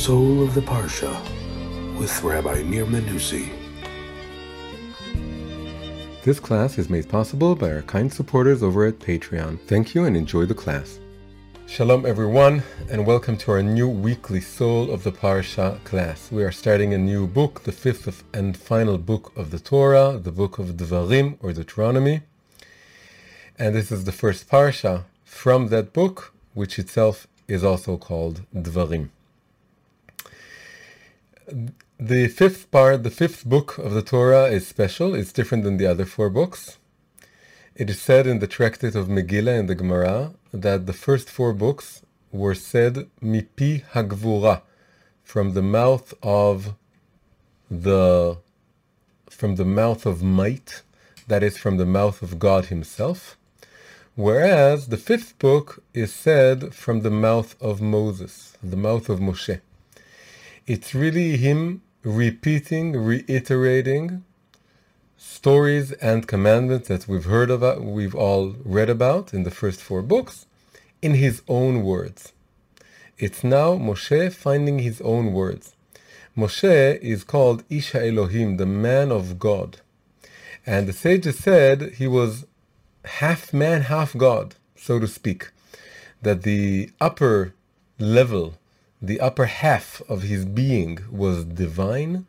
Soul 0.00 0.42
of 0.42 0.54
the 0.54 0.62
Parsha 0.62 1.12
with 1.98 2.22
Rabbi 2.22 2.62
Nir 2.62 2.86
Menussi. 2.86 3.50
This 6.24 6.40
class 6.40 6.78
is 6.78 6.88
made 6.88 7.06
possible 7.06 7.54
by 7.54 7.70
our 7.70 7.82
kind 7.82 8.10
supporters 8.10 8.62
over 8.62 8.86
at 8.86 8.98
Patreon. 8.98 9.60
Thank 9.66 9.94
you 9.94 10.06
and 10.06 10.16
enjoy 10.16 10.46
the 10.46 10.54
class. 10.54 10.98
Shalom 11.66 12.06
everyone 12.06 12.62
and 12.88 13.06
welcome 13.06 13.36
to 13.36 13.50
our 13.50 13.62
new 13.62 13.90
weekly 13.90 14.40
Soul 14.40 14.90
of 14.90 15.02
the 15.02 15.12
Parsha 15.12 15.84
class. 15.84 16.32
We 16.32 16.44
are 16.44 16.50
starting 16.50 16.94
a 16.94 16.98
new 16.98 17.26
book, 17.26 17.64
the 17.64 17.72
fifth 17.72 18.24
and 18.32 18.56
final 18.56 18.96
book 18.96 19.34
of 19.36 19.50
the 19.50 19.60
Torah, 19.60 20.18
the 20.18 20.32
book 20.32 20.58
of 20.58 20.78
Devarim 20.78 21.36
or 21.42 21.52
Deuteronomy. 21.52 22.22
And 23.58 23.74
this 23.74 23.92
is 23.92 24.04
the 24.04 24.12
first 24.12 24.48
Parsha 24.48 25.04
from 25.26 25.68
that 25.68 25.92
book, 25.92 26.32
which 26.54 26.78
itself 26.78 27.26
is 27.48 27.62
also 27.62 27.98
called 27.98 28.46
Devarim. 28.56 29.10
The 31.98 32.28
fifth 32.28 32.70
part, 32.70 33.02
the 33.02 33.10
fifth 33.10 33.44
book 33.44 33.76
of 33.78 33.92
the 33.92 34.02
Torah 34.02 34.44
is 34.44 34.66
special. 34.66 35.14
It's 35.14 35.32
different 35.32 35.64
than 35.64 35.78
the 35.78 35.86
other 35.86 36.04
four 36.04 36.30
books. 36.30 36.78
It 37.74 37.90
is 37.90 38.00
said 38.00 38.26
in 38.26 38.38
the 38.38 38.46
tractate 38.46 38.94
of 38.94 39.08
Megillah 39.08 39.58
and 39.58 39.68
the 39.68 39.74
Gemara 39.74 40.34
that 40.52 40.86
the 40.86 40.92
first 40.92 41.28
four 41.28 41.52
books 41.52 42.02
were 42.30 42.54
said 42.54 43.08
mipi 43.20 43.84
hagvura, 43.92 44.62
from 45.24 45.54
the 45.54 45.62
mouth 45.62 46.14
of 46.22 46.74
the 47.70 48.38
from 49.28 49.56
the 49.56 49.64
mouth 49.64 50.06
of 50.06 50.22
might, 50.22 50.82
that 51.26 51.42
is 51.42 51.56
from 51.56 51.78
the 51.78 51.86
mouth 51.86 52.22
of 52.22 52.38
God 52.38 52.66
Himself, 52.66 53.36
whereas 54.14 54.88
the 54.88 54.96
fifth 54.96 55.38
book 55.38 55.82
is 55.94 56.12
said 56.12 56.74
from 56.74 57.00
the 57.00 57.10
mouth 57.10 57.60
of 57.60 57.80
Moses, 57.80 58.56
the 58.62 58.76
mouth 58.76 59.08
of 59.08 59.18
Moshe. 59.18 59.60
It's 60.72 60.94
really 60.94 61.36
him 61.36 61.82
repeating, 62.04 62.92
reiterating 62.92 64.22
stories 65.16 65.90
and 65.94 66.28
commandments 66.28 66.86
that 66.86 67.08
we've 67.08 67.24
heard 67.24 67.50
about, 67.50 67.82
we've 67.82 68.14
all 68.14 68.54
read 68.64 68.88
about 68.88 69.34
in 69.34 69.42
the 69.42 69.50
first 69.50 69.80
four 69.80 70.00
books, 70.00 70.46
in 71.02 71.14
his 71.14 71.42
own 71.48 71.82
words. 71.82 72.32
It's 73.18 73.42
now 73.42 73.74
Moshe 73.74 74.32
finding 74.32 74.78
his 74.78 75.00
own 75.00 75.32
words. 75.32 75.74
Moshe 76.36 77.00
is 77.00 77.24
called 77.24 77.64
Ish 77.68 77.90
HaElohim, 77.90 78.56
the 78.56 78.64
man 78.64 79.10
of 79.10 79.40
God. 79.40 79.80
And 80.64 80.86
the 80.86 80.92
sages 80.92 81.40
said 81.40 81.94
he 81.94 82.06
was 82.06 82.46
half 83.04 83.52
man, 83.52 83.80
half 83.82 84.16
God, 84.16 84.54
so 84.76 85.00
to 85.00 85.08
speak. 85.08 85.50
That 86.22 86.44
the 86.44 86.90
upper 87.00 87.54
level 87.98 88.54
the 89.02 89.20
upper 89.20 89.46
half 89.46 90.02
of 90.08 90.22
his 90.22 90.44
being 90.44 90.98
was 91.10 91.44
divine, 91.44 92.26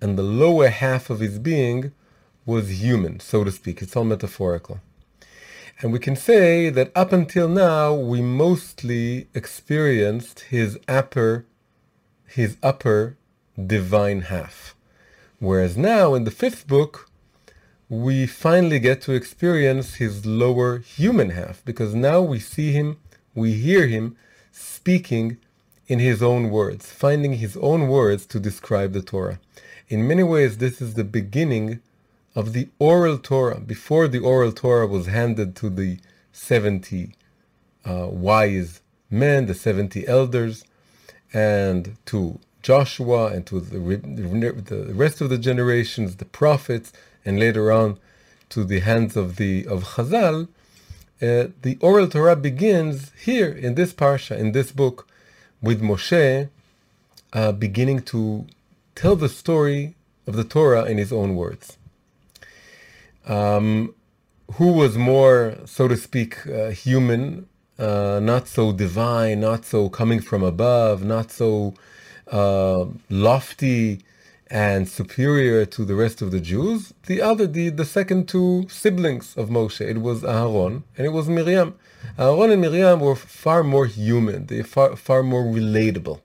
and 0.00 0.16
the 0.16 0.22
lower 0.22 0.68
half 0.68 1.10
of 1.10 1.20
his 1.20 1.38
being 1.38 1.92
was 2.46 2.82
human, 2.82 3.20
so 3.20 3.44
to 3.44 3.50
speak. 3.50 3.82
It's 3.82 3.96
all 3.96 4.04
metaphorical. 4.04 4.80
And 5.80 5.92
we 5.92 5.98
can 5.98 6.14
say 6.14 6.70
that 6.70 6.92
up 6.94 7.12
until 7.12 7.48
now, 7.48 7.92
we 7.92 8.20
mostly 8.20 9.28
experienced 9.34 10.40
his 10.40 10.78
upper, 10.86 11.44
his 12.26 12.56
upper 12.62 13.16
divine 13.66 14.22
half. 14.22 14.76
Whereas 15.40 15.76
now, 15.76 16.14
in 16.14 16.22
the 16.24 16.30
fifth 16.30 16.68
book, 16.68 17.10
we 17.88 18.26
finally 18.26 18.78
get 18.78 19.02
to 19.02 19.12
experience 19.12 19.96
his 19.96 20.24
lower 20.24 20.78
human 20.78 21.30
half, 21.30 21.64
because 21.64 21.94
now 21.94 22.22
we 22.22 22.38
see 22.38 22.70
him, 22.70 22.98
we 23.34 23.54
hear 23.54 23.88
him 23.88 24.16
speaking 24.52 25.38
in 25.86 25.98
his 25.98 26.22
own 26.22 26.50
words, 26.50 26.90
finding 26.90 27.34
his 27.34 27.56
own 27.56 27.88
words 27.88 28.26
to 28.26 28.40
describe 28.40 28.92
the 28.92 29.02
Torah. 29.02 29.38
In 29.88 30.06
many 30.06 30.22
ways, 30.22 30.58
this 30.58 30.80
is 30.80 30.94
the 30.94 31.04
beginning 31.04 31.80
of 32.34 32.52
the 32.52 32.68
oral 32.78 33.18
Torah. 33.18 33.60
Before 33.60 34.08
the 34.08 34.20
oral 34.20 34.52
Torah 34.52 34.86
was 34.86 35.06
handed 35.06 35.54
to 35.56 35.68
the 35.68 35.98
70 36.32 37.14
uh, 37.84 38.06
wise 38.08 38.80
men, 39.10 39.46
the 39.46 39.54
70 39.54 40.06
elders, 40.06 40.64
and 41.32 41.96
to 42.06 42.38
Joshua 42.62 43.26
and 43.26 43.44
to 43.46 43.60
the, 43.60 43.78
the 43.78 44.94
rest 44.94 45.20
of 45.20 45.28
the 45.28 45.38
generations, 45.38 46.16
the 46.16 46.24
prophets, 46.24 46.92
and 47.24 47.38
later 47.38 47.72
on 47.72 47.98
to 48.50 48.64
the 48.64 48.80
hands 48.80 49.16
of 49.16 49.36
the 49.36 49.66
of 49.66 49.84
Chazal, 49.94 50.48
uh, 51.20 51.48
the 51.62 51.78
oral 51.80 52.08
Torah 52.08 52.36
begins 52.36 53.12
here 53.24 53.50
in 53.50 53.74
this 53.74 53.92
parsha, 53.92 54.36
in 54.36 54.52
this 54.52 54.72
book, 54.72 55.06
with 55.62 55.80
Moshe 55.80 56.48
uh, 57.32 57.52
beginning 57.52 58.02
to 58.02 58.46
tell 58.94 59.16
the 59.16 59.28
story 59.28 59.94
of 60.26 60.36
the 60.36 60.44
Torah 60.44 60.84
in 60.84 60.98
his 60.98 61.12
own 61.12 61.34
words. 61.36 61.78
Um, 63.26 63.94
who 64.54 64.72
was 64.72 64.98
more, 64.98 65.56
so 65.64 65.88
to 65.88 65.96
speak, 65.96 66.46
uh, 66.46 66.70
human, 66.70 67.46
uh, 67.78 68.20
not 68.22 68.48
so 68.48 68.72
divine, 68.72 69.40
not 69.40 69.64
so 69.64 69.88
coming 69.88 70.20
from 70.20 70.42
above, 70.42 71.04
not 71.04 71.30
so 71.30 71.74
uh, 72.30 72.86
lofty 73.08 74.04
and 74.52 74.86
superior 74.86 75.64
to 75.64 75.82
the 75.82 75.94
rest 75.94 76.20
of 76.20 76.30
the 76.30 76.38
Jews. 76.38 76.92
The 77.06 77.22
other, 77.22 77.46
the, 77.46 77.70
the 77.70 77.86
second 77.86 78.28
two 78.28 78.66
siblings 78.68 79.34
of 79.34 79.48
Moshe, 79.48 79.80
it 79.80 80.02
was 80.02 80.22
Aaron 80.22 80.84
and 80.98 81.06
it 81.06 81.08
was 81.08 81.26
Miriam. 81.26 81.74
Aaron 82.18 82.50
and 82.50 82.60
Miriam 82.60 83.00
were 83.00 83.16
far 83.16 83.64
more 83.64 83.86
human. 83.86 84.46
They 84.46 84.62
far 84.62 84.94
far 84.94 85.22
more 85.22 85.42
relatable. 85.42 86.20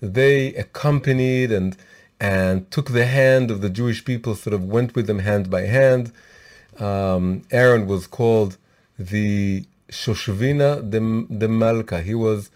They 0.00 0.54
accompanied 0.54 1.52
and 1.52 1.76
and 2.18 2.70
took 2.70 2.92
the 2.92 3.04
hand 3.04 3.50
of 3.50 3.60
the 3.60 3.68
Jewish 3.68 4.02
people, 4.02 4.34
sort 4.34 4.54
of 4.54 4.64
went 4.64 4.94
with 4.94 5.06
them 5.06 5.18
hand 5.18 5.50
by 5.50 5.62
hand. 5.66 6.12
Um, 6.78 7.42
Aaron 7.50 7.86
was 7.86 8.06
called 8.06 8.56
the 8.98 9.66
Shoshvina 9.90 10.90
de, 10.90 11.00
de 11.38 11.48
Malka. 11.48 12.00
He 12.00 12.14
was 12.14 12.50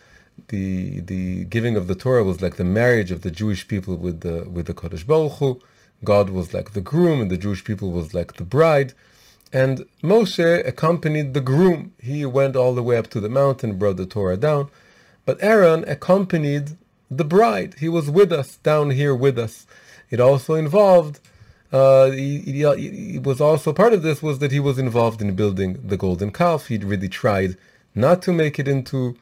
the 0.51 1.01
the 1.01 1.45
giving 1.47 1.77
of 1.77 1.87
the 1.89 1.95
Torah 1.95 2.23
was 2.23 2.41
like 2.41 2.57
the 2.57 2.65
marriage 2.65 3.11
of 3.11 3.23
the 3.23 3.31
Jewish 3.31 3.67
people 3.67 3.97
with 3.97 4.21
the 4.21 4.49
with 4.49 4.67
the 4.67 4.75
Kadosh 4.75 5.07
Baruch 5.07 5.39
Hu. 5.39 5.61
God 6.05 6.31
was 6.31 6.55
like 6.55 6.73
the 6.73 6.81
groom, 6.81 7.21
and 7.21 7.31
the 7.31 7.37
Jewish 7.37 7.65
people 7.65 7.91
was 7.91 8.15
like 8.15 8.35
the 8.35 8.45
bride. 8.45 8.95
And 9.53 9.85
Moshe 10.03 10.67
accompanied 10.67 11.35
the 11.35 11.41
groom. 11.41 11.93
He 11.99 12.25
went 12.25 12.55
all 12.57 12.75
the 12.75 12.83
way 12.83 12.97
up 12.97 13.09
to 13.09 13.21
the 13.21 13.29
mountain, 13.29 13.79
brought 13.79 13.97
the 13.97 14.07
Torah 14.07 14.37
down. 14.37 14.71
But 15.25 15.43
Aaron 15.43 15.85
accompanied 15.89 16.77
the 17.11 17.25
bride. 17.25 17.75
He 17.81 17.89
was 17.89 18.09
with 18.09 18.33
us, 18.33 18.57
down 18.57 18.91
here 18.91 19.15
with 19.15 19.39
us. 19.39 19.67
It 20.09 20.21
also 20.21 20.55
involved, 20.55 21.21
uh, 21.73 22.11
he, 22.11 22.39
he, 22.39 23.13
he, 23.13 23.19
was 23.19 23.41
also 23.41 23.73
part 23.73 23.93
of 23.93 24.03
this 24.03 24.23
was 24.23 24.39
that 24.39 24.53
he 24.53 24.61
was 24.61 24.79
involved 24.79 25.21
in 25.21 25.35
building 25.35 25.81
the 25.85 25.97
golden 25.97 26.31
calf. 26.31 26.67
He 26.67 26.79
really 26.79 27.09
tried 27.09 27.57
not 27.95 28.23
to 28.23 28.33
make 28.33 28.59
it 28.59 28.69
into 28.69 29.17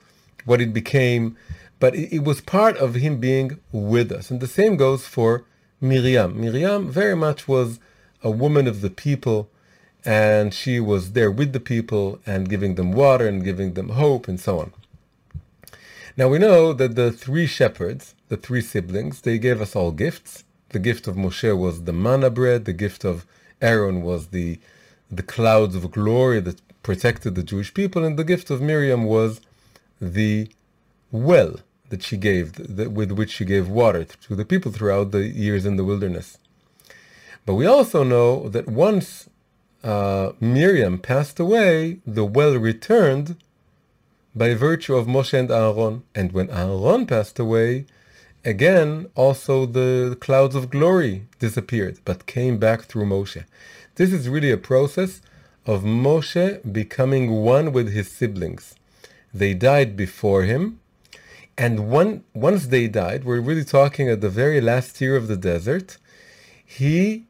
what 0.48 0.60
it 0.60 0.72
became, 0.72 1.36
but 1.78 1.94
it, 1.94 2.16
it 2.16 2.24
was 2.24 2.40
part 2.40 2.76
of 2.78 2.94
him 2.94 3.18
being 3.18 3.60
with 3.70 4.10
us. 4.10 4.30
And 4.30 4.40
the 4.40 4.46
same 4.46 4.76
goes 4.76 5.06
for 5.06 5.44
Miriam. 5.80 6.40
Miriam 6.40 6.90
very 6.90 7.14
much 7.14 7.46
was 7.46 7.78
a 8.22 8.30
woman 8.30 8.66
of 8.66 8.80
the 8.80 8.90
people 8.90 9.50
and 10.04 10.54
she 10.54 10.80
was 10.80 11.12
there 11.12 11.30
with 11.30 11.52
the 11.52 11.60
people 11.60 12.18
and 12.24 12.48
giving 12.48 12.76
them 12.76 12.92
water 12.92 13.26
and 13.28 13.44
giving 13.44 13.74
them 13.74 13.90
hope 13.90 14.26
and 14.28 14.40
so 14.40 14.60
on. 14.60 14.72
Now 16.16 16.28
we 16.28 16.38
know 16.38 16.72
that 16.72 16.94
the 16.94 17.12
three 17.12 17.46
shepherds, 17.46 18.14
the 18.28 18.36
three 18.36 18.60
siblings, 18.60 19.20
they 19.20 19.38
gave 19.38 19.60
us 19.60 19.76
all 19.76 19.92
gifts. 19.92 20.44
The 20.70 20.78
gift 20.78 21.06
of 21.06 21.16
Moshe 21.16 21.56
was 21.56 21.84
the 21.84 21.92
manna 21.92 22.30
bread, 22.30 22.64
the 22.64 22.72
gift 22.72 23.04
of 23.04 23.26
Aaron 23.60 24.02
was 24.02 24.28
the 24.28 24.58
the 25.10 25.22
clouds 25.22 25.74
of 25.74 25.90
glory 25.90 26.38
that 26.40 26.60
protected 26.82 27.34
the 27.34 27.42
Jewish 27.42 27.72
people, 27.72 28.04
and 28.04 28.18
the 28.18 28.24
gift 28.24 28.50
of 28.50 28.60
Miriam 28.60 29.04
was 29.04 29.40
the 30.00 30.50
well 31.10 31.56
that 31.88 32.02
she 32.02 32.16
gave, 32.16 32.58
with 32.68 33.12
which 33.12 33.30
she 33.30 33.44
gave 33.44 33.68
water 33.68 34.04
to 34.04 34.36
the 34.36 34.44
people 34.44 34.70
throughout 34.70 35.10
the 35.10 35.26
years 35.26 35.64
in 35.64 35.76
the 35.76 35.84
wilderness. 35.84 36.38
But 37.46 37.54
we 37.54 37.66
also 37.66 38.02
know 38.02 38.48
that 38.50 38.68
once 38.68 39.28
uh, 39.82 40.32
Miriam 40.40 40.98
passed 40.98 41.40
away, 41.40 42.00
the 42.06 42.24
well 42.24 42.56
returned 42.56 43.36
by 44.34 44.54
virtue 44.54 44.94
of 44.94 45.06
Moshe 45.06 45.32
and 45.32 45.50
Aaron. 45.50 46.02
And 46.14 46.32
when 46.32 46.50
Aaron 46.50 47.06
passed 47.06 47.38
away, 47.38 47.86
again, 48.44 49.08
also 49.14 49.66
the 49.66 50.16
clouds 50.20 50.54
of 50.54 50.70
glory 50.70 51.26
disappeared, 51.38 52.00
but 52.04 52.26
came 52.26 52.58
back 52.58 52.82
through 52.82 53.06
Moshe. 53.06 53.44
This 53.94 54.12
is 54.12 54.28
really 54.28 54.50
a 54.50 54.58
process 54.58 55.22
of 55.66 55.82
Moshe 55.82 56.72
becoming 56.72 57.30
one 57.30 57.72
with 57.72 57.92
his 57.92 58.10
siblings. 58.10 58.74
They 59.32 59.54
died 59.54 59.96
before 59.96 60.42
him, 60.44 60.80
and 61.56 61.90
once 61.90 62.66
they 62.68 62.86
died, 62.86 63.24
we're 63.24 63.40
really 63.40 63.64
talking 63.64 64.08
at 64.08 64.20
the 64.20 64.30
very 64.30 64.60
last 64.60 65.00
year 65.00 65.16
of 65.16 65.26
the 65.26 65.36
desert, 65.36 65.98
he 66.64 67.24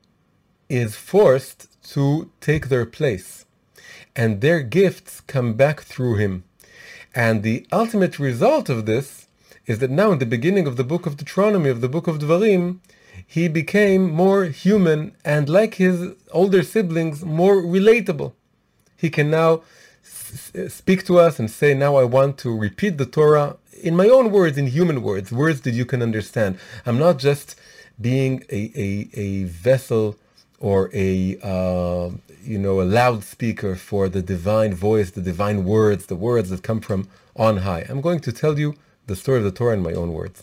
is 0.69 0.97
forced 0.97 1.69
to 1.95 2.31
take 2.41 2.69
their 2.69 2.85
place. 2.85 3.47
And 4.15 4.41
their 4.41 4.61
gifts 4.61 5.23
come 5.23 5.55
back 5.55 5.81
through 5.81 6.17
him. 6.17 6.45
And 7.15 7.43
the 7.43 7.67
ultimate 7.73 8.19
result 8.19 8.69
of 8.69 8.85
this 8.85 9.27
is 9.67 9.79
that 9.79 9.91
now 9.91 10.13
in 10.13 10.19
the 10.19 10.27
beginning 10.27 10.67
of 10.67 10.77
the 10.77 10.85
book 10.85 11.07
of 11.07 11.17
Deuteronomy, 11.17 11.71
of 11.71 11.81
the 11.81 11.89
book 11.89 12.07
of 12.07 12.19
Dvarim, 12.19 12.81
he 13.27 13.49
became 13.49 14.11
more 14.11 14.45
human 14.45 15.15
and 15.25 15.49
like 15.49 15.75
his 15.75 16.13
older 16.33 16.63
siblings, 16.63 17.25
more 17.25 17.63
relatable. 17.63 18.33
He 18.97 19.09
can 19.09 19.31
now 19.31 19.63
speak 20.69 21.05
to 21.07 21.19
us 21.19 21.39
and 21.39 21.51
say, 21.51 21.75
now 21.75 21.97
I 21.97 22.05
want 22.05 22.39
to 22.39 22.57
repeat 22.57 22.99
the 22.99 23.07
Torah 23.07 23.57
in 23.83 23.97
my 23.97 24.09
own 24.09 24.31
words, 24.31 24.59
in 24.59 24.67
human 24.67 25.03
words, 25.03 25.33
words 25.33 25.61
that 25.63 25.73
you 25.73 25.85
can 25.85 26.03
understand. 26.03 26.59
I'm 26.87 26.99
not 26.99 27.19
just 27.19 27.57
being 28.01 28.45
a, 28.51 28.73
a, 28.77 29.09
a 29.15 29.45
vessel 29.45 30.17
or 30.61 30.91
a 30.93 31.39
uh, 31.43 32.11
you 32.43 32.59
know 32.59 32.81
a 32.81 32.85
loudspeaker 32.85 33.77
for 33.77 34.09
the 34.09 34.23
divine 34.23 34.75
voice, 34.75 35.11
the 35.11 35.21
divine 35.21 35.65
words, 35.65 36.07
the 36.07 36.17
words 36.17 36.51
that 36.51 36.63
come 36.63 36.81
from 36.81 37.09
on 37.37 37.59
high. 37.59 37.87
I'm 37.89 38.01
going 38.01 38.21
to 38.21 38.33
tell 38.33 38.59
you 38.59 38.75
the 39.07 39.17
story 39.17 39.39
of 39.39 39.45
the 39.45 39.53
Torah 39.53 39.75
in 39.75 39.83
my 39.83 39.93
own 39.93 40.13
words. 40.13 40.43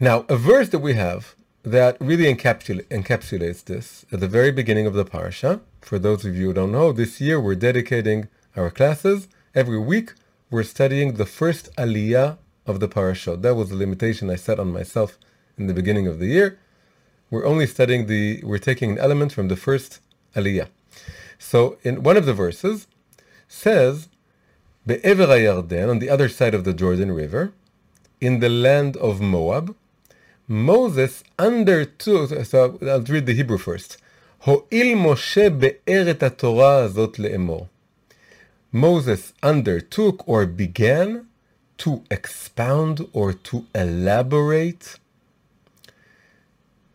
Now, 0.00 0.24
a 0.28 0.36
verse 0.36 0.70
that 0.70 0.80
we 0.80 0.94
have 0.94 1.34
that 1.64 1.96
really 2.00 2.32
encapsula- 2.32 2.84
encapsulates 2.84 3.64
this 3.64 4.04
at 4.12 4.20
the 4.20 4.28
very 4.28 4.52
beginning 4.52 4.86
of 4.86 4.94
the 4.94 5.04
parasha. 5.04 5.60
For 5.80 5.98
those 5.98 6.24
of 6.24 6.36
you 6.36 6.46
who 6.48 6.52
don't 6.52 6.72
know, 6.72 6.92
this 6.92 7.20
year 7.20 7.40
we're 7.40 7.54
dedicating 7.54 8.28
our 8.56 8.70
classes. 8.70 9.28
Every 9.54 9.78
week 9.78 10.12
we're 10.50 10.62
studying 10.62 11.14
the 11.14 11.26
first 11.26 11.74
aliyah 11.76 12.38
of 12.66 12.80
the 12.80 12.88
parasha. 12.88 13.36
That 13.36 13.54
was 13.54 13.70
the 13.70 13.76
limitation 13.76 14.30
I 14.30 14.36
set 14.36 14.58
on 14.58 14.72
myself 14.72 15.18
in 15.58 15.66
the 15.66 15.74
beginning 15.74 16.06
of 16.06 16.18
the 16.18 16.26
year 16.26 16.58
we're 17.34 17.46
only 17.46 17.66
studying 17.66 18.06
the, 18.06 18.40
we're 18.44 18.58
taking 18.58 18.92
an 18.92 18.98
element 18.98 19.32
from 19.32 19.48
the 19.48 19.56
first 19.56 20.00
aliyah. 20.36 20.68
So 21.36 21.78
in 21.82 22.04
one 22.04 22.16
of 22.16 22.26
the 22.26 22.32
verses 22.32 22.86
says, 23.48 24.08
Be'ever 24.86 25.24
on 25.24 25.98
the 25.98 26.10
other 26.10 26.28
side 26.28 26.54
of 26.54 26.62
the 26.62 26.72
Jordan 26.72 27.10
River, 27.10 27.52
in 28.20 28.38
the 28.38 28.48
land 28.48 28.96
of 28.98 29.20
Moab, 29.20 29.74
Moses 30.47 31.23
undertook, 31.37 32.45
so 32.45 32.79
I'll 32.81 33.01
read 33.01 33.25
the 33.25 33.33
Hebrew 33.33 33.57
first. 33.57 33.97
הואיל 34.45 34.95
משה 34.95 35.49
באר 35.49 36.11
את 36.11 36.23
התורה 36.23 36.77
הזאת 36.77 37.19
לאמור. 37.19 37.67
Moses 38.73 39.33
undertook 39.43 40.27
or 40.27 40.45
began 40.45 41.25
to 41.77 42.03
expound 42.11 43.07
or 43.13 43.33
to 43.33 43.65
elaborate 43.75 44.97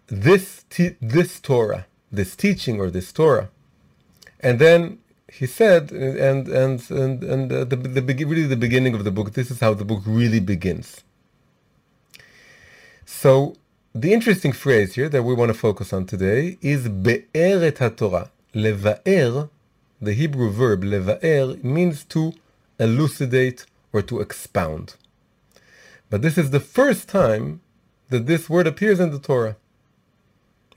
this 0.08 0.64
te- 0.70 0.96
this 1.00 1.40
Torah, 1.40 1.86
this 2.12 2.36
teaching 2.36 2.80
or 2.80 2.90
this 2.90 3.12
Torah, 3.12 3.48
and 4.40 4.58
then 4.58 4.98
he 5.32 5.46
said, 5.46 5.90
and 5.90 6.48
and 6.48 6.90
and 6.90 7.24
and 7.24 7.52
uh, 7.52 7.64
the, 7.64 7.76
the 7.76 8.24
really 8.24 8.46
the 8.46 8.56
beginning 8.56 8.94
of 8.94 9.02
the 9.04 9.10
book. 9.10 9.32
This 9.32 9.50
is 9.50 9.60
how 9.60 9.74
the 9.74 9.84
book 9.84 10.02
really 10.06 10.40
begins. 10.40 11.02
So 13.21 13.57
the 13.93 14.13
interesting 14.13 14.53
phrase 14.53 14.95
here 14.95 15.09
that 15.09 15.23
we 15.23 15.33
want 15.33 15.49
to 15.49 15.53
focus 15.53 15.91
on 15.91 16.05
today 16.05 16.57
is 16.61 16.87
be'er 16.87 17.61
et 17.65 17.75
haTorah. 17.75 18.29
Leva'er, 18.55 19.49
the 20.01 20.13
Hebrew 20.13 20.49
verb 20.49 20.83
leva'er 20.83 21.61
means 21.61 22.05
to 22.05 22.31
elucidate 22.79 23.65
or 23.91 24.01
to 24.03 24.21
expound. 24.21 24.95
But 26.09 26.21
this 26.21 26.37
is 26.37 26.51
the 26.51 26.61
first 26.61 27.09
time 27.09 27.59
that 28.07 28.25
this 28.25 28.49
word 28.49 28.67
appears 28.67 29.01
in 29.01 29.11
the 29.11 29.19
Torah. 29.19 29.57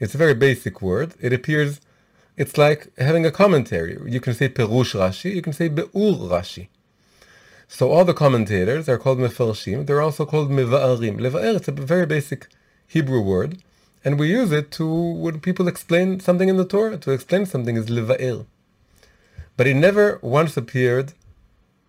It's 0.00 0.16
a 0.16 0.18
very 0.18 0.34
basic 0.34 0.82
word. 0.82 1.14
It 1.20 1.32
appears, 1.32 1.80
it's 2.36 2.58
like 2.58 2.90
having 2.98 3.24
a 3.24 3.30
commentary. 3.30 3.96
You 4.04 4.18
can 4.18 4.34
say 4.34 4.48
Perush 4.48 4.98
Rashi, 4.98 5.32
you 5.32 5.42
can 5.42 5.52
say 5.52 5.68
Be'ur 5.68 6.14
Rashi. 6.34 6.66
So 7.74 7.90
all 7.90 8.04
the 8.04 8.12
commentators 8.12 8.86
are 8.86 8.98
called 8.98 9.18
Mefarshim. 9.18 9.86
They're 9.86 10.02
also 10.02 10.26
called 10.26 10.50
Meva'arim. 10.50 11.18
Leva'er, 11.18 11.56
it's 11.56 11.68
a 11.68 11.72
very 11.72 12.04
basic 12.04 12.48
Hebrew 12.86 13.22
word. 13.22 13.62
And 14.04 14.18
we 14.18 14.28
use 14.28 14.52
it 14.52 14.70
to, 14.72 14.86
when 14.86 15.40
people 15.40 15.66
explain 15.66 16.20
something 16.20 16.50
in 16.50 16.58
the 16.58 16.66
Torah, 16.66 16.98
to 16.98 17.12
explain 17.12 17.46
something 17.46 17.76
is 17.76 17.86
Leva'er. 17.86 18.44
But 19.56 19.66
it 19.66 19.74
never 19.74 20.18
once 20.20 20.54
appeared 20.58 21.14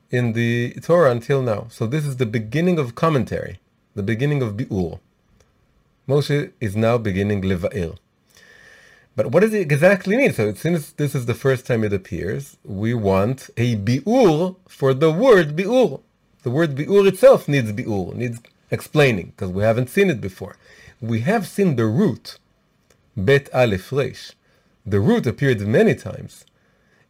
in 0.10 0.32
the 0.32 0.74
Torah 0.76 1.12
until 1.12 1.42
now. 1.42 1.68
So 1.70 1.86
this 1.86 2.06
is 2.06 2.16
the 2.16 2.26
beginning 2.26 2.80
of 2.80 2.96
commentary, 2.96 3.60
the 3.94 4.04
beginning 4.04 4.42
of 4.42 4.56
Bi'ur. 4.56 5.02
Moshe 6.08 6.54
is 6.62 6.78
now 6.78 6.98
beginning 6.98 7.42
Leva'er. 7.42 7.98
But 9.16 9.28
what 9.28 9.42
does 9.42 9.54
it 9.54 9.62
exactly 9.62 10.18
mean? 10.18 10.34
So 10.34 10.54
since 10.54 10.92
this 10.92 11.14
is 11.14 11.28
the 11.28 11.36
first 11.36 11.68
time 11.68 11.84
it 11.84 11.94
appears, 11.94 12.58
we 12.64 12.94
want 12.94 13.50
a 13.58 13.76
bi'ur 13.76 14.56
for 14.68 14.94
the 14.94 15.12
word 15.12 15.56
bi'ur. 15.56 16.02
The 16.42 16.50
word 16.50 16.76
bi'ur 16.76 17.08
itself 17.08 17.48
needs 17.48 17.72
bi'ur, 17.72 18.16
needs 18.16 18.40
explaining, 18.72 19.28
because 19.28 19.52
we 19.52 19.62
haven't 19.62 19.90
seen 19.90 20.10
it 20.10 20.20
before. 20.20 20.56
We 21.00 21.22
have 21.22 21.48
seen 21.48 21.76
the 21.76 21.86
root, 21.86 22.40
bet 23.16 23.50
aleph 23.54 23.92
resh. 23.92 24.32
The 24.86 25.00
root 25.00 25.28
appeared 25.28 25.62
many 25.62 25.94
times 25.94 26.46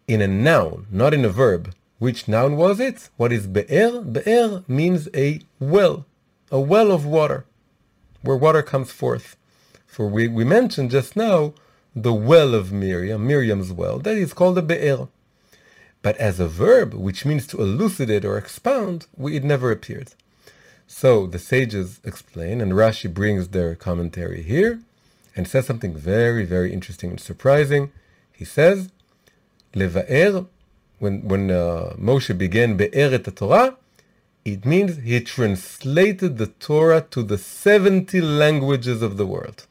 in 0.08 0.22
a 0.22 0.28
noun, 0.28 0.88
not 0.92 1.14
in 1.14 1.24
a 1.24 1.30
verb. 1.30 1.74
Which 2.00 2.28
noun 2.28 2.58
was 2.58 2.82
it? 2.82 3.10
What 3.16 3.32
is 3.32 3.48
be'er? 3.48 4.02
Be'er 4.02 4.64
means 4.68 5.08
a 5.16 5.40
well, 5.60 6.06
a 6.52 6.60
well 6.60 6.92
of 6.92 7.06
water, 7.06 7.46
where 8.22 8.36
water 8.36 8.62
comes 8.62 8.92
forth. 8.92 9.38
For 9.88 10.08
we, 10.08 10.28
we 10.28 10.44
mentioned 10.44 10.92
just 10.92 11.16
now 11.16 11.54
the 11.96 12.14
well 12.14 12.56
of 12.56 12.72
Miriam, 12.72 13.28
Miriam's 13.28 13.72
well, 13.72 14.00
that 14.00 14.18
is 14.18 14.34
called 14.34 14.58
a 14.58 14.62
be'er. 14.62 15.08
But 16.02 16.18
as 16.18 16.40
a 16.40 16.48
verb, 16.48 16.94
which 16.94 17.26
means 17.26 17.48
to 17.48 17.62
elucidate 17.62 18.26
or 18.26 18.38
expound, 18.38 19.08
it 19.18 19.44
never 19.44 19.72
appeared. 19.72 20.14
So 20.88 21.28
the 21.28 21.40
sages 21.40 22.02
explain, 22.04 22.60
and 22.62 22.74
Rashi 22.74 23.12
brings 23.12 23.50
their 23.50 23.76
commentary 23.76 24.44
here, 24.44 24.82
and 25.36 25.48
says 25.48 25.66
something 25.66 25.96
very, 25.96 26.46
very 26.46 26.74
interesting 26.74 27.12
and 27.12 27.20
surprising. 27.20 27.92
He 28.32 28.46
says, 28.46 28.90
Leva'er, 29.74 30.48
when, 31.00 31.28
when 31.28 31.52
uh, 31.52 31.96
Moshe 31.98 32.38
began 32.38 32.76
Be'er 32.76 33.14
et 33.14 33.36
Torah, 33.36 33.78
it 34.46 34.66
means 34.66 34.98
he 34.98 35.22
translated 35.22 36.38
the 36.38 36.48
Torah 36.48 37.02
to 37.12 37.24
the 37.24 37.38
70 37.38 38.20
languages 38.20 39.02
of 39.02 39.18
the 39.18 39.26
world. 39.26 39.66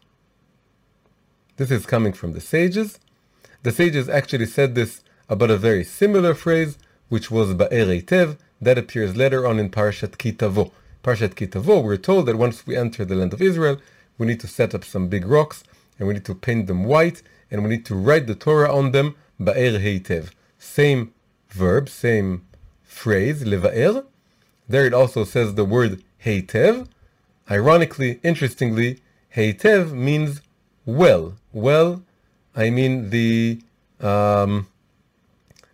This 1.57 1.71
is 1.71 1.85
coming 1.85 2.15
from 2.15 2.33
the 2.33 2.41
sages. 2.41 2.99
The 3.63 3.73
sages 3.73 4.09
actually 4.09 4.47
said 4.47 4.75
this 4.75 5.03
about 5.29 5.51
a 5.51 5.59
very 5.59 5.85
similar 5.85 6.35
phrase, 6.35 6.79
which 7.11 7.31
was 7.31 7.55
Ba'er 7.55 8.03
Tev, 8.03 8.39
that 8.61 8.79
appears 8.79 9.17
later 9.17 9.47
on 9.47 9.59
in 9.59 9.69
Parashat 9.69 10.17
Ki 10.17 10.33
Tavo. 10.33 10.73
Parashat 11.05 11.37
Ki 11.37 11.47
Tavo, 11.47 11.83
we're 11.83 11.99
told 11.99 12.27
that 12.27 12.37
once 12.37 12.67
we 12.67 12.75
enter 12.75 13.05
the 13.05 13.15
land 13.15 13.35
of 13.35 13.43
Israel, 13.43 13.79
we 14.17 14.27
need 14.27 14.41
to 14.41 14.47
set 14.47 14.75
up 14.75 14.83
some 14.83 15.09
big 15.09 15.27
rocks, 15.27 15.63
and 15.99 16.09
we 16.09 16.15
need 16.15 16.25
to 16.25 16.35
paint 16.35 16.69
them 16.69 16.85
white, 16.85 17.23
and 17.51 17.63
we 17.63 17.69
need 17.69 17.85
to 17.85 17.95
write 17.95 18.27
the 18.27 18.35
Torah 18.35 18.75
on 18.75 18.93
them, 18.93 19.15
Ba'er 19.39 20.01
Tev. 20.01 20.31
Same 20.59 21.13
verb, 21.51 21.91
same 21.91 22.47
phrase, 22.83 23.45
Leva'er. 23.45 24.07
There 24.69 24.87
it 24.87 24.95
also 24.95 25.25
says 25.25 25.55
the 25.55 25.67
word 25.67 26.03
Heitev. 26.25 26.89
Ironically, 27.51 28.21
interestingly, 28.23 29.03
Heitev 29.37 29.93
means 29.93 30.41
well. 30.87 31.35
Well, 31.53 32.03
I 32.55 32.71
mean 32.71 33.11
the 33.11 33.61
um, 34.01 34.67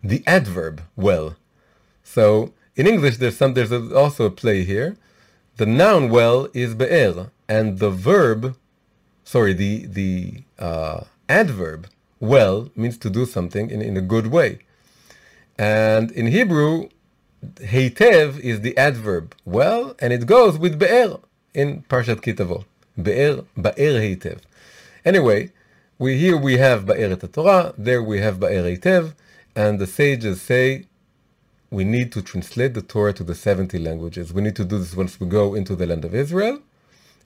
the 0.02 0.22
adverb 0.26 0.82
well. 0.96 1.36
So 2.04 2.52
in 2.76 2.86
English, 2.86 3.16
there's 3.16 3.36
some 3.36 3.54
there's 3.54 3.72
also 3.72 4.26
a 4.26 4.30
play 4.30 4.64
here. 4.64 4.96
The 5.56 5.66
noun 5.66 6.10
well 6.10 6.48
is 6.54 6.74
be'er, 6.74 7.30
and 7.48 7.78
the 7.80 7.90
verb, 7.90 8.56
sorry, 9.24 9.52
the 9.52 9.86
the 9.86 10.42
uh, 10.58 11.04
adverb 11.28 11.88
well 12.20 12.70
means 12.76 12.96
to 12.98 13.10
do 13.10 13.26
something 13.26 13.70
in, 13.70 13.82
in 13.82 13.96
a 13.96 14.00
good 14.00 14.28
way. 14.28 14.60
And 15.58 16.12
in 16.12 16.26
Hebrew, 16.26 16.88
heitev 17.56 18.38
is 18.38 18.60
the 18.60 18.76
adverb 18.76 19.34
well, 19.44 19.96
and 19.98 20.12
it 20.12 20.26
goes 20.26 20.58
with 20.58 20.78
be'er 20.78 21.18
in 21.54 21.82
Parshat 21.88 22.22
Ki 22.22 22.32
Tavo. 22.32 22.64
Be'er, 23.00 23.44
ba'er 23.56 23.94
heitev. 24.00 24.38
Anyway, 25.04 25.52
we 25.98 26.18
here 26.18 26.36
we 26.36 26.58
have 26.58 26.84
Ba'eret 26.84 27.32
Torah, 27.32 27.74
there 27.78 28.02
we 28.02 28.20
have 28.20 28.38
Ba'er 28.38 28.78
Tev, 28.80 29.14
and 29.54 29.78
the 29.78 29.86
sages 29.86 30.42
say 30.42 30.86
we 31.70 31.84
need 31.84 32.12
to 32.12 32.22
translate 32.22 32.74
the 32.74 32.82
Torah 32.82 33.12
to 33.12 33.24
the 33.24 33.34
70 33.34 33.78
languages. 33.78 34.32
We 34.32 34.42
need 34.42 34.56
to 34.56 34.64
do 34.64 34.78
this 34.78 34.96
once 34.96 35.20
we 35.20 35.26
go 35.26 35.54
into 35.54 35.76
the 35.76 35.86
land 35.86 36.04
of 36.04 36.14
Israel. 36.14 36.60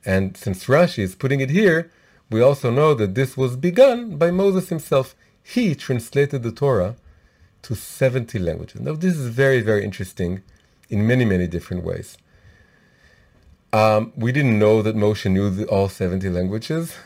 And 0.04 0.36
since 0.36 0.64
Rashi 0.64 0.98
is 0.98 1.14
putting 1.14 1.40
it 1.40 1.50
here, 1.50 1.90
we 2.30 2.42
also 2.42 2.70
know 2.70 2.94
that 2.94 3.14
this 3.14 3.36
was 3.36 3.56
begun 3.56 4.16
by 4.16 4.30
Moses 4.30 4.68
himself. 4.68 5.14
He 5.42 5.74
translated 5.74 6.42
the 6.42 6.50
Torah 6.50 6.96
to 7.62 7.74
70 7.74 8.38
languages. 8.38 8.80
Now, 8.80 8.94
this 8.94 9.16
is 9.16 9.28
very, 9.28 9.60
very 9.60 9.84
interesting 9.84 10.42
in 10.90 11.06
many, 11.06 11.24
many 11.24 11.46
different 11.46 11.84
ways. 11.84 12.18
Um, 13.72 14.12
we 14.16 14.32
didn't 14.32 14.58
know 14.58 14.82
that 14.82 14.96
Moshe 14.96 15.30
knew 15.30 15.50
the, 15.50 15.66
all 15.66 15.88
70 15.88 16.28
languages. 16.28 16.96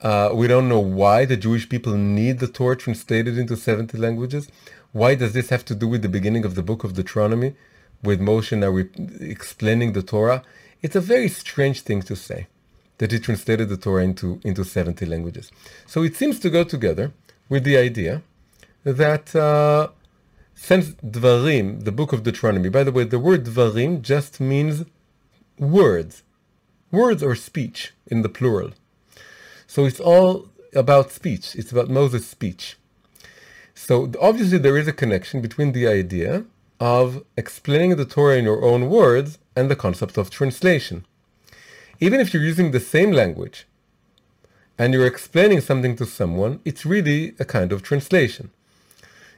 Uh, 0.00 0.30
we 0.32 0.46
don't 0.46 0.68
know 0.68 0.80
why 0.80 1.24
the 1.24 1.36
Jewish 1.36 1.68
people 1.68 1.94
need 1.94 2.38
the 2.38 2.48
Torah 2.48 2.76
translated 2.76 3.36
into 3.36 3.56
70 3.56 3.98
languages. 3.98 4.48
Why 4.92 5.14
does 5.14 5.34
this 5.34 5.50
have 5.50 5.64
to 5.66 5.74
do 5.74 5.86
with 5.86 6.02
the 6.02 6.08
beginning 6.08 6.44
of 6.44 6.54
the 6.54 6.62
book 6.62 6.84
of 6.84 6.94
Deuteronomy? 6.94 7.54
with 8.02 8.20
Moshe 8.20 8.56
now 8.56 8.70
re- 8.70 8.88
explaining 9.20 9.92
the 9.92 10.02
Torah, 10.02 10.42
it's 10.82 10.96
a 10.96 11.00
very 11.00 11.28
strange 11.28 11.82
thing 11.82 12.02
to 12.02 12.16
say 12.16 12.46
that 12.98 13.12
he 13.12 13.18
translated 13.18 13.68
the 13.68 13.76
Torah 13.76 14.04
into, 14.04 14.40
into 14.44 14.64
70 14.64 15.06
languages. 15.06 15.50
So 15.86 16.02
it 16.02 16.16
seems 16.16 16.38
to 16.40 16.50
go 16.50 16.64
together 16.64 17.12
with 17.48 17.64
the 17.64 17.76
idea 17.76 18.22
that 18.84 19.34
uh, 19.34 19.88
since 20.54 20.90
Dvarim, 20.90 21.84
the 21.84 21.92
book 21.92 22.12
of 22.12 22.22
Deuteronomy, 22.22 22.68
by 22.68 22.84
the 22.84 22.92
way, 22.92 23.04
the 23.04 23.18
word 23.18 23.44
Dvarim 23.44 24.02
just 24.02 24.40
means 24.40 24.84
words, 25.58 26.22
words 26.90 27.22
or 27.22 27.34
speech 27.34 27.92
in 28.06 28.22
the 28.22 28.28
plural. 28.28 28.72
So 29.70 29.84
it's 29.84 30.00
all 30.00 30.48
about 30.74 31.12
speech. 31.12 31.54
It's 31.54 31.70
about 31.70 31.88
Moses' 31.88 32.26
speech. 32.26 32.76
So 33.72 34.10
obviously 34.20 34.58
there 34.58 34.76
is 34.76 34.88
a 34.88 34.92
connection 34.92 35.40
between 35.40 35.70
the 35.70 35.86
idea 35.86 36.44
of 36.80 37.22
explaining 37.36 37.94
the 37.94 38.04
Torah 38.04 38.36
in 38.36 38.42
your 38.42 38.64
own 38.64 38.90
words 38.90 39.38
and 39.54 39.70
the 39.70 39.76
concept 39.76 40.16
of 40.16 40.28
translation. 40.28 41.06
Even 42.00 42.18
if 42.18 42.34
you're 42.34 42.42
using 42.42 42.72
the 42.72 42.80
same 42.80 43.12
language 43.12 43.68
and 44.76 44.92
you're 44.92 45.06
explaining 45.06 45.60
something 45.60 45.94
to 45.94 46.04
someone, 46.04 46.58
it's 46.64 46.84
really 46.84 47.36
a 47.38 47.44
kind 47.44 47.70
of 47.70 47.84
translation. 47.84 48.50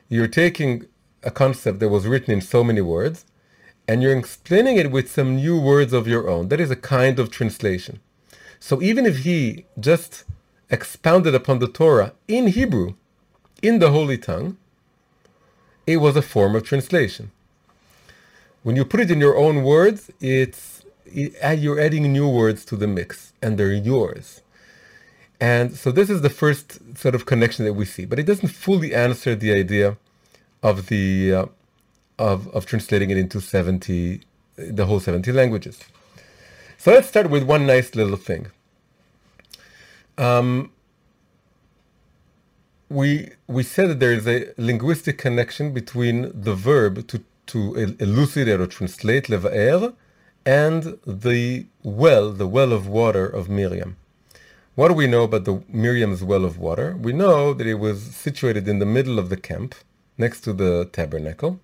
You're 0.08 0.28
taking 0.28 0.86
a 1.22 1.30
concept 1.30 1.78
that 1.80 1.90
was 1.90 2.06
written 2.06 2.32
in 2.32 2.40
so 2.40 2.64
many 2.64 2.80
words 2.80 3.26
and 3.86 4.02
you're 4.02 4.16
explaining 4.16 4.78
it 4.78 4.90
with 4.90 5.10
some 5.10 5.36
new 5.36 5.60
words 5.60 5.92
of 5.92 6.08
your 6.08 6.26
own. 6.26 6.48
That 6.48 6.58
is 6.58 6.70
a 6.70 6.84
kind 6.96 7.18
of 7.18 7.30
translation. 7.30 8.00
So 8.62 8.80
even 8.80 9.06
if 9.06 9.24
he 9.24 9.64
just 9.80 10.22
expounded 10.70 11.34
upon 11.34 11.58
the 11.58 11.66
Torah 11.66 12.12
in 12.28 12.46
Hebrew, 12.46 12.94
in 13.60 13.80
the 13.80 13.90
Holy 13.90 14.16
Tongue, 14.16 14.56
it 15.84 15.96
was 15.96 16.14
a 16.14 16.22
form 16.22 16.54
of 16.54 16.62
translation. 16.62 17.32
When 18.62 18.76
you 18.76 18.84
put 18.84 19.00
it 19.00 19.10
in 19.10 19.18
your 19.18 19.36
own 19.36 19.64
words, 19.64 20.12
it's 20.20 20.84
it, 21.06 21.58
you're 21.58 21.80
adding 21.80 22.04
new 22.12 22.28
words 22.28 22.64
to 22.66 22.76
the 22.76 22.86
mix, 22.86 23.32
and 23.42 23.58
they're 23.58 23.72
yours. 23.72 24.42
And 25.40 25.74
so 25.74 25.90
this 25.90 26.08
is 26.08 26.20
the 26.22 26.30
first 26.30 26.96
sort 26.96 27.16
of 27.16 27.26
connection 27.26 27.64
that 27.64 27.74
we 27.74 27.84
see, 27.84 28.04
but 28.04 28.20
it 28.20 28.26
doesn't 28.26 28.50
fully 28.50 28.94
answer 28.94 29.34
the 29.34 29.52
idea 29.52 29.96
of 30.62 30.86
the 30.86 31.34
uh, 31.34 31.46
of 32.16 32.46
of 32.54 32.64
translating 32.66 33.10
it 33.10 33.18
into 33.18 33.40
70 33.40 34.20
the 34.54 34.86
whole 34.86 35.00
70 35.00 35.32
languages. 35.32 35.80
So 36.82 36.90
let's 36.90 37.06
start 37.06 37.30
with 37.30 37.44
one 37.44 37.64
nice 37.64 37.94
little 37.94 38.16
thing. 38.16 38.48
Um, 40.18 40.72
we 42.88 43.28
we 43.46 43.62
said 43.62 43.90
that 43.90 44.00
there 44.00 44.12
is 44.12 44.26
a 44.26 44.52
linguistic 44.58 45.16
connection 45.16 45.72
between 45.72 46.32
the 46.34 46.54
verb 46.54 47.06
to 47.06 47.22
to 47.52 47.94
elucidate 48.00 48.60
or 48.60 48.66
translate 48.66 49.28
levaer 49.28 49.94
and 50.44 50.98
the 51.06 51.66
well, 51.84 52.32
the 52.32 52.48
well 52.48 52.72
of 52.72 52.88
water 52.88 53.26
of 53.28 53.48
Miriam. 53.48 53.96
What 54.74 54.88
do 54.88 54.94
we 54.94 55.06
know 55.06 55.22
about 55.22 55.44
the 55.44 55.62
Miriam's 55.68 56.24
well 56.24 56.44
of 56.44 56.58
water? 56.58 56.96
We 56.96 57.12
know 57.12 57.54
that 57.54 57.66
it 57.68 57.78
was 57.78 58.02
situated 58.02 58.66
in 58.66 58.80
the 58.80 58.92
middle 58.96 59.20
of 59.20 59.28
the 59.28 59.36
camp, 59.36 59.76
next 60.18 60.40
to 60.40 60.52
the 60.52 60.86
tabernacle. 60.86 61.60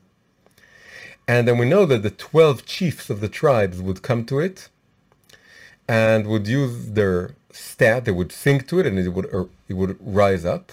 And 1.26 1.48
then 1.48 1.58
we 1.58 1.68
know 1.68 1.87
that 1.87 2.04
the 2.04 2.10
12 2.10 2.64
chiefs 2.66 3.10
of 3.10 3.18
the 3.20 3.28
tribes 3.28 3.82
would 3.82 4.00
come 4.02 4.25
to 4.26 4.38
it 4.38 4.68
and 5.88 6.26
would 6.26 6.47
use 6.47 6.90
their 6.90 7.35
staff, 7.50 8.04
they 8.04 8.12
would 8.12 8.30
sink 8.30 8.68
to 8.68 8.78
it 8.78 8.87
and 8.87 8.99
it 8.99 9.09
would, 9.09 9.35
uh, 9.35 9.45
it 9.68 9.75
would 9.75 9.97
rise 10.00 10.45
up. 10.45 10.73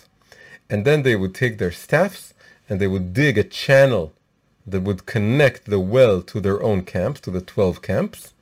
And 0.69 0.85
then 0.85 1.03
they 1.03 1.15
would 1.15 1.33
take 1.33 1.57
their 1.57 1.71
staffs 1.71 2.33
and 2.67 2.79
they 2.79 2.87
would 2.87 3.13
dig 3.13 3.37
a 3.37 3.43
channel 3.43 4.13
that 4.67 4.81
would 4.81 5.05
connect 5.05 5.65
the 5.65 5.79
well 5.79 6.21
to 6.23 6.41
their 6.41 6.61
own 6.61 6.83
camps, 6.83 7.19
to 7.21 7.31
the 7.31 7.41
12 7.41 7.81
camps. 7.81 8.33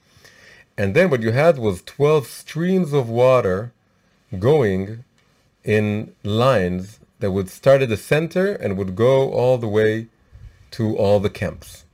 And 0.78 0.96
then 0.96 1.10
what 1.10 1.22
you 1.22 1.32
had 1.32 1.60
was 1.60 1.84
12 1.84 2.26
streams 2.26 2.94
of 2.94 3.10
water 3.10 3.72
going 4.40 5.04
in 5.64 6.16
lines 6.24 7.00
that 7.20 7.32
would 7.32 7.50
start 7.50 7.82
at 7.82 7.90
the 7.90 7.98
center 7.98 8.54
and 8.54 8.78
would 8.78 8.96
go 8.96 9.32
all 9.32 9.58
the 9.58 9.68
way 9.68 10.08
to 10.72 10.98
all 10.98 11.20
the 11.20 11.30
camps. 11.30 11.86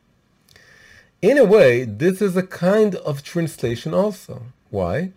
In 1.21 1.37
a 1.37 1.43
way, 1.43 1.83
this 1.83 2.21
is 2.21 2.37
a 2.37 2.43
kind 2.43 2.95
of 2.95 3.23
translation 3.23 3.93
also. 3.93 4.43
Why? 4.69 5.11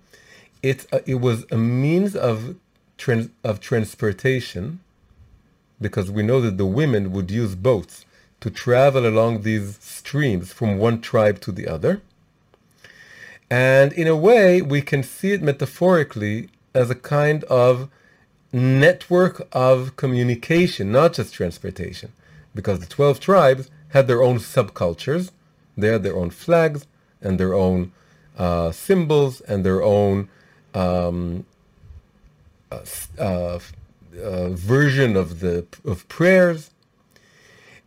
It, 0.62 0.87
uh, 0.92 1.00
it 1.06 1.16
was 1.16 1.44
a 1.50 1.56
means 1.56 2.14
of, 2.14 2.56
trans, 2.97 3.30
of 3.42 3.61
transportation 3.61 4.80
because 5.80 6.11
we 6.11 6.23
know 6.23 6.40
that 6.40 6.59
the 6.59 6.66
women 6.66 7.12
would 7.12 7.30
use 7.30 7.54
boats 7.54 8.06
to 8.40 8.50
travel 8.50 9.06
along 9.06 9.42
these 9.42 9.78
streams 9.80 10.52
from 10.52 10.78
one 10.78 11.00
tribe 11.00 11.40
to 11.40 11.52
the 11.52 11.68
other. 11.68 12.02
And 13.50 13.92
in 13.92 14.06
a 14.06 14.16
way, 14.16 14.62
we 14.62 14.80
can 14.80 15.02
see 15.02 15.32
it 15.32 15.42
metaphorically 15.42 16.49
as 16.75 16.88
a 16.90 16.94
kind 16.94 17.44
of 17.44 17.88
network 18.52 19.47
of 19.52 19.97
communication, 19.97 20.90
not 20.90 21.14
just 21.14 21.35
transportation, 21.35 22.12
because 22.54 22.80
the 22.80 22.87
12 22.87 23.21
tribes 23.21 23.71
had 23.90 24.06
their 24.06 24.23
own 24.23 24.38
subcultures. 24.38 25.30
They 25.76 25.88
had 25.88 26.02
their 26.02 26.16
own 26.16 26.30
flags 26.30 26.87
and 27.21 27.38
their 27.38 27.54
own 27.54 27.92
uh, 28.38 28.72
symbols 28.72 29.40
and 29.42 29.64
their 29.64 29.82
own 29.82 30.28
um, 30.74 31.44
uh, 32.70 32.80
uh, 33.18 33.58
uh, 34.22 34.48
version 34.50 35.16
of 35.16 35.40
the 35.40 35.66
of 35.84 36.06
prayers, 36.08 36.70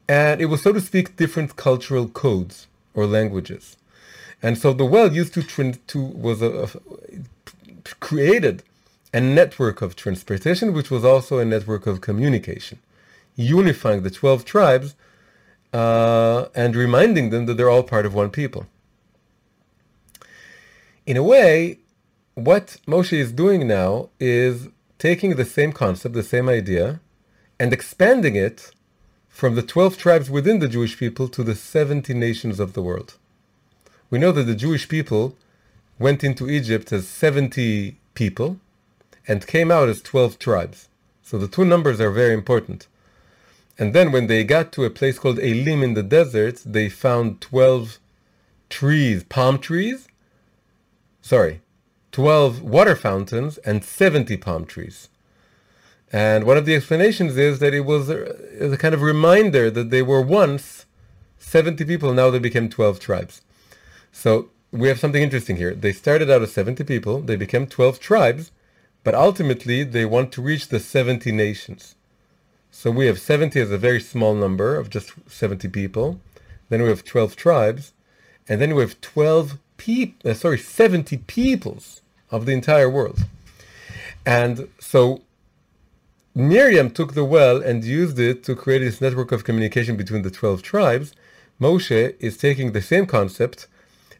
and 0.07 0.41
it 0.41 0.45
was 0.45 0.61
so 0.61 0.71
to 0.71 0.81
speak 0.81 1.15
different 1.15 1.55
cultural 1.55 2.07
codes 2.07 2.67
or 2.93 3.05
languages, 3.05 3.77
and 4.41 4.57
so 4.57 4.73
the 4.73 4.85
well 4.85 5.11
used 5.11 5.33
to 5.33 5.41
to 5.41 5.99
was 5.99 6.41
a, 6.41 6.63
a, 6.63 6.69
created 7.99 8.63
a 9.13 9.21
network 9.21 9.81
of 9.81 9.95
transportation, 9.95 10.73
which 10.73 10.91
was 10.91 11.03
also 11.05 11.39
a 11.39 11.45
network 11.45 11.87
of 11.87 12.01
communication, 12.01 12.79
unifying 13.35 14.03
the 14.03 14.11
twelve 14.11 14.45
tribes 14.45 14.95
uh, 15.73 16.47
and 16.55 16.75
reminding 16.75 17.31
them 17.31 17.45
that 17.45 17.57
they're 17.57 17.69
all 17.69 17.83
part 17.83 18.05
of 18.05 18.13
one 18.13 18.29
people. 18.29 18.65
In 21.05 21.17
a 21.17 21.23
way, 21.23 21.79
what 22.33 22.77
Moshe 22.87 23.13
is 23.13 23.31
doing 23.31 23.67
now 23.67 24.09
is 24.19 24.69
taking 24.97 25.35
the 25.35 25.45
same 25.45 25.71
concept, 25.71 26.15
the 26.15 26.23
same 26.23 26.49
idea, 26.49 26.99
and 27.59 27.71
expanding 27.71 28.35
it 28.35 28.71
from 29.29 29.53
the 29.53 29.61
12 29.61 29.97
tribes 29.97 30.29
within 30.31 30.59
the 30.59 30.67
Jewish 30.67 30.97
people 30.97 31.27
to 31.27 31.43
the 31.43 31.53
70 31.53 32.13
nations 32.15 32.59
of 32.59 32.73
the 32.73 32.81
world. 32.81 33.15
We 34.09 34.17
know 34.17 34.31
that 34.31 34.43
the 34.43 34.55
Jewish 34.55 34.89
people 34.89 35.35
went 35.99 36.23
into 36.23 36.49
Egypt 36.49 36.91
as 36.91 37.07
70 37.07 37.97
people 38.15 38.59
and 39.27 39.45
came 39.45 39.71
out 39.71 39.89
as 39.89 40.01
12 40.01 40.39
tribes. 40.39 40.89
So 41.21 41.37
the 41.37 41.47
two 41.47 41.65
numbers 41.65 42.01
are 42.01 42.11
very 42.11 42.33
important. 42.33 42.87
And 43.77 43.93
then 43.93 44.11
when 44.11 44.25
they 44.27 44.43
got 44.43 44.71
to 44.71 44.85
a 44.85 44.89
place 44.89 45.19
called 45.19 45.37
Elim 45.37 45.83
in 45.83 45.93
the 45.93 46.03
desert, 46.03 46.63
they 46.65 46.89
found 46.89 47.41
12 47.41 47.99
trees, 48.69 49.23
palm 49.23 49.59
trees. 49.59 50.07
Sorry, 51.25 51.61
12 52.11 52.61
water 52.61 52.95
fountains, 52.95 53.57
and 53.65 53.83
70 53.83 54.37
palm 54.37 54.63
trees. 54.63 55.09
And 56.13 56.43
one 56.43 56.55
of 56.55 56.67
the 56.67 56.75
explanations 56.75 57.35
is 57.35 57.57
that 57.57 57.73
it 57.73 57.79
was 57.79 58.11
a, 58.11 58.73
a, 58.73 58.77
kind 58.77 58.93
of 58.93 59.01
reminder 59.01 59.71
that 59.71 59.89
they 59.89 60.03
were 60.03 60.21
once 60.21 60.85
70 61.39 61.83
people, 61.85 62.13
now 62.13 62.29
they 62.29 62.37
became 62.37 62.69
12 62.69 62.99
tribes. 62.99 63.41
So 64.11 64.51
we 64.69 64.87
have 64.87 64.99
something 64.99 65.23
interesting 65.23 65.55
here. 65.55 65.73
They 65.73 65.93
started 65.93 66.29
out 66.29 66.43
as 66.43 66.53
70 66.53 66.83
people, 66.83 67.21
they 67.21 67.35
became 67.35 67.65
12 67.65 67.99
tribes, 67.99 68.51
but 69.03 69.15
ultimately 69.15 69.83
they 69.83 70.05
want 70.05 70.31
to 70.33 70.43
reach 70.43 70.67
the 70.67 70.79
70 70.79 71.31
nations. 71.31 71.95
So 72.69 72.91
we 72.91 73.07
have 73.07 73.19
70 73.19 73.59
as 73.59 73.71
a 73.71 73.79
very 73.79 73.99
small 73.99 74.35
number 74.35 74.75
of 74.75 74.91
just 74.91 75.11
70 75.27 75.69
people. 75.69 76.19
Then 76.69 76.83
we 76.83 76.89
have 76.89 77.03
12 77.03 77.35
tribes, 77.35 77.93
and 78.47 78.61
then 78.61 78.75
we 78.75 78.83
have 78.83 79.01
12 79.01 79.57
people, 79.77 80.31
uh, 80.31 80.33
sorry, 80.33 80.57
70 80.57 81.17
peoples 81.17 82.01
of 82.31 82.45
the 82.45 82.53
entire 82.53 82.89
world. 82.89 83.25
And 84.25 84.69
so 84.79 85.21
Miriam 86.33 86.89
took 86.89 87.13
the 87.13 87.23
well 87.23 87.61
and 87.61 87.83
used 87.83 88.19
it 88.19 88.43
to 88.43 88.55
create 88.55 88.79
this 88.79 88.99
network 88.99 89.31
of 89.31 89.43
communication 89.43 89.95
between 89.95 90.23
the 90.23 90.31
12 90.31 90.61
tribes. 90.61 91.13
Moshe 91.61 92.15
is 92.19 92.37
taking 92.37 92.71
the 92.71 92.81
same 92.81 93.05
concept 93.05 93.67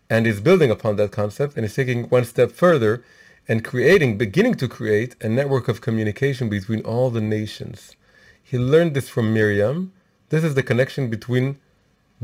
and 0.09 0.27
is 0.27 0.39
building 0.39 0.69
upon 0.71 0.95
that 0.95 1.11
concept 1.11 1.57
and 1.57 1.65
is 1.65 1.75
taking 1.75 2.03
one 2.05 2.23
step 2.23 2.51
further 2.51 3.03
and 3.47 3.63
creating, 3.63 4.17
beginning 4.17 4.55
to 4.55 4.67
create 4.67 5.15
a 5.21 5.29
network 5.29 5.67
of 5.67 5.81
communication 5.81 6.47
between 6.47 6.81
all 6.81 7.09
the 7.09 7.21
nations. 7.21 7.95
He 8.41 8.57
learned 8.57 8.93
this 8.93 9.09
from 9.09 9.33
Miriam. 9.33 9.91
This 10.29 10.43
is 10.43 10.55
the 10.55 10.63
connection 10.63 11.09
between 11.09 11.57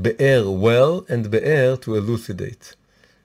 Be'er, 0.02 0.50
well, 0.50 1.06
and 1.10 1.30
Be'er 1.30 1.76
to 1.78 1.96
elucidate 1.96 2.76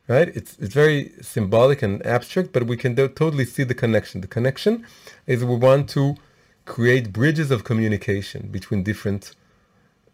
right? 0.09 0.29
It's 0.29 0.57
it's 0.59 0.75
very 0.75 1.13
symbolic 1.21 1.83
and 1.83 2.05
abstract, 2.07 2.53
but 2.53 2.65
we 2.67 2.77
can 2.77 2.95
do, 2.95 3.09
totally 3.09 3.45
see 3.45 3.65
the 3.65 3.75
connection. 3.75 4.21
The 4.21 4.29
connection 4.29 4.87
is 5.27 5.45
we 5.45 5.57
want 5.57 5.89
to 5.91 6.17
create 6.65 7.13
bridges 7.13 7.51
of 7.51 7.65
communication 7.65 8.49
between 8.49 8.83
different 8.83 9.35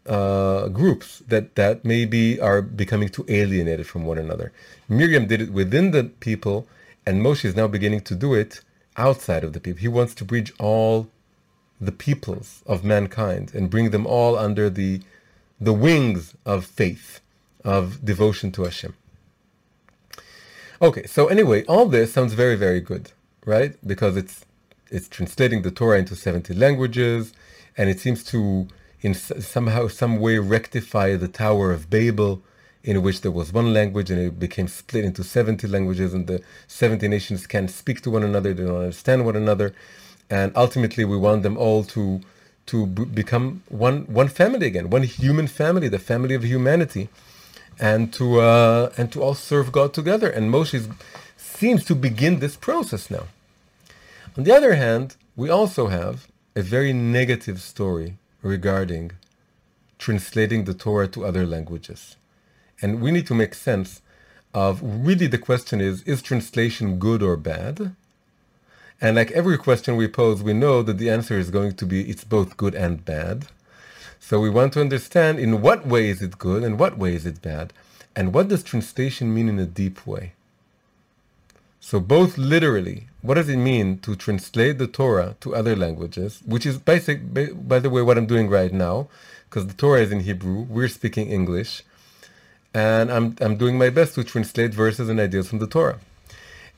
uh, 0.06 0.68
groups 0.68 1.22
that, 1.28 1.54
that 1.54 1.84
maybe 1.84 2.40
are 2.40 2.62
becoming 2.62 3.08
too 3.08 3.24
alienated 3.28 3.86
from 3.86 4.04
one 4.04 4.18
another. 4.18 4.52
Miriam 4.88 5.26
did 5.26 5.40
it 5.40 5.52
within 5.52 5.90
the 5.92 6.04
people, 6.04 6.66
and 7.06 7.22
Moshe 7.22 7.44
is 7.44 7.56
now 7.56 7.66
beginning 7.66 8.00
to 8.02 8.14
do 8.14 8.34
it 8.34 8.60
outside 8.96 9.44
of 9.44 9.52
the 9.52 9.60
people. 9.60 9.80
He 9.80 9.88
wants 9.88 10.14
to 10.16 10.24
bridge 10.24 10.52
all 10.58 11.08
the 11.80 11.92
peoples 11.92 12.62
of 12.66 12.84
mankind 12.84 13.52
and 13.54 13.70
bring 13.70 13.90
them 13.90 14.06
all 14.06 14.36
under 14.36 14.68
the, 14.68 15.00
the 15.60 15.72
wings 15.72 16.34
of 16.44 16.64
faith, 16.64 17.20
of 17.64 18.04
devotion 18.04 18.52
to 18.52 18.64
Hashem. 18.64 18.94
Okay, 20.82 21.06
so 21.06 21.28
anyway, 21.28 21.64
all 21.66 21.86
this 21.86 22.12
sounds 22.12 22.32
very, 22.34 22.56
very 22.56 22.80
good, 22.80 23.12
right? 23.46 23.76
Because 23.86 24.16
it's 24.16 24.44
it's 24.90 25.08
translating 25.08 25.62
the 25.62 25.70
Torah 25.70 25.98
into 26.00 26.16
70 26.16 26.54
languages, 26.54 27.32
and 27.78 27.88
it 27.88 28.00
seems 28.00 28.24
to 28.24 28.66
in 29.00 29.14
somehow 29.14 29.86
some 29.86 30.18
way 30.18 30.38
rectify 30.38 31.14
the 31.14 31.28
Tower 31.28 31.70
of 31.70 31.88
Babel, 31.88 32.42
in 32.82 33.00
which 33.02 33.20
there 33.20 33.30
was 33.30 33.52
one 33.52 33.72
language 33.72 34.10
and 34.10 34.20
it 34.20 34.40
became 34.40 34.66
split 34.66 35.04
into 35.04 35.22
70 35.22 35.68
languages, 35.68 36.14
and 36.14 36.26
the 36.26 36.42
70 36.66 37.06
nations 37.06 37.46
can't 37.46 37.70
speak 37.70 38.00
to 38.00 38.10
one 38.10 38.24
another, 38.24 38.52
they 38.52 38.64
don't 38.64 38.76
understand 38.80 39.24
one 39.24 39.36
another, 39.36 39.72
and 40.30 40.50
ultimately 40.56 41.04
we 41.04 41.16
want 41.16 41.44
them 41.44 41.56
all 41.56 41.84
to 41.84 42.20
to 42.66 42.86
b- 42.88 43.04
become 43.04 43.62
one 43.68 44.02
one 44.06 44.26
family 44.26 44.66
again, 44.66 44.90
one 44.90 45.04
human 45.04 45.46
family, 45.46 45.86
the 45.86 46.00
family 46.00 46.34
of 46.34 46.42
humanity, 46.44 47.08
and 47.82 48.12
to 48.14 48.40
uh, 48.40 48.92
and 48.96 49.12
to 49.12 49.20
all 49.20 49.34
serve 49.34 49.72
God 49.72 49.92
together. 49.92 50.30
And 50.30 50.50
Moshe 50.50 50.88
seems 51.36 51.84
to 51.86 51.94
begin 51.96 52.38
this 52.38 52.56
process 52.56 53.10
now. 53.10 53.26
On 54.36 54.44
the 54.44 54.56
other 54.56 54.74
hand, 54.74 55.16
we 55.34 55.50
also 55.50 55.88
have 55.88 56.28
a 56.54 56.62
very 56.62 56.92
negative 56.92 57.60
story 57.60 58.16
regarding 58.40 59.12
translating 59.98 60.64
the 60.64 60.74
Torah 60.74 61.08
to 61.08 61.24
other 61.24 61.44
languages. 61.44 62.16
And 62.80 63.00
we 63.00 63.10
need 63.10 63.26
to 63.26 63.34
make 63.34 63.54
sense 63.54 64.00
of 64.54 64.80
really 64.82 65.26
the 65.26 65.38
question 65.38 65.80
is 65.80 66.02
is 66.04 66.22
translation 66.22 66.98
good 67.00 67.20
or 67.20 67.36
bad? 67.36 67.96
And 69.00 69.16
like 69.16 69.32
every 69.32 69.58
question 69.58 69.96
we 69.96 70.06
pose, 70.06 70.40
we 70.40 70.52
know 70.52 70.82
that 70.84 70.98
the 70.98 71.10
answer 71.10 71.36
is 71.36 71.50
going 71.50 71.74
to 71.80 71.86
be 71.86 72.08
it's 72.08 72.22
both 72.22 72.56
good 72.56 72.76
and 72.76 73.04
bad. 73.04 73.46
So 74.32 74.40
we 74.40 74.48
want 74.48 74.72
to 74.72 74.80
understand 74.80 75.38
in 75.38 75.60
what 75.60 75.86
way 75.86 76.08
is 76.08 76.22
it 76.22 76.38
good 76.38 76.64
and 76.64 76.78
what 76.78 76.96
way 76.96 77.14
is 77.14 77.26
it 77.26 77.42
bad? 77.42 77.70
And 78.16 78.32
what 78.32 78.48
does 78.48 78.62
translation 78.62 79.34
mean 79.34 79.46
in 79.46 79.58
a 79.58 79.66
deep 79.66 80.06
way? 80.06 80.32
So 81.80 82.00
both 82.00 82.38
literally, 82.38 83.08
what 83.20 83.34
does 83.34 83.50
it 83.50 83.58
mean 83.58 83.98
to 83.98 84.16
translate 84.16 84.78
the 84.78 84.86
Torah 84.86 85.36
to 85.40 85.54
other 85.54 85.76
languages, 85.76 86.40
which 86.46 86.64
is 86.64 86.78
basic, 86.78 87.18
by 87.34 87.78
the 87.78 87.90
way, 87.90 88.00
what 88.00 88.16
I'm 88.16 88.24
doing 88.24 88.48
right 88.48 88.72
now, 88.72 89.08
because 89.50 89.66
the 89.66 89.74
Torah 89.74 90.00
is 90.00 90.10
in 90.10 90.20
Hebrew, 90.20 90.62
we're 90.62 90.88
speaking 90.88 91.28
English, 91.28 91.82
and 92.72 93.12
I'm, 93.12 93.36
I'm 93.38 93.58
doing 93.58 93.76
my 93.76 93.90
best 93.90 94.14
to 94.14 94.24
translate 94.24 94.72
verses 94.72 95.10
and 95.10 95.20
ideas 95.20 95.46
from 95.46 95.58
the 95.58 95.66
Torah. 95.66 95.98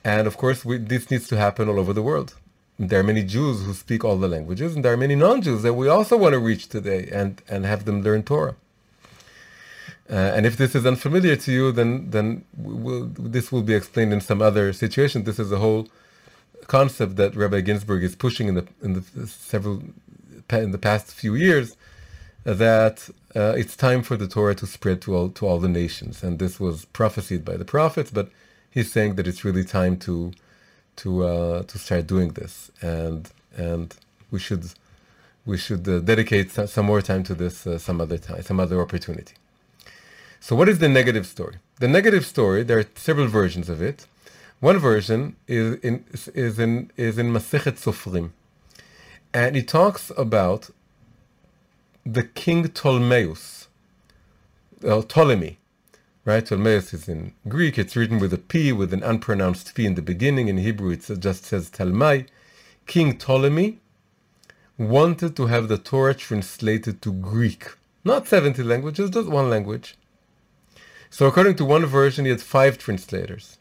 And 0.02 0.26
of 0.26 0.36
course, 0.36 0.64
we, 0.64 0.78
this 0.78 1.08
needs 1.08 1.28
to 1.28 1.36
happen 1.36 1.68
all 1.68 1.78
over 1.78 1.92
the 1.92 2.02
world. 2.02 2.34
There 2.78 2.98
are 2.98 3.04
many 3.04 3.22
Jews 3.22 3.64
who 3.64 3.72
speak 3.72 4.04
all 4.04 4.16
the 4.16 4.28
languages, 4.28 4.74
and 4.74 4.84
there 4.84 4.92
are 4.92 4.96
many 4.96 5.14
non-Jews 5.14 5.62
that 5.62 5.74
we 5.74 5.88
also 5.88 6.16
want 6.16 6.32
to 6.32 6.40
reach 6.40 6.68
today 6.68 7.08
and, 7.12 7.40
and 7.48 7.64
have 7.64 7.84
them 7.84 8.02
learn 8.02 8.24
Torah. 8.24 8.56
Uh, 10.10 10.14
and 10.14 10.44
if 10.44 10.56
this 10.56 10.74
is 10.74 10.84
unfamiliar 10.84 11.34
to 11.34 11.50
you, 11.52 11.72
then 11.72 12.10
then 12.10 12.44
we'll, 12.56 13.06
this 13.18 13.50
will 13.50 13.62
be 13.62 13.74
explained 13.74 14.12
in 14.12 14.20
some 14.20 14.42
other 14.42 14.72
situation. 14.72 15.24
This 15.24 15.38
is 15.38 15.50
a 15.50 15.56
whole 15.56 15.88
concept 16.66 17.16
that 17.16 17.34
Rabbi 17.34 17.60
Ginsburgh 17.62 18.02
is 18.02 18.14
pushing 18.14 18.48
in 18.48 18.54
the 18.54 18.66
in 18.82 18.92
the 18.92 19.26
several 19.26 19.82
in 20.50 20.72
the 20.72 20.78
past 20.78 21.10
few 21.10 21.34
years 21.34 21.76
that 22.44 23.08
uh, 23.34 23.54
it's 23.56 23.74
time 23.76 24.02
for 24.02 24.16
the 24.18 24.28
Torah 24.28 24.54
to 24.56 24.66
spread 24.66 25.00
to 25.02 25.16
all 25.16 25.28
to 25.30 25.46
all 25.46 25.58
the 25.58 25.68
nations, 25.68 26.22
and 26.22 26.38
this 26.38 26.60
was 26.60 26.84
prophesied 26.86 27.44
by 27.44 27.56
the 27.56 27.64
prophets. 27.64 28.10
But 28.10 28.28
he's 28.70 28.92
saying 28.92 29.14
that 29.14 29.26
it's 29.26 29.42
really 29.42 29.64
time 29.64 29.96
to 30.00 30.32
to 30.96 31.24
uh, 31.24 31.62
to 31.64 31.78
start 31.78 32.06
doing 32.06 32.30
this, 32.32 32.70
and 32.80 33.30
and 33.56 33.94
we 34.30 34.38
should 34.38 34.64
we 35.46 35.56
should 35.56 35.86
uh, 35.88 35.98
dedicate 36.00 36.50
some 36.50 36.86
more 36.86 37.02
time 37.02 37.22
to 37.24 37.34
this 37.34 37.66
uh, 37.66 37.78
some 37.78 38.00
other 38.00 38.18
time, 38.18 38.42
some 38.42 38.60
other 38.60 38.80
opportunity. 38.80 39.34
So 40.40 40.54
what 40.54 40.68
is 40.68 40.78
the 40.78 40.88
negative 40.88 41.26
story? 41.26 41.56
The 41.80 41.88
negative 41.88 42.24
story, 42.26 42.62
there 42.62 42.78
are 42.78 42.86
several 42.94 43.28
versions 43.28 43.68
of 43.68 43.80
it. 43.80 44.06
One 44.60 44.78
version 44.78 45.36
is 45.48 45.76
in 45.80 46.04
is 46.34 46.58
in 46.58 46.90
is 46.96 47.18
in 47.18 47.32
Masechet 47.32 47.76
Sofrim, 47.84 48.30
and 49.32 49.56
it 49.56 49.68
talks 49.68 50.12
about 50.16 50.70
the 52.04 52.22
king 52.22 52.68
Ptolemaeus, 52.68 53.68
uh, 54.86 55.00
Ptolemy, 55.02 55.58
right? 56.24 56.44
Ptolemaeus 56.44 56.94
is 56.94 57.08
in 57.08 57.32
Greek. 57.48 57.78
It's 57.78 57.96
written 57.96 58.18
with 58.18 58.32
a 58.32 58.38
P, 58.38 58.72
with 58.72 58.92
an 58.92 59.02
unpronounced 59.02 59.74
P 59.74 59.86
in 59.86 59.94
the 59.94 60.02
beginning. 60.02 60.48
In 60.48 60.58
Hebrew, 60.58 60.90
it 60.90 61.08
just 61.18 61.44
says 61.44 61.70
Talmai. 61.70 62.26
King 62.86 63.16
Ptolemy 63.16 63.78
wanted 64.78 65.36
to 65.36 65.46
have 65.46 65.68
the 65.68 65.78
Torah 65.78 66.14
translated 66.14 67.00
to 67.02 67.12
Greek, 67.12 67.68
not 68.04 68.26
70 68.26 68.62
languages, 68.62 69.10
just 69.10 69.28
one 69.28 69.48
language. 69.48 69.96
So 71.10 71.26
according 71.26 71.56
to 71.56 71.64
one 71.64 71.86
version, 71.86 72.24
he 72.24 72.30
had 72.30 72.42
five 72.42 72.76
translators. 72.76 73.58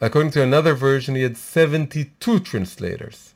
According 0.00 0.32
to 0.32 0.42
another 0.42 0.74
version, 0.74 1.14
he 1.14 1.22
had 1.22 1.36
72 1.36 2.40
translators. 2.40 3.34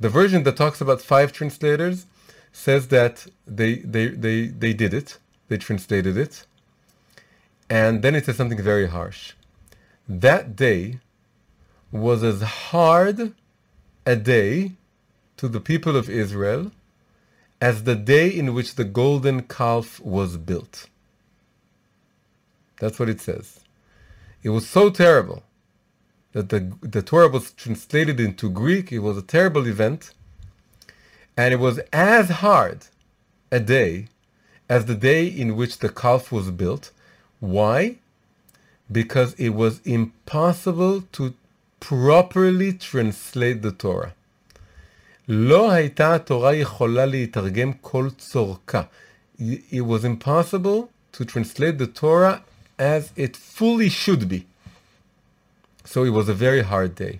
The 0.00 0.08
version 0.08 0.42
that 0.44 0.56
talks 0.56 0.80
about 0.80 1.00
five 1.00 1.32
translators 1.32 2.06
says 2.52 2.88
that 2.88 3.26
they, 3.46 3.76
they, 3.76 4.08
they, 4.08 4.46
they 4.46 4.72
did 4.72 4.94
it, 4.94 5.18
they 5.48 5.58
translated 5.58 6.16
it, 6.16 6.46
and 7.70 8.02
then 8.02 8.14
it 8.14 8.24
says 8.26 8.36
something 8.36 8.62
very 8.62 8.88
harsh. 8.88 9.32
That 10.08 10.56
day 10.56 11.00
was 11.92 12.22
as 12.22 12.42
hard 12.42 13.34
a 14.06 14.16
day 14.16 14.72
to 15.36 15.48
the 15.48 15.60
people 15.60 15.96
of 15.96 16.08
Israel 16.08 16.72
as 17.60 17.84
the 17.84 17.96
day 17.96 18.28
in 18.28 18.54
which 18.54 18.74
the 18.76 18.84
golden 18.84 19.42
calf 19.42 20.00
was 20.00 20.36
built. 20.36 20.88
That's 22.80 22.98
what 22.98 23.08
it 23.08 23.20
says. 23.20 23.60
It 24.42 24.50
was 24.50 24.68
so 24.68 24.90
terrible 24.90 25.42
that 26.32 26.48
the, 26.50 26.72
the 26.80 27.02
Torah 27.02 27.28
was 27.28 27.52
translated 27.52 28.20
into 28.20 28.48
Greek. 28.48 28.92
It 28.92 29.00
was 29.00 29.16
a 29.16 29.22
terrible 29.22 29.66
event. 29.66 30.12
And 31.36 31.52
it 31.52 31.58
was 31.58 31.78
as 31.92 32.28
hard 32.28 32.86
a 33.50 33.60
day 33.60 34.08
as 34.68 34.86
the 34.86 34.94
day 34.94 35.26
in 35.26 35.56
which 35.56 35.78
the 35.78 35.88
calf 35.88 36.30
was 36.30 36.50
built. 36.50 36.92
Why? 37.39 37.97
Because 38.91 39.33
it 39.33 39.49
was 39.49 39.81
impossible 39.85 41.01
to 41.13 41.33
properly 41.79 42.73
translate 42.73 43.61
the 43.61 43.71
Torah. 43.71 44.13
לא 45.27 45.71
הייתה 45.71 46.15
התורה 46.15 46.55
יכולה 46.55 47.05
להתרגם 47.05 47.71
כל 47.81 48.09
צורכה. 48.17 48.83
It 49.39 49.81
was 49.81 50.03
impossible 50.03 50.89
to 51.13 51.25
translate 51.25 51.77
the 51.77 51.87
Torah 51.87 52.41
as 52.77 53.11
it 53.15 53.35
fully 53.35 53.89
should 53.89 54.27
be. 54.27 54.45
So 55.85 56.03
it 56.03 56.09
was 56.09 56.29
a 56.29 56.33
very 56.33 56.61
hard 56.61 56.95
day. 56.95 57.19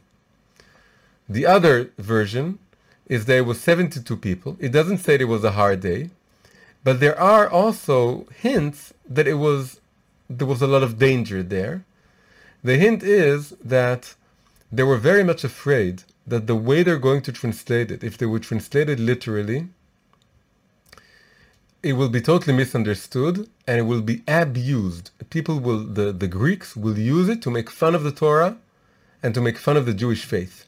The 1.29 1.45
other 1.45 1.91
version 1.97 2.59
is 3.07 3.25
there 3.25 3.43
was 3.43 3.59
72 3.59 4.17
people. 4.17 4.57
It 4.59 4.71
doesn't 4.71 4.99
say 4.99 5.15
it 5.15 5.27
was 5.27 5.43
a 5.43 5.51
hard 5.51 5.79
day, 5.81 6.09
but 6.83 6.99
there 6.99 7.19
are 7.19 7.49
also 7.49 8.25
hints 8.41 8.93
that 9.09 9.27
it 9.27 9.35
was 9.35 9.79
there 10.28 10.46
was 10.46 10.62
a 10.62 10.66
lot 10.66 10.82
of 10.82 10.98
danger 10.98 11.42
there. 11.42 11.84
The 12.62 12.76
hint 12.76 13.02
is 13.02 13.50
that 13.64 14.14
they 14.70 14.82
were 14.82 14.96
very 14.96 15.24
much 15.24 15.44
afraid 15.44 16.02
that 16.26 16.46
the 16.46 16.56
way 16.56 16.82
they're 16.82 16.98
going 16.98 17.22
to 17.22 17.32
translate 17.32 17.90
it, 17.90 18.04
if 18.04 18.18
they 18.18 18.26
would 18.26 18.42
translate 18.42 18.88
it 18.88 18.98
literally, 18.98 19.68
it 21.82 21.94
will 21.94 22.08
be 22.08 22.20
totally 22.20 22.54
misunderstood 22.54 23.48
and 23.66 23.78
it 23.78 23.82
will 23.82 24.02
be 24.02 24.22
abused. 24.26 25.10
People 25.30 25.60
will, 25.60 25.84
the, 25.84 26.12
the 26.12 26.28
Greeks 26.28 26.76
will 26.76 26.98
use 26.98 27.28
it 27.28 27.40
to 27.42 27.50
make 27.50 27.70
fun 27.70 27.94
of 27.94 28.02
the 28.02 28.12
Torah 28.12 28.56
and 29.22 29.34
to 29.34 29.40
make 29.40 29.56
fun 29.58 29.76
of 29.76 29.86
the 29.86 29.94
Jewish 29.94 30.24
faith. 30.24 30.66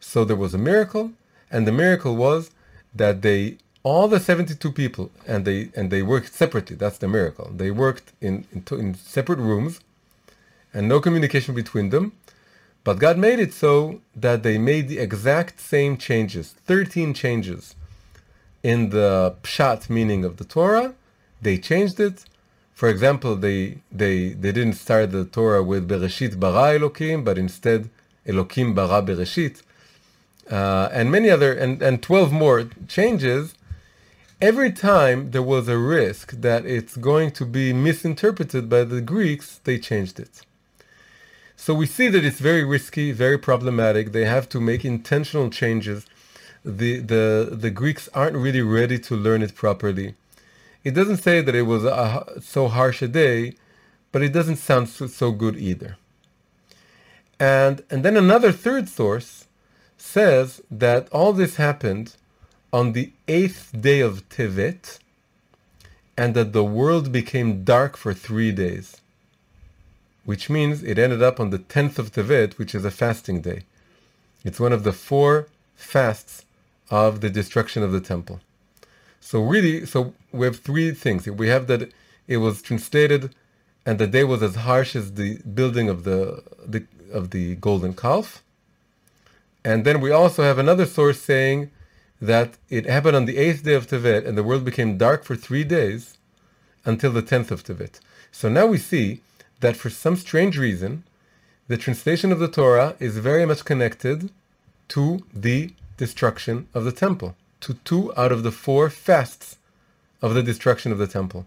So 0.00 0.24
there 0.24 0.36
was 0.36 0.54
a 0.54 0.58
miracle, 0.58 1.12
and 1.50 1.66
the 1.66 1.72
miracle 1.72 2.16
was 2.16 2.50
that 2.94 3.22
they, 3.22 3.58
all 3.82 4.08
the 4.08 4.20
72 4.20 4.72
people, 4.72 5.10
and 5.26 5.44
they, 5.44 5.70
and 5.74 5.90
they 5.90 6.02
worked 6.02 6.34
separately. 6.34 6.76
That's 6.76 6.98
the 6.98 7.08
miracle. 7.08 7.50
They 7.54 7.70
worked 7.70 8.12
in, 8.20 8.46
in, 8.52 8.64
in 8.78 8.94
separate 8.94 9.38
rooms 9.38 9.80
and 10.74 10.88
no 10.88 11.00
communication 11.00 11.54
between 11.54 11.90
them. 11.90 12.12
But 12.84 12.98
God 12.98 13.18
made 13.18 13.38
it 13.38 13.52
so 13.52 14.00
that 14.16 14.42
they 14.42 14.58
made 14.58 14.88
the 14.88 14.98
exact 14.98 15.60
same 15.60 15.96
changes, 15.96 16.54
13 16.66 17.14
changes 17.14 17.74
in 18.62 18.90
the 18.90 19.34
pshat 19.42 19.88
meaning 19.88 20.24
of 20.24 20.36
the 20.36 20.44
Torah, 20.44 20.94
they 21.40 21.56
changed 21.58 21.98
it. 22.00 22.24
For 22.74 22.88
example, 22.88 23.36
they 23.36 23.78
they 23.92 24.30
they 24.30 24.52
didn't 24.52 24.74
start 24.74 25.12
the 25.12 25.24
Torah 25.24 25.62
with 25.62 25.88
Bereshit 25.88 26.38
bara 26.40 26.78
Elokim, 26.78 27.24
but 27.24 27.38
instead 27.38 27.90
Elokim 28.26 28.74
bara 28.74 29.02
Bereshit, 29.02 29.62
uh, 30.50 30.88
and 30.92 31.10
many 31.10 31.30
other 31.30 31.52
and 31.52 31.82
and 31.82 32.02
twelve 32.02 32.32
more 32.32 32.68
changes. 32.88 33.54
Every 34.40 34.72
time 34.72 35.30
there 35.32 35.42
was 35.42 35.68
a 35.68 35.78
risk 35.78 36.32
that 36.40 36.64
it's 36.64 36.96
going 36.96 37.30
to 37.32 37.44
be 37.44 37.72
misinterpreted 37.72 38.68
by 38.68 38.84
the 38.84 39.00
Greeks, 39.00 39.60
they 39.64 39.78
changed 39.78 40.18
it. 40.18 40.42
So 41.56 41.74
we 41.74 41.86
see 41.86 42.08
that 42.08 42.24
it's 42.24 42.38
very 42.38 42.64
risky, 42.64 43.12
very 43.12 43.38
problematic. 43.38 44.12
They 44.12 44.24
have 44.24 44.48
to 44.50 44.60
make 44.60 44.84
intentional 44.84 45.50
changes. 45.50 46.06
The, 46.64 47.00
the, 47.00 47.50
the 47.52 47.70
Greeks 47.70 48.08
aren't 48.14 48.36
really 48.36 48.62
ready 48.62 48.98
to 49.00 49.14
learn 49.14 49.42
it 49.42 49.54
properly. 49.54 50.14
It 50.84 50.92
doesn't 50.92 51.18
say 51.18 51.42
that 51.42 51.54
it 51.54 51.62
was 51.62 51.84
a, 51.84 52.40
so 52.40 52.68
harsh 52.68 53.02
a 53.02 53.08
day, 53.08 53.54
but 54.10 54.22
it 54.22 54.32
doesn't 54.32 54.56
sound 54.56 54.88
so, 54.88 55.06
so 55.06 55.32
good 55.32 55.56
either. 55.56 55.98
And, 57.38 57.82
and 57.90 58.02
then 58.02 58.16
another 58.16 58.52
third 58.52 58.88
source 58.88 59.46
says 59.98 60.62
that 60.70 61.08
all 61.10 61.34
this 61.34 61.56
happened 61.56 62.14
on 62.72 62.92
the 62.92 63.12
eighth 63.26 63.72
day 63.78 64.00
of 64.00 64.28
Tevet, 64.28 64.98
and 66.16 66.34
that 66.34 66.52
the 66.52 66.64
world 66.64 67.10
became 67.10 67.64
dark 67.64 67.96
for 67.96 68.12
three 68.12 68.52
days, 68.52 69.00
which 70.24 70.50
means 70.50 70.82
it 70.82 70.98
ended 70.98 71.22
up 71.22 71.40
on 71.40 71.50
the 71.50 71.58
tenth 71.58 71.98
of 71.98 72.12
Tevet, 72.12 72.58
which 72.58 72.74
is 72.74 72.84
a 72.84 72.90
fasting 72.90 73.40
day. 73.40 73.64
It's 74.44 74.60
one 74.60 74.72
of 74.72 74.84
the 74.84 74.92
four 74.92 75.48
fasts 75.74 76.44
of 76.90 77.20
the 77.20 77.30
destruction 77.30 77.82
of 77.82 77.92
the 77.92 78.00
temple. 78.00 78.40
So 79.20 79.42
really, 79.42 79.86
so 79.86 80.14
we 80.32 80.46
have 80.46 80.58
three 80.58 80.92
things. 80.92 81.26
We 81.26 81.48
have 81.48 81.66
that 81.68 81.92
it 82.26 82.38
was 82.38 82.62
translated, 82.62 83.34
and 83.84 83.98
the 83.98 84.06
day 84.06 84.24
was 84.24 84.42
as 84.42 84.56
harsh 84.56 84.94
as 84.94 85.14
the 85.14 85.38
building 85.38 85.88
of 85.88 86.04
the, 86.04 86.42
the 86.66 86.84
of 87.12 87.30
the 87.30 87.56
golden 87.56 87.94
calf. 87.94 88.42
And 89.64 89.84
then 89.84 90.00
we 90.00 90.10
also 90.10 90.42
have 90.42 90.58
another 90.58 90.86
source 90.86 91.20
saying 91.20 91.70
that 92.20 92.58
it 92.68 92.86
happened 92.86 93.16
on 93.16 93.24
the 93.24 93.38
eighth 93.38 93.64
day 93.64 93.74
of 93.74 93.86
Tevet, 93.86 94.26
and 94.26 94.36
the 94.36 94.42
world 94.42 94.64
became 94.64 94.98
dark 94.98 95.24
for 95.24 95.36
three 95.36 95.64
days 95.64 96.18
until 96.84 97.12
the 97.12 97.22
tenth 97.22 97.50
of 97.50 97.64
Tevet. 97.64 98.00
So 98.30 98.48
now 98.48 98.66
we 98.66 98.78
see 98.78 99.22
that 99.60 99.76
for 99.76 99.90
some 99.90 100.16
strange 100.16 100.58
reason, 100.58 101.04
the 101.68 101.76
translation 101.76 102.32
of 102.32 102.38
the 102.38 102.48
Torah 102.48 102.96
is 102.98 103.18
very 103.18 103.46
much 103.46 103.64
connected 103.64 104.30
to 104.88 105.24
the 105.32 105.72
destruction 105.96 106.68
of 106.74 106.84
the 106.84 106.92
temple, 106.92 107.36
to 107.60 107.74
two 107.84 108.12
out 108.16 108.32
of 108.32 108.42
the 108.42 108.52
four 108.52 108.90
fasts 108.90 109.56
of 110.20 110.34
the 110.34 110.42
destruction 110.42 110.92
of 110.92 110.98
the 110.98 111.06
temple. 111.06 111.46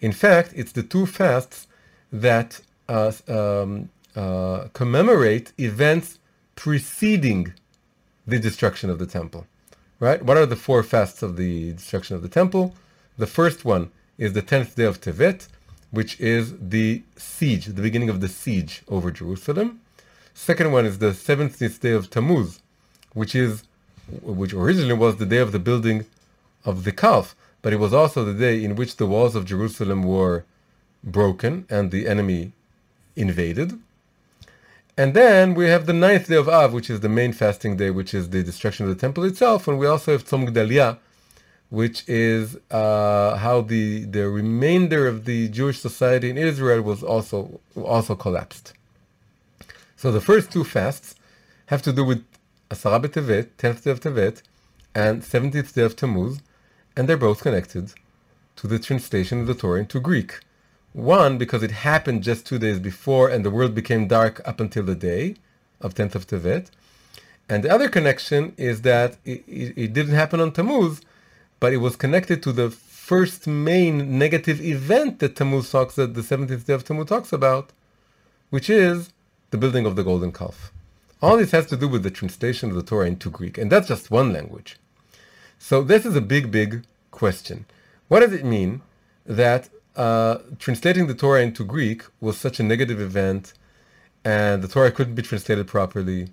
In 0.00 0.12
fact, 0.12 0.52
it's 0.54 0.72
the 0.72 0.82
two 0.82 1.06
fasts 1.06 1.66
that 2.12 2.60
uh, 2.88 3.12
um, 3.28 3.90
uh, 4.16 4.68
commemorate 4.72 5.52
events 5.58 6.18
preceding 6.56 7.52
the 8.26 8.38
destruction 8.38 8.90
of 8.90 8.98
the 8.98 9.06
temple 9.06 9.46
right? 10.00 10.22
What 10.22 10.36
are 10.36 10.46
the 10.46 10.56
four 10.56 10.82
fasts 10.82 11.22
of 11.22 11.36
the 11.36 11.72
destruction 11.72 12.16
of 12.16 12.22
the 12.22 12.28
temple? 12.28 12.74
The 13.16 13.26
first 13.26 13.64
one 13.64 13.90
is 14.16 14.32
the 14.32 14.42
10th 14.42 14.74
day 14.74 14.84
of 14.84 15.00
Tevet, 15.00 15.48
which 15.90 16.20
is 16.20 16.54
the 16.60 17.02
siege, 17.16 17.66
the 17.66 17.82
beginning 17.82 18.10
of 18.10 18.20
the 18.20 18.28
siege 18.28 18.82
over 18.88 19.10
Jerusalem. 19.10 19.80
Second 20.34 20.72
one 20.72 20.86
is 20.86 20.98
the 20.98 21.10
17th 21.10 21.80
day 21.80 21.92
of 21.92 22.10
Tammuz, 22.10 22.60
which 23.12 23.34
is 23.34 23.64
which 24.22 24.54
originally 24.54 24.94
was 24.94 25.16
the 25.16 25.26
day 25.26 25.38
of 25.38 25.52
the 25.52 25.58
building 25.58 26.06
of 26.64 26.84
the 26.84 26.92
calf, 26.92 27.36
but 27.60 27.72
it 27.72 27.78
was 27.78 27.92
also 27.92 28.24
the 28.24 28.32
day 28.32 28.64
in 28.64 28.74
which 28.74 28.96
the 28.96 29.06
walls 29.06 29.34
of 29.34 29.44
Jerusalem 29.44 30.02
were 30.02 30.44
broken 31.04 31.66
and 31.68 31.90
the 31.90 32.08
enemy 32.08 32.52
invaded. 33.16 33.78
And 34.98 35.14
then 35.14 35.54
we 35.54 35.66
have 35.68 35.86
the 35.86 35.92
ninth 35.92 36.26
day 36.26 36.34
of 36.34 36.48
Av, 36.48 36.72
which 36.72 36.90
is 36.90 36.98
the 36.98 37.08
main 37.08 37.32
fasting 37.32 37.76
day, 37.76 37.90
which 37.90 38.12
is 38.12 38.30
the 38.30 38.42
destruction 38.42 38.88
of 38.88 38.90
the 38.92 39.00
temple 39.00 39.22
itself. 39.22 39.68
And 39.68 39.78
we 39.78 39.86
also 39.86 40.10
have 40.10 40.24
Tzom 40.24 40.48
Gedalia, 40.48 40.98
which 41.70 42.02
is 42.08 42.58
uh, 42.72 43.36
how 43.36 43.60
the, 43.60 44.06
the 44.06 44.28
remainder 44.28 45.06
of 45.06 45.24
the 45.24 45.50
Jewish 45.50 45.78
society 45.78 46.30
in 46.30 46.36
Israel 46.36 46.82
was 46.82 47.04
also 47.04 47.60
also 47.76 48.16
collapsed. 48.16 48.72
So 49.94 50.10
the 50.10 50.20
first 50.20 50.50
two 50.50 50.64
fasts 50.64 51.14
have 51.66 51.82
to 51.82 51.92
do 51.92 52.04
with 52.04 52.24
Asara 52.68 53.00
B'Tevet, 53.00 53.50
10th 53.56 53.84
day 53.84 53.90
of 53.92 54.00
Tevet, 54.00 54.42
and 54.96 55.22
17th 55.22 55.74
day 55.74 55.82
of 55.82 55.94
Tammuz, 55.94 56.40
and 56.96 57.08
they're 57.08 57.16
both 57.16 57.40
connected 57.42 57.92
to 58.56 58.66
the 58.66 58.80
translation 58.80 59.42
of 59.42 59.46
the 59.46 59.54
Torah 59.54 59.78
into 59.78 60.00
Greek. 60.00 60.40
One, 60.92 61.38
because 61.38 61.62
it 61.62 61.70
happened 61.70 62.22
just 62.22 62.46
two 62.46 62.58
days 62.58 62.78
before 62.78 63.28
and 63.28 63.44
the 63.44 63.50
world 63.50 63.74
became 63.74 64.08
dark 64.08 64.40
up 64.46 64.60
until 64.60 64.82
the 64.82 64.94
day 64.94 65.36
of 65.80 65.94
10th 65.94 66.14
of 66.14 66.26
Tevet. 66.26 66.70
And 67.48 67.62
the 67.62 67.70
other 67.70 67.88
connection 67.88 68.54
is 68.56 68.82
that 68.82 69.16
it, 69.24 69.44
it, 69.46 69.74
it 69.76 69.92
didn't 69.92 70.14
happen 70.14 70.40
on 70.40 70.52
Tammuz, 70.52 71.00
but 71.60 71.72
it 71.72 71.78
was 71.78 71.96
connected 71.96 72.42
to 72.42 72.52
the 72.52 72.70
first 72.70 73.46
main 73.46 74.18
negative 74.18 74.60
event 74.60 75.18
that 75.20 75.36
Tammuz 75.36 75.70
talks, 75.70 75.94
that 75.94 76.14
the 76.14 76.20
17th 76.20 76.66
day 76.66 76.74
of 76.74 76.84
Tammuz 76.84 77.06
talks 77.08 77.32
about, 77.32 77.70
which 78.50 78.68
is 78.68 79.10
the 79.50 79.56
building 79.56 79.86
of 79.86 79.96
the 79.96 80.04
golden 80.04 80.32
calf. 80.32 80.72
All 81.22 81.36
this 81.36 81.52
has 81.52 81.66
to 81.66 81.76
do 81.76 81.88
with 81.88 82.02
the 82.02 82.10
translation 82.10 82.70
of 82.70 82.76
the 82.76 82.82
Torah 82.82 83.06
into 83.06 83.30
Greek, 83.30 83.58
and 83.58 83.72
that's 83.72 83.88
just 83.88 84.10
one 84.10 84.32
language. 84.32 84.76
So 85.58 85.82
this 85.82 86.06
is 86.06 86.14
a 86.16 86.20
big, 86.20 86.50
big 86.50 86.84
question. 87.10 87.64
What 88.08 88.20
does 88.20 88.32
it 88.32 88.44
mean 88.44 88.82
that 89.26 89.68
uh, 89.98 90.38
translating 90.58 91.08
the 91.08 91.14
Torah 91.14 91.42
into 91.42 91.64
Greek 91.64 92.04
was 92.20 92.38
such 92.38 92.60
a 92.60 92.62
negative 92.62 93.00
event, 93.00 93.52
and 94.24 94.62
the 94.62 94.68
Torah 94.68 94.92
couldn't 94.92 95.16
be 95.16 95.22
translated 95.22 95.66
properly, 95.66 96.28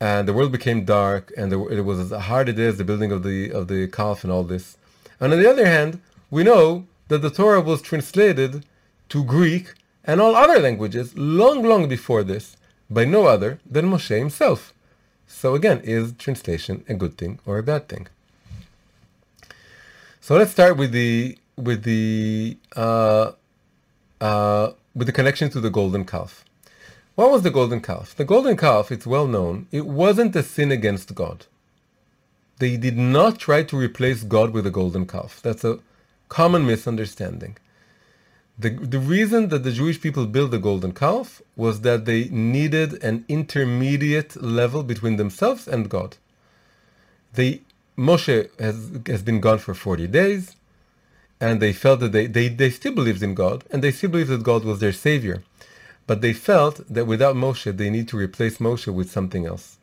and 0.00 0.26
the 0.26 0.32
world 0.32 0.50
became 0.50 0.84
dark, 0.84 1.32
and 1.36 1.52
the, 1.52 1.60
it 1.66 1.82
was 1.82 1.98
as 2.00 2.22
hard 2.22 2.48
it 2.48 2.58
is 2.58 2.78
the 2.78 2.84
building 2.84 3.12
of 3.12 3.22
the 3.22 3.52
of 3.52 3.68
the 3.68 3.88
calf 3.88 4.24
and 4.24 4.32
all 4.32 4.42
this. 4.42 4.78
And 5.20 5.32
on 5.32 5.38
the 5.38 5.50
other 5.50 5.66
hand, 5.66 6.00
we 6.30 6.42
know 6.42 6.86
that 7.08 7.20
the 7.22 7.30
Torah 7.30 7.60
was 7.60 7.82
translated 7.82 8.64
to 9.10 9.22
Greek 9.22 9.74
and 10.04 10.20
all 10.20 10.34
other 10.34 10.58
languages 10.58 11.16
long, 11.16 11.62
long 11.62 11.88
before 11.88 12.24
this 12.24 12.56
by 12.90 13.04
no 13.04 13.26
other 13.26 13.60
than 13.70 13.90
Moshe 13.90 14.18
himself. 14.18 14.72
So 15.26 15.54
again, 15.54 15.80
is 15.84 16.12
translation 16.12 16.84
a 16.88 16.94
good 16.94 17.18
thing 17.18 17.38
or 17.46 17.58
a 17.58 17.62
bad 17.62 17.88
thing? 17.88 18.08
So 20.20 20.36
let's 20.36 20.52
start 20.52 20.78
with 20.78 20.92
the 20.92 21.36
with 21.56 21.84
the 21.84 22.56
uh, 22.74 23.32
uh, 24.20 24.72
with 24.94 25.06
the 25.06 25.12
connection 25.12 25.50
to 25.50 25.60
the 25.60 25.70
golden 25.70 26.04
calf. 26.04 26.44
What 27.14 27.30
was 27.30 27.42
the 27.42 27.50
golden 27.50 27.80
calf? 27.80 28.14
The 28.16 28.24
golden 28.24 28.56
calf, 28.56 28.90
it's 28.90 29.06
well 29.06 29.26
known, 29.26 29.66
it 29.70 29.86
wasn't 29.86 30.34
a 30.34 30.42
sin 30.42 30.72
against 30.72 31.14
God. 31.14 31.46
They 32.58 32.76
did 32.76 32.96
not 32.96 33.38
try 33.38 33.62
to 33.64 33.76
replace 33.76 34.22
God 34.22 34.50
with 34.50 34.66
a 34.66 34.70
golden 34.70 35.06
calf. 35.06 35.40
That's 35.42 35.64
a 35.64 35.78
common 36.28 36.66
misunderstanding. 36.66 37.56
The, 38.58 38.70
the 38.70 39.00
reason 39.00 39.48
that 39.48 39.64
the 39.64 39.72
Jewish 39.72 40.00
people 40.00 40.26
built 40.26 40.52
the 40.52 40.58
golden 40.58 40.92
calf 40.92 41.42
was 41.56 41.80
that 41.80 42.04
they 42.04 42.24
needed 42.26 43.02
an 43.02 43.24
intermediate 43.28 44.40
level 44.40 44.84
between 44.84 45.16
themselves 45.16 45.66
and 45.66 45.88
God. 45.88 46.16
They, 47.32 47.62
Moshe 47.98 48.48
has, 48.60 48.90
has 49.06 49.22
been 49.22 49.40
gone 49.40 49.58
for 49.58 49.74
40 49.74 50.06
days 50.06 50.54
and 51.44 51.60
they 51.60 51.74
felt 51.74 52.00
that 52.00 52.12
they, 52.12 52.26
they, 52.26 52.48
they 52.48 52.70
still 52.70 52.94
believed 52.94 53.22
in 53.22 53.34
God, 53.34 53.64
and 53.70 53.82
they 53.82 53.92
still 53.92 54.08
believed 54.08 54.30
that 54.30 54.42
God 54.42 54.64
was 54.64 54.80
their 54.80 54.94
savior. 54.94 55.42
But 56.06 56.22
they 56.22 56.32
felt 56.32 56.76
that 56.88 57.06
without 57.06 57.36
Moshe, 57.36 57.76
they 57.76 57.90
need 57.90 58.08
to 58.08 58.16
replace 58.16 58.56
Moshe 58.56 58.92
with 58.92 59.10
something 59.10 59.44
else. 59.44 59.76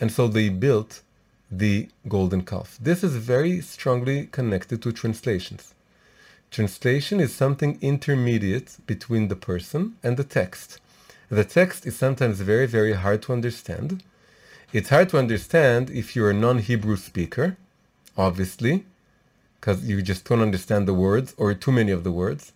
And 0.00 0.12
so 0.12 0.28
they 0.28 0.48
built 0.50 1.02
the 1.50 1.88
golden 2.06 2.42
calf. 2.42 2.78
This 2.80 3.02
is 3.02 3.16
very 3.16 3.60
strongly 3.60 4.26
connected 4.26 4.82
to 4.82 4.92
translations. 4.92 5.74
Translation 6.52 7.18
is 7.18 7.34
something 7.34 7.78
intermediate 7.80 8.76
between 8.86 9.26
the 9.26 9.40
person 9.50 9.96
and 10.04 10.16
the 10.16 10.30
text. 10.38 10.78
The 11.28 11.44
text 11.44 11.86
is 11.86 11.96
sometimes 11.96 12.40
very, 12.40 12.66
very 12.66 12.92
hard 12.92 13.22
to 13.22 13.32
understand. 13.32 14.04
It's 14.72 14.90
hard 14.90 15.08
to 15.08 15.18
understand 15.18 15.90
if 15.90 16.14
you're 16.14 16.30
a 16.30 16.44
non 16.46 16.58
Hebrew 16.58 16.96
speaker, 16.96 17.56
obviously, 18.16 18.84
because 19.60 19.84
you 19.88 20.00
just 20.02 20.24
don't 20.24 20.40
understand 20.40 20.88
the 20.88 20.94
words 20.94 21.34
or 21.36 21.52
too 21.54 21.72
many 21.72 21.92
of 21.92 22.02
the 22.02 22.12
words. 22.12 22.52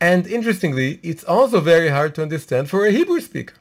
And 0.00 0.26
interestingly, 0.26 1.00
it's 1.02 1.24
also 1.24 1.60
very 1.60 1.88
hard 1.88 2.14
to 2.16 2.22
understand 2.22 2.70
for 2.70 2.86
a 2.86 2.90
Hebrew 2.90 3.20
speaker 3.20 3.54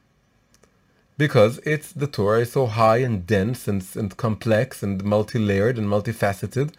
because 1.17 1.59
it's 1.59 1.91
the 1.91 2.07
Torah 2.07 2.41
is 2.41 2.51
so 2.51 2.65
high 2.65 2.97
and 2.97 3.27
dense 3.27 3.67
and, 3.67 3.85
and 3.95 4.15
complex 4.17 4.81
and 4.81 5.03
multi-layered 5.03 5.77
and 5.77 5.87
multifaceted. 5.87 6.73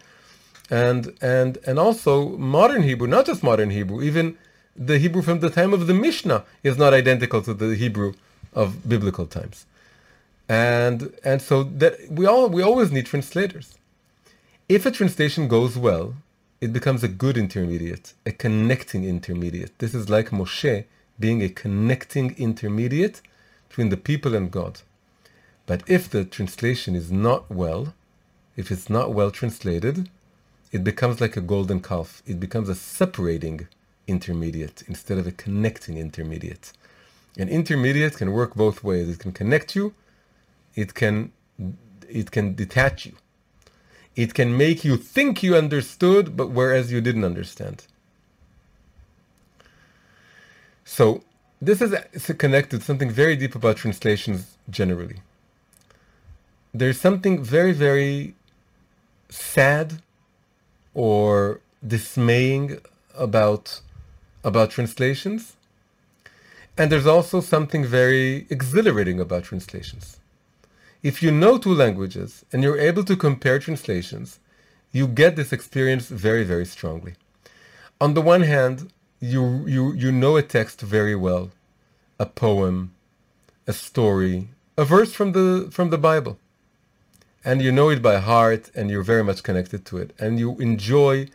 And, 0.69 1.15
and, 1.21 1.57
and 1.65 1.79
also 1.79 2.29
modern 2.37 2.83
Hebrew, 2.83 3.07
not 3.07 3.25
just 3.27 3.43
modern 3.43 3.69
Hebrew, 3.69 4.01
even 4.01 4.37
the 4.75 4.97
Hebrew 4.97 5.21
from 5.21 5.39
the 5.39 5.49
time 5.49 5.73
of 5.73 5.87
the 5.87 5.93
Mishnah 5.93 6.43
is 6.63 6.77
not 6.77 6.93
identical 6.93 7.41
to 7.43 7.53
the 7.53 7.75
Hebrew 7.75 8.13
of 8.53 8.87
biblical 8.89 9.25
times. 9.25 9.65
And, 10.49 11.13
and 11.23 11.41
so 11.41 11.63
that 11.63 12.09
we 12.09 12.25
all, 12.25 12.49
we 12.49 12.61
always 12.61 12.91
need 12.91 13.05
translators. 13.05 13.77
If 14.67 14.87
a 14.87 14.91
translation 14.91 15.47
goes 15.47 15.77
well, 15.77 16.15
it 16.59 16.73
becomes 16.73 17.03
a 17.03 17.07
good 17.07 17.37
intermediate, 17.37 18.15
a 18.25 18.31
connecting 18.31 19.03
intermediate. 19.05 19.77
This 19.77 19.93
is 19.93 20.09
like 20.09 20.31
Moshe 20.31 20.85
being 21.19 21.43
a 21.43 21.49
connecting 21.49 22.35
intermediate 22.35 23.21
between 23.69 23.89
the 23.89 23.97
people 23.97 24.33
and 24.33 24.49
God. 24.49 24.81
But 25.67 25.83
if 25.87 26.09
the 26.09 26.25
translation 26.25 26.95
is 26.95 27.11
not 27.11 27.51
well, 27.51 27.93
if 28.57 28.71
it's 28.71 28.89
not 28.89 29.13
well 29.13 29.29
translated, 29.29 30.09
it 30.71 30.83
becomes 30.83 31.21
like 31.21 31.37
a 31.37 31.41
golden 31.41 31.79
calf. 31.79 32.23
It 32.25 32.39
becomes 32.39 32.67
a 32.67 32.73
separating 32.73 33.67
intermediate 34.07 34.81
instead 34.87 35.19
of 35.19 35.27
a 35.27 35.31
connecting 35.31 35.99
intermediate. 35.99 36.73
An 37.37 37.49
intermediate 37.49 38.17
can 38.17 38.31
work 38.31 38.55
both 38.55 38.83
ways. 38.83 39.09
It 39.09 39.19
can 39.19 39.31
connect 39.31 39.75
you, 39.75 39.93
it 40.73 40.95
can 40.95 41.31
it 42.09 42.31
can 42.31 42.55
detach 42.55 43.05
you. 43.05 43.13
It 44.15 44.33
can 44.33 44.57
make 44.57 44.85
you 44.85 44.95
think 44.97 45.43
you 45.43 45.55
understood, 45.55 46.37
but 46.37 46.49
whereas 46.51 46.91
you 46.91 47.01
didn't 47.01 47.25
understand. 47.25 47.85
So 50.85 51.23
this 51.61 51.81
is 51.81 51.93
connected 52.37 52.79
to 52.79 52.85
something 52.85 53.09
very 53.09 53.35
deep 53.35 53.55
about 53.55 53.77
translations 53.77 54.57
generally. 54.69 55.17
There's 56.73 56.99
something 56.99 57.43
very, 57.43 57.71
very 57.71 58.35
sad 59.29 60.01
or 60.93 61.61
dismaying 61.85 62.79
about 63.15 63.81
about 64.43 64.69
translations. 64.69 65.55
And 66.77 66.91
there's 66.91 67.07
also 67.07 67.41
something 67.41 67.83
very 67.85 68.45
exhilarating 68.49 69.19
about 69.19 69.45
translations. 69.45 70.19
If 71.05 71.21
you 71.21 71.29
know 71.29 71.59
two 71.59 71.75
languages 71.75 72.43
and 72.51 72.63
you're 72.63 72.79
able 72.79 73.03
to 73.03 73.15
compare 73.15 73.59
translations, 73.59 74.39
you 74.91 75.05
get 75.07 75.35
this 75.35 75.53
experience 75.53 76.07
very, 76.07 76.43
very 76.43 76.65
strongly. 76.65 77.13
On 78.01 78.15
the 78.15 78.23
one 78.23 78.41
hand, 78.41 78.91
you, 79.19 79.67
you, 79.67 79.93
you 79.93 80.11
know 80.11 80.35
a 80.35 80.41
text 80.41 80.81
very 80.81 81.15
well, 81.15 81.51
a 82.17 82.25
poem, 82.25 82.95
a 83.67 83.73
story, 83.73 84.47
a 84.79 84.83
verse 84.83 85.13
from 85.13 85.33
the, 85.33 85.67
from 85.69 85.91
the 85.91 85.99
Bible. 85.99 86.39
And 87.43 87.61
you 87.61 87.71
know 87.71 87.89
it 87.89 88.01
by 88.01 88.17
heart 88.17 88.71
and 88.73 88.89
you're 88.89 89.03
very 89.03 89.23
much 89.23 89.43
connected 89.43 89.85
to 89.85 89.97
it. 89.99 90.09
And 90.17 90.39
you 90.39 90.57
enjoy 90.57 91.27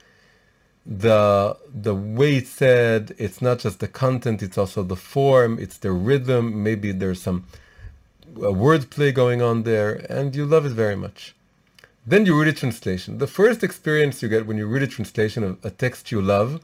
the 0.85 1.56
the 1.72 1.94
way 1.94 2.38
it's 2.38 2.50
said 2.50 3.14
it's 3.18 3.40
not 3.40 3.59
just 3.61 3.78
the 3.78 3.87
content 3.87 4.42
it's 4.42 4.56
also 4.56 4.83
the 4.83 4.96
form 4.96 5.59
it's 5.61 5.76
the 5.76 5.92
rhythm 5.92 6.62
maybe 6.62 6.90
there's 6.90 7.20
some 7.20 7.44
uh, 8.36 8.52
wordplay 8.64 9.12
going 9.12 9.42
on 9.42 9.62
there 9.62 9.94
and 10.08 10.34
you 10.34 10.44
love 10.44 10.66
it 10.66 10.72
very 10.72 10.96
much 10.96 11.34
then 12.06 12.24
you 12.26 12.38
read 12.38 12.48
a 12.48 12.52
translation 12.52 13.18
the 13.18 13.26
first 13.26 13.62
experience 13.62 14.22
you 14.22 14.28
get 14.28 14.46
when 14.46 14.56
you 14.56 14.66
read 14.66 14.82
a 14.82 14.86
translation 14.86 15.42
of 15.44 15.64
a 15.64 15.70
text 15.70 16.10
you 16.10 16.20
love 16.20 16.60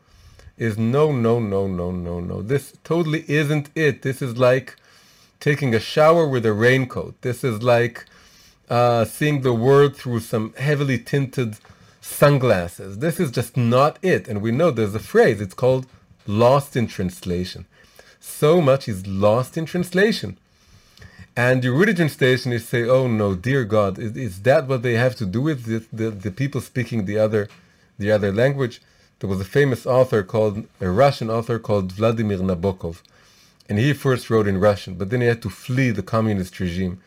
is 0.57 0.79
no 0.79 1.13
no 1.13 1.39
no 1.39 1.67
no 1.67 1.91
no 1.91 2.21
no 2.21 2.43
this 2.43 2.73
totally 2.85 3.25
isn't 3.29 3.69
it 3.75 4.03
this 4.03 4.23
is 4.23 4.37
like 4.37 4.77
taking 5.41 5.75
a 5.75 5.81
shower 5.81 6.27
with 6.27 6.47
a 6.47 6.53
raincoat 6.53 7.15
this 7.21 7.45
is 7.45 7.63
like 7.63 8.07
uh, 8.69 9.05
seeing 9.05 9.43
the 9.43 9.53
world 9.53 9.97
through 9.97 10.21
some 10.21 10.53
heavily 10.55 10.99
tinted 10.99 11.57
sunglasses. 12.07 12.99
This 12.99 13.21
is 13.21 13.31
just 13.31 13.57
not 13.57 13.99
it. 14.03 14.29
And 14.29 14.41
we 14.41 14.53
know 14.53 14.71
there's 14.71 14.95
a 14.95 15.01
phrase, 15.01 15.41
it's 15.41 15.55
called 15.55 15.87
lost 16.27 16.77
in 16.77 16.87
translation. 16.87 17.67
So 18.21 18.61
much 18.61 18.89
is 18.89 19.07
lost 19.07 19.57
in 19.57 19.67
translation. 19.67 20.39
And 21.39 21.63
the 21.63 21.95
translation, 21.95 22.53
you 22.53 22.59
say, 22.59 22.89
oh 22.89 23.07
no, 23.07 23.35
dear 23.35 23.65
God, 23.65 23.99
is, 23.99 24.17
is 24.17 24.43
that 24.43 24.67
what 24.67 24.81
they 24.83 24.95
have 24.95 25.17
to 25.17 25.27
do 25.27 25.43
with 25.43 25.65
the, 25.65 25.85
the, 25.93 26.11
the, 26.11 26.31
people 26.31 26.63
speaking 26.63 27.05
the 27.05 27.19
other, 27.19 27.49
the 27.99 28.11
other 28.11 28.33
language? 28.33 28.81
There 29.19 29.29
was 29.29 29.43
a 29.43 29.45
famous 29.45 29.85
author 29.85 30.23
called, 30.23 30.67
a 30.81 30.89
Russian 30.89 31.29
author 31.29 31.59
called 31.59 31.93
Vladimir 31.93 32.39
Nabokov. 32.39 33.03
And 33.69 33.79
he 33.79 33.93
first 33.93 34.31
wrote 34.31 34.49
in 34.49 34.59
Russian, 34.59 34.95
but 34.95 35.11
then 35.11 35.21
he 35.21 35.27
had 35.27 35.43
to 35.43 35.51
flee 35.51 35.91
the 35.91 36.03
communist 36.03 36.59
regime. 36.59 37.03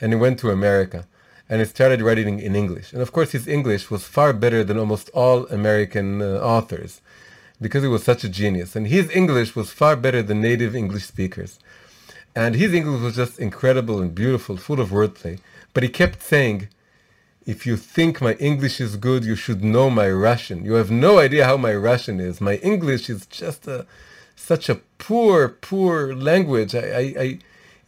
And 0.00 0.12
he 0.12 0.18
went 0.18 0.38
to 0.40 0.50
America 0.50 1.06
and 1.48 1.60
he 1.60 1.66
started 1.66 2.02
writing 2.02 2.38
in 2.38 2.54
English. 2.54 2.92
And 2.92 3.02
of 3.02 3.10
course, 3.10 3.32
his 3.32 3.48
English 3.48 3.90
was 3.90 4.04
far 4.04 4.32
better 4.32 4.62
than 4.62 4.78
almost 4.78 5.10
all 5.12 5.46
American 5.48 6.22
uh, 6.22 6.38
authors 6.38 7.00
because 7.60 7.82
he 7.82 7.88
was 7.88 8.04
such 8.04 8.22
a 8.22 8.28
genius. 8.28 8.76
And 8.76 8.86
his 8.86 9.10
English 9.10 9.56
was 9.56 9.70
far 9.70 9.96
better 9.96 10.22
than 10.22 10.40
native 10.40 10.76
English 10.76 11.06
speakers. 11.06 11.58
And 12.34 12.54
his 12.54 12.72
English 12.72 13.02
was 13.02 13.16
just 13.16 13.38
incredible 13.38 14.00
and 14.00 14.14
beautiful, 14.14 14.56
full 14.56 14.80
of 14.80 14.90
wordplay. 14.90 15.38
But 15.74 15.82
he 15.82 15.88
kept 15.88 16.22
saying, 16.22 16.68
if 17.44 17.66
you 17.66 17.76
think 17.76 18.20
my 18.20 18.34
English 18.34 18.80
is 18.80 18.96
good, 18.96 19.24
you 19.24 19.36
should 19.36 19.62
know 19.64 19.90
my 19.90 20.10
Russian. 20.10 20.64
You 20.64 20.74
have 20.74 20.90
no 20.90 21.18
idea 21.18 21.44
how 21.44 21.56
my 21.56 21.74
Russian 21.74 22.20
is. 22.20 22.40
My 22.40 22.56
English 22.56 23.10
is 23.10 23.26
just 23.26 23.66
a, 23.66 23.86
such 24.36 24.68
a 24.68 24.76
poor, 24.98 25.48
poor 25.48 26.14
language. 26.14 26.74
I, 26.74 26.78
I, 26.80 27.14
I 27.18 27.38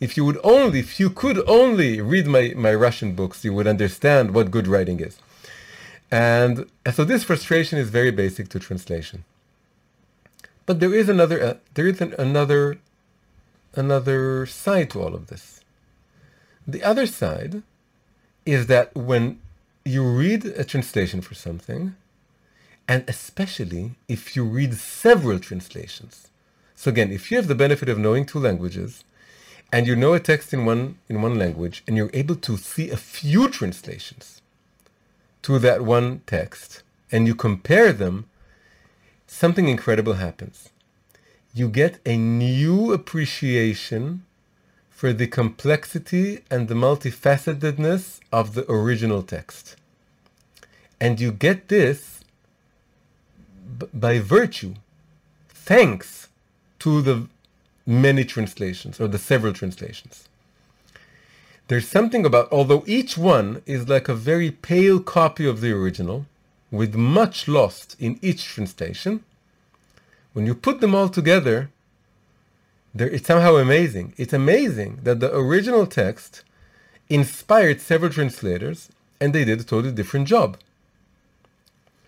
if 0.01 0.17
you 0.17 0.25
would 0.25 0.39
only, 0.43 0.81
if 0.81 0.99
you 0.99 1.09
could 1.09 1.39
only 1.49 2.01
read 2.01 2.27
my, 2.27 2.53
my 2.57 2.75
Russian 2.75 3.15
books, 3.15 3.45
you 3.45 3.55
would 3.55 3.67
understand 3.67 4.35
what 4.35 4.51
good 4.51 4.67
writing 4.67 5.01
is. 5.01 5.19
And, 6.11 6.69
so 6.93 7.05
this 7.05 7.25
frustration 7.25 7.79
is 7.79 7.89
very 7.91 8.11
basic 8.11 8.49
to 8.51 8.59
translation. 8.59 9.25
But 10.67 10.81
there 10.81 10.95
is 10.95 11.09
another, 11.09 11.43
uh, 11.43 11.55
there 11.75 11.87
is 11.87 12.01
an, 12.01 12.15
another, 12.19 12.79
another 13.77 14.47
side 14.47 14.91
to 14.91 15.03
all 15.03 15.15
of 15.15 15.27
this. 15.29 15.61
The 16.67 16.83
other 16.83 17.07
side 17.07 17.63
is 18.47 18.67
that 18.67 18.95
when 18.95 19.41
you 19.85 20.03
read 20.05 20.45
a 20.45 20.65
translation 20.65 21.21
for 21.21 21.35
something, 21.35 21.95
and 22.89 23.05
especially 23.09 23.93
if 24.09 24.37
you 24.37 24.45
read 24.45 24.75
several 24.75 25.39
translations. 25.39 26.29
So 26.75 26.91
again, 26.91 27.11
if 27.13 27.31
you 27.31 27.37
have 27.37 27.49
the 27.49 27.55
benefit 27.55 27.89
of 27.89 27.99
knowing 27.99 28.27
two 28.27 28.39
languages, 28.39 29.05
and 29.75 29.89
you 29.89 29.97
know 29.97 30.15
a 30.15 30.21
text 30.21 30.53
in 30.53 30.65
one 30.65 30.97
in 31.09 31.21
one 31.21 31.37
language 31.37 31.83
and 31.89 31.97
you're 31.97 32.11
able 32.15 32.37
to 32.37 32.57
see 32.57 32.91
a 32.91 32.97
few 32.97 33.49
translations 33.49 34.41
to 35.43 35.59
that 35.59 35.83
one 35.83 36.23
text 36.27 36.85
and 37.11 37.27
you 37.27 37.35
compare 37.35 37.93
them 37.93 38.25
something 39.27 39.69
incredible 39.69 40.13
happens 40.13 40.71
you 41.55 41.69
get 41.69 42.01
a 42.05 42.17
new 42.17 42.93
appreciation 42.93 44.25
for 44.91 45.13
the 45.13 45.27
complexity 45.27 46.41
and 46.51 46.69
the 46.69 46.75
multifacetedness 46.75 48.21
of 48.33 48.55
the 48.55 48.71
original 48.71 49.23
text 49.23 49.77
and 51.01 51.21
you 51.21 51.31
get 51.31 51.69
this 51.69 52.21
b- 53.79 53.87
by 53.93 54.19
virtue 54.19 54.75
thanks 55.49 56.29
to 56.79 57.03
the 57.03 57.29
many 57.87 58.25
translations 58.25 59.01
or 59.01 59.09
the 59.09 59.19
several 59.19 59.53
translations. 59.53 60.29
There's 61.69 61.89
something 61.89 62.25
about, 62.27 62.53
although 62.53 62.85
each 62.87 63.17
one 63.17 63.63
is 63.67 63.89
like 63.89 64.09
a 64.09 64.15
very 64.15 64.51
pale 64.51 65.01
copy 65.01 65.47
of 65.47 65.61
the 65.61 65.73
original, 65.73 66.27
with 66.71 66.95
much 66.95 67.49
lost 67.49 67.97
in 67.99 68.19
each 68.21 68.45
translation, 68.45 69.25
when 70.35 70.45
you 70.45 70.55
put 70.55 70.81
them 70.81 70.95
all 70.95 71.09
together, 71.09 71.71
it's 72.95 73.27
somehow 73.27 73.57
amazing. 73.57 74.13
It's 74.19 74.35
amazing 74.35 75.01
that 75.03 75.21
the 75.21 75.35
original 75.35 75.87
text 75.87 76.45
inspired 77.09 77.81
several 77.81 78.13
translators 78.13 78.91
and 79.21 79.33
they 79.33 79.45
did 79.45 79.61
a 79.61 79.65
totally 79.65 79.95
different 79.95 80.29
job. 80.29 80.59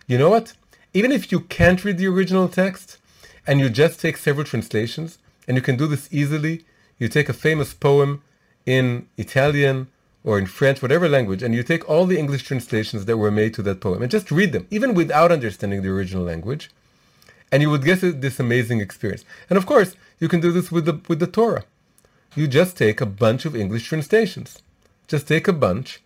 You 0.06 0.18
know 0.18 0.28
what? 0.28 0.52
Even 0.92 1.10
if 1.10 1.32
you 1.32 1.40
can't 1.40 1.82
read 1.84 1.98
the 1.98 2.06
original 2.06 2.48
text 2.48 2.98
and 3.46 3.60
you 3.60 3.70
just 3.70 4.00
take 4.00 4.16
several 4.16 4.44
translations, 4.44 5.18
and 5.46 5.56
you 5.56 5.62
can 5.62 5.76
do 5.76 5.86
this 5.86 6.08
easily. 6.10 6.64
You 6.98 7.08
take 7.08 7.28
a 7.28 7.32
famous 7.32 7.74
poem 7.74 8.22
in 8.64 9.08
Italian 9.16 9.88
or 10.24 10.38
in 10.38 10.46
French, 10.46 10.82
whatever 10.82 11.08
language, 11.08 11.42
and 11.42 11.54
you 11.54 11.62
take 11.62 11.88
all 11.88 12.06
the 12.06 12.18
English 12.18 12.42
translations 12.42 13.04
that 13.04 13.16
were 13.16 13.30
made 13.30 13.54
to 13.54 13.62
that 13.62 13.80
poem 13.80 14.02
and 14.02 14.10
just 14.10 14.32
read 14.32 14.52
them, 14.52 14.66
even 14.70 14.94
without 14.94 15.30
understanding 15.30 15.82
the 15.82 15.88
original 15.88 16.24
language, 16.24 16.70
and 17.50 17.62
you 17.62 17.70
would 17.70 17.84
get 17.84 18.00
this 18.20 18.40
amazing 18.40 18.80
experience. 18.80 19.24
And 19.48 19.56
of 19.56 19.66
course, 19.66 19.94
you 20.18 20.28
can 20.28 20.40
do 20.40 20.52
this 20.52 20.70
with 20.72 20.84
the 20.86 21.00
with 21.08 21.20
the 21.20 21.26
Torah. 21.26 21.64
You 22.34 22.46
just 22.46 22.76
take 22.76 23.00
a 23.00 23.06
bunch 23.06 23.44
of 23.44 23.56
English 23.56 23.88
translations. 23.88 24.58
Just 25.08 25.28
take 25.28 25.46
a 25.46 25.52
bunch, 25.52 26.02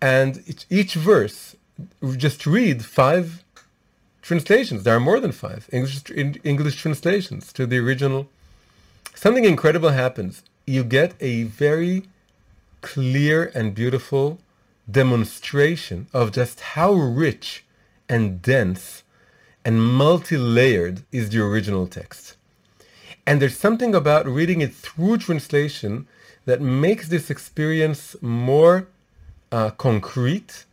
and 0.00 0.42
each, 0.46 0.66
each 0.68 0.94
verse, 0.94 1.56
just 2.16 2.46
read 2.46 2.84
five 2.84 3.42
translations. 4.22 4.82
There 4.82 4.94
are 4.94 5.00
more 5.00 5.20
than 5.20 5.32
five 5.32 5.68
English 5.72 6.02
English 6.44 6.76
translations 6.76 7.52
to 7.54 7.66
the 7.66 7.78
original 7.78 8.28
something 9.14 9.44
incredible 9.44 9.90
happens. 9.90 10.42
You 10.66 10.84
get 10.84 11.14
a 11.20 11.44
very 11.44 12.04
clear 12.82 13.50
and 13.54 13.74
beautiful 13.74 14.38
demonstration 14.88 16.06
of 16.12 16.32
just 16.32 16.60
how 16.60 16.92
rich 16.92 17.64
and 18.08 18.40
dense 18.42 19.02
and 19.66 19.82
multi-layered 19.82 21.02
is 21.10 21.30
the 21.30 21.40
original 21.40 21.88
text. 21.88 22.36
And 23.26 23.42
there's 23.42 23.58
something 23.58 23.96
about 23.96 24.24
reading 24.24 24.60
it 24.60 24.72
through 24.72 25.18
translation 25.18 26.06
that 26.44 26.60
makes 26.60 27.08
this 27.08 27.30
experience 27.30 28.14
more 28.22 28.86
uh, 29.50 29.70
concrete 29.70 30.64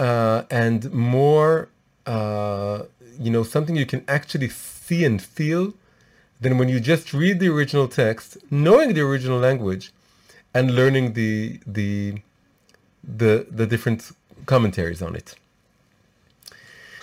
uh, 0.00 0.42
and 0.50 0.92
more, 0.92 1.68
uh, 2.06 2.82
you 3.20 3.30
know, 3.30 3.44
something 3.44 3.76
you 3.76 3.86
can 3.86 4.02
actually 4.08 4.48
see 4.48 5.04
and 5.04 5.22
feel 5.22 5.72
than 6.40 6.58
when 6.58 6.68
you 6.68 6.80
just 6.80 7.14
read 7.14 7.38
the 7.38 7.48
original 7.48 7.86
text, 7.86 8.36
knowing 8.50 8.94
the 8.94 9.02
original 9.02 9.38
language, 9.38 9.92
and 10.54 10.74
learning 10.74 11.12
the 11.12 11.60
the 11.66 12.20
the 13.04 13.46
the 13.48 13.66
different 13.66 14.10
commentaries 14.46 15.00
on 15.02 15.14
it. 15.14 15.36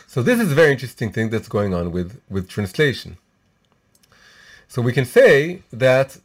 So 0.09 0.23
this 0.23 0.39
is 0.39 0.53
a 0.53 0.55
very 0.55 0.71
interesting 0.71 1.11
thing 1.11 1.29
that's 1.29 1.49
going 1.49 1.73
on 1.73 1.91
with, 1.91 2.21
with 2.29 2.47
translation. 2.47 3.17
So 4.69 4.81
we 4.81 4.93
can 4.93 5.03
say 5.03 5.63
that 5.71 6.17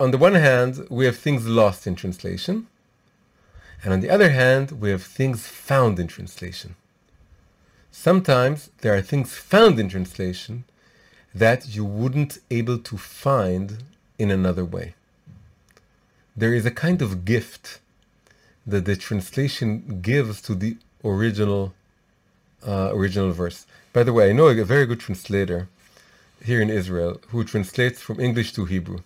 on 0.00 0.10
the 0.10 0.18
one 0.18 0.34
hand, 0.34 0.88
we 0.90 1.04
have 1.04 1.16
things 1.16 1.46
lost 1.46 1.86
in 1.86 1.94
translation, 1.94 2.66
and 3.84 3.92
on 3.92 4.00
the 4.00 4.10
other 4.10 4.30
hand, 4.30 4.72
we 4.72 4.90
have 4.90 5.04
things 5.04 5.46
found 5.46 6.00
in 6.00 6.08
translation. 6.08 6.74
Sometimes 7.92 8.70
there 8.80 8.94
are 8.96 9.02
things 9.02 9.34
found 9.34 9.78
in 9.78 9.88
translation 9.88 10.64
that 11.32 11.76
you 11.76 11.84
wouldn't 11.84 12.38
able 12.50 12.78
to 12.78 12.96
find 12.96 13.84
in 14.18 14.32
another 14.32 14.64
way. 14.64 14.94
There 16.36 16.54
is 16.54 16.66
a 16.66 16.72
kind 16.72 17.00
of 17.00 17.24
gift 17.24 17.78
that 18.66 18.84
the 18.84 18.96
translation 18.96 20.00
gives 20.00 20.40
to 20.42 20.56
the 20.56 20.76
original 21.04 21.72
uh, 22.66 22.90
original 22.92 23.32
verse. 23.32 23.66
By 23.92 24.02
the 24.02 24.12
way, 24.12 24.30
I 24.30 24.32
know 24.32 24.48
a 24.48 24.64
very 24.64 24.86
good 24.86 25.00
translator 25.00 25.68
here 26.42 26.60
in 26.60 26.70
Israel 26.70 27.20
who 27.28 27.44
translates 27.44 28.00
from 28.00 28.20
English 28.20 28.52
to 28.54 28.64
Hebrew. 28.64 29.00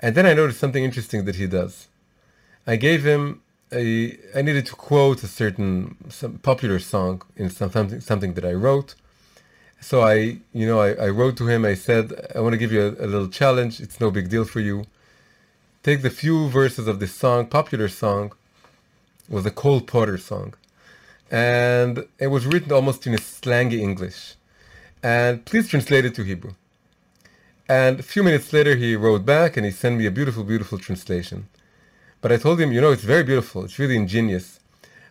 And 0.00 0.14
then 0.14 0.26
I 0.26 0.34
noticed 0.34 0.60
something 0.60 0.84
interesting 0.84 1.24
that 1.24 1.36
he 1.36 1.46
does. 1.46 1.88
I 2.66 2.76
gave 2.76 3.04
him 3.04 3.42
a, 3.72 4.16
I 4.34 4.42
needed 4.42 4.66
to 4.66 4.74
quote 4.74 5.22
a 5.22 5.26
certain 5.26 5.96
some 6.08 6.38
popular 6.38 6.78
song 6.78 7.22
in 7.36 7.50
some, 7.50 7.70
something, 7.70 8.00
something 8.00 8.34
that 8.34 8.44
I 8.44 8.52
wrote. 8.52 8.94
So 9.80 10.02
I, 10.02 10.38
you 10.52 10.66
know, 10.66 10.80
I, 10.80 10.92
I 10.92 11.08
wrote 11.10 11.36
to 11.38 11.46
him, 11.46 11.64
I 11.64 11.74
said, 11.74 12.12
I 12.34 12.40
want 12.40 12.54
to 12.54 12.58
give 12.58 12.72
you 12.72 12.82
a, 12.82 13.04
a 13.04 13.06
little 13.06 13.28
challenge. 13.28 13.80
It's 13.80 14.00
no 14.00 14.10
big 14.10 14.30
deal 14.30 14.44
for 14.44 14.60
you. 14.60 14.84
Take 15.82 16.00
the 16.00 16.10
few 16.10 16.48
verses 16.48 16.86
of 16.88 17.00
this 17.00 17.14
song, 17.14 17.46
popular 17.46 17.88
song, 17.88 18.32
was 19.28 19.44
a 19.44 19.50
Cole 19.50 19.82
Porter 19.82 20.16
song. 20.16 20.54
And 21.34 22.06
it 22.20 22.28
was 22.28 22.46
written 22.46 22.70
almost 22.70 23.08
in 23.08 23.14
a 23.14 23.18
slangy 23.18 23.82
English. 23.82 24.36
And 25.02 25.44
please 25.44 25.66
translate 25.68 26.04
it 26.04 26.14
to 26.14 26.22
Hebrew. 26.22 26.54
And 27.68 27.98
a 27.98 28.04
few 28.04 28.22
minutes 28.22 28.52
later, 28.52 28.76
he 28.76 28.94
wrote 28.94 29.26
back 29.26 29.56
and 29.56 29.66
he 29.66 29.72
sent 29.72 29.98
me 29.98 30.06
a 30.06 30.12
beautiful, 30.12 30.44
beautiful 30.44 30.78
translation. 30.78 31.48
But 32.20 32.30
I 32.30 32.36
told 32.36 32.60
him, 32.60 32.70
you 32.70 32.80
know, 32.80 32.92
it's 32.92 33.02
very 33.02 33.24
beautiful. 33.24 33.64
It's 33.64 33.80
really 33.80 33.96
ingenious. 33.96 34.60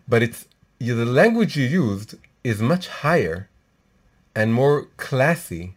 But 0.08 0.24
it's 0.24 0.48
the 0.80 0.94
language 0.94 1.58
you 1.58 1.66
used 1.66 2.16
is 2.42 2.62
much 2.62 2.88
higher 2.88 3.50
and 4.34 4.54
more 4.54 4.88
classy 4.96 5.76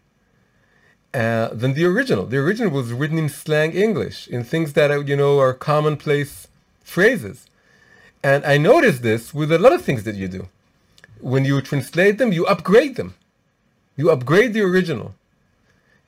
uh, 1.12 1.48
than 1.48 1.74
the 1.74 1.87
original. 1.87 2.24
The 2.24 2.38
original 2.38 2.70
was 2.70 2.92
written 2.92 3.18
in 3.18 3.30
slang 3.30 3.72
English, 3.72 4.28
in 4.28 4.44
things 4.44 4.74
that 4.74 5.09
you 5.09 5.16
know 5.16 5.40
are 5.40 5.54
commonplace 5.54 6.46
phrases. 6.85 7.45
And 8.26 8.44
I 8.44 8.56
noticed 8.58 9.04
this 9.04 9.32
with 9.32 9.52
a 9.52 9.58
lot 9.58 9.72
of 9.72 9.82
things 9.82 10.02
that 10.02 10.16
you 10.16 10.26
do. 10.26 10.48
When 11.20 11.44
you 11.44 11.60
translate 11.60 12.18
them, 12.18 12.32
you 12.32 12.44
upgrade 12.44 12.96
them. 12.96 13.14
You 13.96 14.10
upgrade 14.10 14.52
the 14.52 14.62
original. 14.62 15.14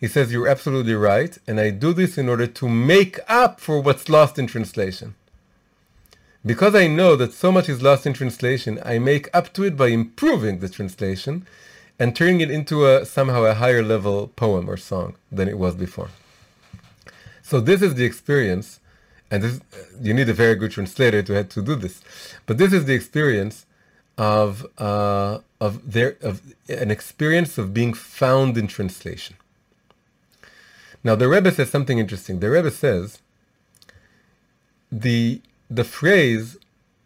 He 0.00 0.08
says, 0.08 0.32
You're 0.32 0.48
absolutely 0.48 0.94
right, 0.94 1.38
and 1.46 1.60
I 1.60 1.70
do 1.70 1.92
this 1.92 2.18
in 2.18 2.28
order 2.28 2.48
to 2.48 2.68
make 2.68 3.20
up 3.28 3.60
for 3.60 3.80
what's 3.80 4.08
lost 4.08 4.36
in 4.36 4.48
translation. 4.48 5.14
Because 6.44 6.74
I 6.74 6.88
know 6.88 7.14
that 7.14 7.32
so 7.32 7.52
much 7.52 7.68
is 7.68 7.82
lost 7.82 8.04
in 8.04 8.14
translation, 8.14 8.80
I 8.84 8.98
make 8.98 9.28
up 9.32 9.52
to 9.52 9.62
it 9.62 9.76
by 9.76 9.86
improving 9.86 10.58
the 10.58 10.68
translation 10.68 11.46
and 12.00 12.16
turning 12.16 12.40
it 12.40 12.50
into 12.50 12.84
a 12.84 13.06
somehow 13.06 13.44
a 13.44 13.54
higher 13.54 13.84
level 13.84 14.26
poem 14.34 14.68
or 14.68 14.76
song 14.76 15.14
than 15.30 15.46
it 15.46 15.56
was 15.56 15.76
before. 15.76 16.10
So 17.42 17.60
this 17.60 17.80
is 17.80 17.94
the 17.94 18.04
experience, 18.04 18.80
and 19.30 19.42
this, 19.42 19.60
you 20.00 20.14
need 20.14 20.28
a 20.28 20.34
very 20.34 20.54
good 20.54 20.70
translator 20.70 21.22
to 21.22 21.44
to 21.44 21.62
do 21.62 21.74
this. 21.74 22.00
But 22.46 22.58
this 22.58 22.72
is 22.72 22.84
the 22.86 22.94
experience 22.94 23.66
of 24.16 24.66
uh, 24.78 25.38
of 25.60 25.92
their 25.92 26.16
of 26.22 26.42
an 26.68 26.90
experience 26.90 27.58
of 27.58 27.72
being 27.72 27.94
found 27.94 28.58
in 28.58 28.66
translation. 28.66 29.36
Now 31.04 31.14
the 31.14 31.28
Rebbe 31.28 31.50
says 31.52 31.70
something 31.70 31.98
interesting. 31.98 32.40
The 32.40 32.50
Rebbe 32.50 32.70
says 32.70 33.20
the 34.90 35.40
the 35.70 35.84
phrase 35.84 36.56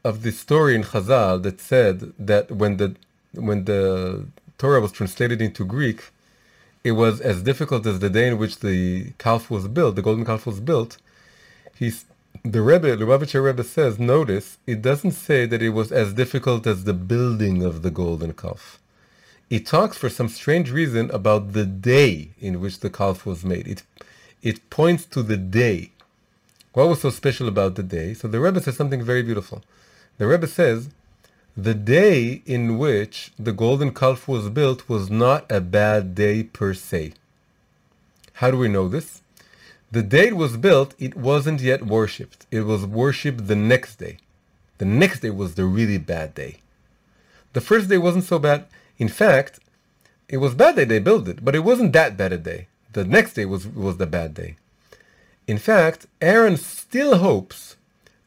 of 0.04 0.22
the 0.22 0.32
story 0.32 0.74
in 0.74 0.82
Chazal 0.84 1.42
that 1.42 1.60
said 1.60 2.12
that 2.18 2.50
when 2.50 2.76
the 2.76 2.96
when 3.34 3.64
the 3.64 4.26
Torah 4.58 4.80
was 4.80 4.92
translated 4.92 5.42
into 5.42 5.64
Greek, 5.64 6.10
it 6.84 6.92
was 6.92 7.20
as 7.20 7.42
difficult 7.42 7.86
as 7.86 7.98
the 7.98 8.10
day 8.10 8.28
in 8.28 8.38
which 8.38 8.60
the 8.60 9.12
calf 9.18 9.50
was 9.50 9.68
built, 9.68 9.96
the 9.96 10.02
golden 10.02 10.24
calf 10.24 10.46
was 10.46 10.60
built. 10.60 10.98
He's 11.74 12.04
the 12.44 12.62
Rebbe, 12.62 12.96
the 12.96 13.04
Lubavitcher 13.04 13.44
Rebbe 13.44 13.64
says, 13.64 13.98
notice, 13.98 14.58
it 14.66 14.82
doesn't 14.82 15.12
say 15.12 15.46
that 15.46 15.62
it 15.62 15.70
was 15.70 15.92
as 15.92 16.12
difficult 16.12 16.66
as 16.66 16.84
the 16.84 16.94
building 16.94 17.62
of 17.62 17.82
the 17.82 17.90
golden 17.90 18.32
calf 18.32 18.80
it 19.52 19.66
talks 19.66 19.98
for 19.98 20.08
some 20.08 20.28
strange 20.30 20.70
reason 20.70 21.10
about 21.10 21.52
the 21.52 21.66
day 21.66 22.30
in 22.40 22.58
which 22.58 22.80
the 22.80 22.88
calf 22.88 23.26
was 23.26 23.44
made. 23.44 23.68
It, 23.68 23.82
it 24.42 24.70
points 24.70 25.04
to 25.06 25.22
the 25.22 25.36
day. 25.36 25.90
What 26.72 26.88
was 26.88 27.02
so 27.02 27.10
special 27.10 27.48
about 27.48 27.74
the 27.74 27.82
day? 27.82 28.14
So 28.14 28.28
the 28.28 28.40
Rebbe 28.40 28.62
says 28.62 28.78
something 28.78 29.02
very 29.02 29.22
beautiful. 29.22 29.62
The 30.16 30.26
Rebbe 30.26 30.46
says, 30.46 30.88
the 31.54 31.74
day 31.74 32.40
in 32.46 32.78
which 32.78 33.32
the 33.38 33.52
golden 33.52 33.92
calf 33.92 34.26
was 34.26 34.48
built 34.48 34.88
was 34.88 35.10
not 35.10 35.52
a 35.52 35.60
bad 35.60 36.14
day 36.14 36.44
per 36.44 36.72
se. 36.72 37.12
How 38.34 38.50
do 38.50 38.56
we 38.56 38.68
know 38.68 38.88
this? 38.88 39.20
The 39.92 40.02
day 40.02 40.28
it 40.28 40.36
was 40.36 40.56
built, 40.56 40.94
it 40.98 41.14
wasn't 41.14 41.60
yet 41.60 41.86
worshipped. 41.86 42.46
It 42.50 42.62
was 42.62 42.86
worshipped 42.86 43.46
the 43.46 43.56
next 43.56 43.96
day. 43.96 44.16
The 44.78 44.86
next 44.86 45.20
day 45.20 45.28
was 45.28 45.54
the 45.54 45.66
really 45.66 45.98
bad 45.98 46.34
day. 46.34 46.56
The 47.52 47.60
first 47.60 47.90
day 47.90 47.98
wasn't 47.98 48.24
so 48.24 48.38
bad. 48.38 48.64
In 48.96 49.08
fact, 49.08 49.60
it 50.30 50.38
was 50.38 50.54
bad 50.54 50.76
that 50.76 50.88
they 50.88 50.98
built 50.98 51.28
it, 51.28 51.44
but 51.44 51.54
it 51.54 51.58
wasn't 51.60 51.92
that 51.92 52.16
bad 52.16 52.32
a 52.32 52.38
day. 52.38 52.68
The 52.94 53.04
next 53.04 53.34
day 53.34 53.44
was, 53.44 53.66
was 53.66 53.98
the 53.98 54.06
bad 54.06 54.32
day. 54.32 54.56
In 55.46 55.58
fact, 55.58 56.06
Aaron 56.22 56.56
still 56.56 57.18
hopes 57.18 57.76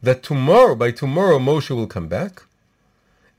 that 0.04 0.22
tomorrow, 0.22 0.76
by 0.76 0.92
tomorrow, 0.92 1.40
Moshe 1.40 1.72
will 1.72 1.88
come 1.88 2.08
back, 2.08 2.44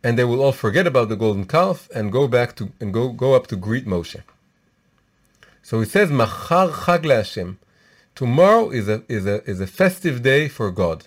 and 0.02 0.18
they 0.18 0.24
will 0.24 0.42
all 0.42 0.52
forget 0.52 0.86
about 0.86 1.08
the 1.08 1.16
golden 1.16 1.46
calf 1.46 1.88
and 1.94 2.10
go 2.10 2.26
back 2.26 2.56
to 2.56 2.72
and 2.80 2.92
go, 2.92 3.10
go 3.10 3.34
up 3.34 3.46
to 3.48 3.56
greet 3.56 3.86
Moshe. 3.86 4.20
So 5.62 5.78
he 5.78 5.86
says, 5.86 6.10
Machar 6.10 6.68
Chag 6.68 7.08
Hashem. 7.08 7.58
Tomorrow 8.16 8.70
is 8.70 8.88
a 8.88 9.02
is 9.08 9.26
a 9.26 9.44
is 9.44 9.60
a 9.60 9.66
festive 9.66 10.22
day 10.22 10.48
for 10.48 10.70
God. 10.70 11.06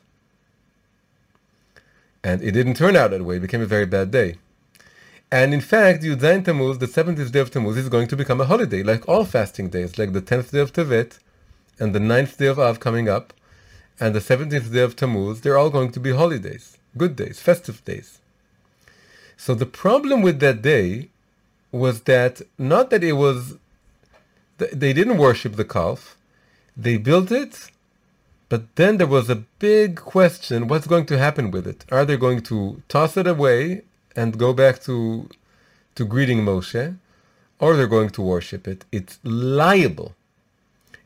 And 2.24 2.43
it 2.43 2.52
didn't 2.52 2.76
turn 2.76 2.95
out 2.95 3.12
that 3.12 3.26
way. 3.26 3.38
It 3.38 3.41
became 3.41 3.62
a 3.62 3.65
very 3.65 3.88
bad 3.88 4.12
day. 4.12 4.36
And 5.32 5.54
in 5.54 5.62
fact, 5.62 6.04
Yud 6.04 6.43
Tammuz, 6.43 6.78
the 6.78 6.88
70th 6.88 7.32
day 7.32 7.39
of 7.39 7.50
Tammuz, 7.50 7.78
is 7.78 7.89
going 7.89 8.08
to 8.08 8.15
become 8.15 8.41
a 8.41 8.45
holiday, 8.45 8.84
like 8.84 9.08
all 9.08 9.26
fasting 9.26 9.69
days, 9.69 9.98
like 9.98 10.13
the 10.13 10.22
10th 10.22 10.52
day 10.52 10.60
of 10.60 10.74
Tevet 10.74 11.19
and 11.80 11.93
the 11.93 12.00
9th 12.00 12.38
day 12.38 12.48
of 12.48 12.60
Av 12.60 12.80
coming 12.80 13.08
up, 13.08 13.34
and 14.00 14.13
the 14.13 14.19
17th 14.19 14.72
day 14.72 14.82
of 14.82 14.95
Tammuz, 14.95 15.41
they're 15.41 15.58
all 15.58 15.69
going 15.69 15.91
to 15.91 16.00
be 16.00 16.12
holidays, 16.12 16.78
good 16.98 17.15
days, 17.15 17.39
festive 17.39 17.84
days. 17.86 18.19
So 19.38 19.56
the 19.56 19.65
problem 19.65 20.22
with 20.22 20.39
that 20.41 20.62
day 20.62 21.10
was 21.72 22.02
that 22.02 22.41
not 22.58 22.89
that 22.89 23.04
it 23.04 23.13
was, 23.13 23.58
they 24.58 24.93
didn't 24.93 25.17
worship 25.17 25.56
the 25.56 25.65
calf, 25.65 26.17
they 26.84 26.98
built 26.98 27.32
it, 27.32 27.72
but 28.48 28.76
then 28.76 28.98
there 28.98 29.08
was 29.08 29.30
a 29.30 29.44
big 29.60 29.96
question 29.96 30.68
what's 30.68 30.88
going 30.88 31.06
to 31.08 31.18
happen 31.18 31.52
with 31.52 31.65
it? 31.68 31.86
Are 31.92 32.06
they 32.06 32.18
going 32.18 32.42
to 32.44 32.82
toss 32.88 33.18
it 33.18 33.28
away 33.28 33.84
and 34.15 34.38
go 34.38 34.54
back 34.54 34.82
to 34.88 35.30
to 35.96 36.06
greeting 36.06 36.46
Moshe, 36.46 36.98
or 37.60 37.76
they're 37.76 37.96
going 37.98 38.10
to 38.12 38.22
worship 38.22 38.68
it. 38.68 38.86
It's 38.92 39.20
liable. 39.24 40.15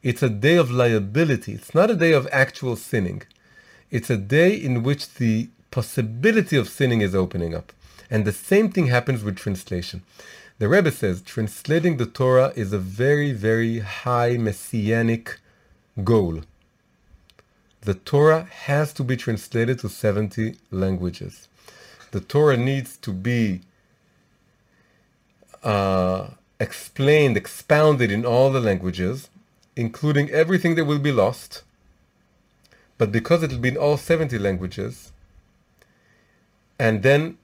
It's 0.03 0.21
a 0.21 0.29
day 0.29 0.55
of 0.55 0.69
liability. 0.69 1.53
It's 1.53 1.73
not 1.73 1.89
a 1.89 1.95
day 1.95 2.13
of 2.13 2.27
actual 2.31 2.75
sinning. 2.75 3.23
It's 3.89 4.11
a 4.11 4.17
day 4.17 4.53
in 4.53 4.83
which 4.83 5.15
the 5.15 5.49
possibility 5.71 6.57
of 6.57 6.69
sinning 6.69 7.01
is 7.01 7.15
opening 7.15 7.55
up. 7.55 7.73
And 8.09 8.23
the 8.23 8.31
same 8.51 8.69
thing 8.69 8.87
happens 8.87 9.23
with 9.23 9.35
translation. 9.35 10.03
The 10.59 10.69
Rebbe 10.69 10.91
says 10.91 11.21
translating 11.23 11.97
the 11.97 12.05
Torah 12.05 12.53
is 12.55 12.71
a 12.71 12.77
very, 12.77 13.31
very 13.31 13.79
high 13.79 14.37
messianic 14.37 15.39
goal. 16.03 16.41
The 17.81 17.93
Torah 17.93 18.43
has 18.43 18.93
to 18.93 19.03
be 19.03 19.17
translated 19.17 19.79
to 19.79 19.89
70 19.89 20.55
languages 20.71 21.47
the 22.13 22.21
Torah 22.21 22.55
needs 22.55 22.95
to 22.97 23.11
be 23.11 23.61
uh, 25.63 26.27
explained, 26.59 27.35
expounded 27.35 28.11
in 28.11 28.23
all 28.23 28.51
the 28.51 28.61
languages, 28.61 29.29
including 29.75 30.29
everything 30.29 30.75
that 30.75 30.85
will 30.85 30.99
be 30.99 31.11
lost. 31.11 31.63
But 32.99 33.11
because 33.11 33.41
it 33.41 33.51
will 33.51 33.57
be 33.57 33.69
in 33.69 33.77
all 33.77 33.97
70 33.97 34.37
languages, 34.37 35.11
and 36.77 37.01
then 37.01 37.39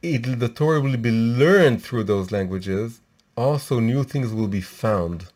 the 0.00 0.50
Torah 0.52 0.80
will 0.80 0.96
be 0.96 1.10
learned 1.10 1.82
through 1.82 2.04
those 2.04 2.30
languages, 2.30 3.00
also 3.36 3.80
new 3.80 4.02
things 4.02 4.32
will 4.32 4.48
be 4.48 4.62
found. 4.62 5.26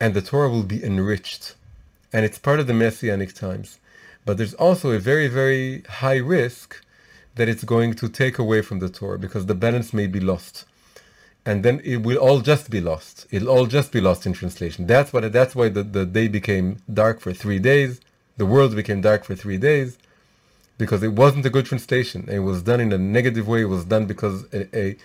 And 0.00 0.14
the 0.14 0.22
Torah 0.22 0.50
will 0.50 0.62
be 0.62 0.82
enriched. 0.82 1.54
And 2.12 2.24
it's 2.24 2.38
part 2.38 2.60
of 2.60 2.66
the 2.66 2.74
Messianic 2.74 3.34
times. 3.34 3.78
But 4.24 4.36
there's 4.36 4.54
also 4.54 4.90
a 4.92 4.98
very, 4.98 5.28
very 5.28 5.82
high 5.88 6.16
risk 6.16 6.84
that 7.34 7.48
it's 7.48 7.64
going 7.64 7.94
to 7.94 8.08
take 8.08 8.38
away 8.38 8.62
from 8.62 8.78
the 8.78 8.88
Torah 8.88 9.18
because 9.18 9.46
the 9.46 9.54
balance 9.54 9.94
may 9.94 10.06
be 10.06 10.20
lost. 10.20 10.64
And 11.46 11.64
then 11.64 11.80
it 11.84 11.98
will 12.02 12.18
all 12.18 12.40
just 12.40 12.68
be 12.68 12.80
lost. 12.80 13.26
It'll 13.30 13.48
all 13.48 13.66
just 13.66 13.90
be 13.90 14.00
lost 14.00 14.26
in 14.26 14.34
translation. 14.34 14.86
That's 14.86 15.12
what 15.12 15.32
that's 15.32 15.54
why 15.54 15.70
the, 15.70 15.82
the 15.82 16.04
day 16.04 16.28
became 16.28 16.78
dark 16.92 17.20
for 17.20 17.32
three 17.32 17.58
days. 17.58 18.00
The 18.36 18.46
world 18.46 18.76
became 18.76 19.00
dark 19.00 19.24
for 19.24 19.34
three 19.34 19.56
days 19.56 19.98
because 20.76 21.02
it 21.02 21.12
wasn't 21.14 21.46
a 21.46 21.50
good 21.50 21.66
translation. 21.66 22.28
It 22.28 22.40
was 22.40 22.62
done 22.62 22.80
in 22.80 22.92
a 22.92 22.98
negative 22.98 23.48
way. 23.48 23.62
It 23.62 23.70
was 23.76 23.84
done 23.84 24.06
because 24.06 24.44
a, 24.52 24.76
a, 24.76 24.96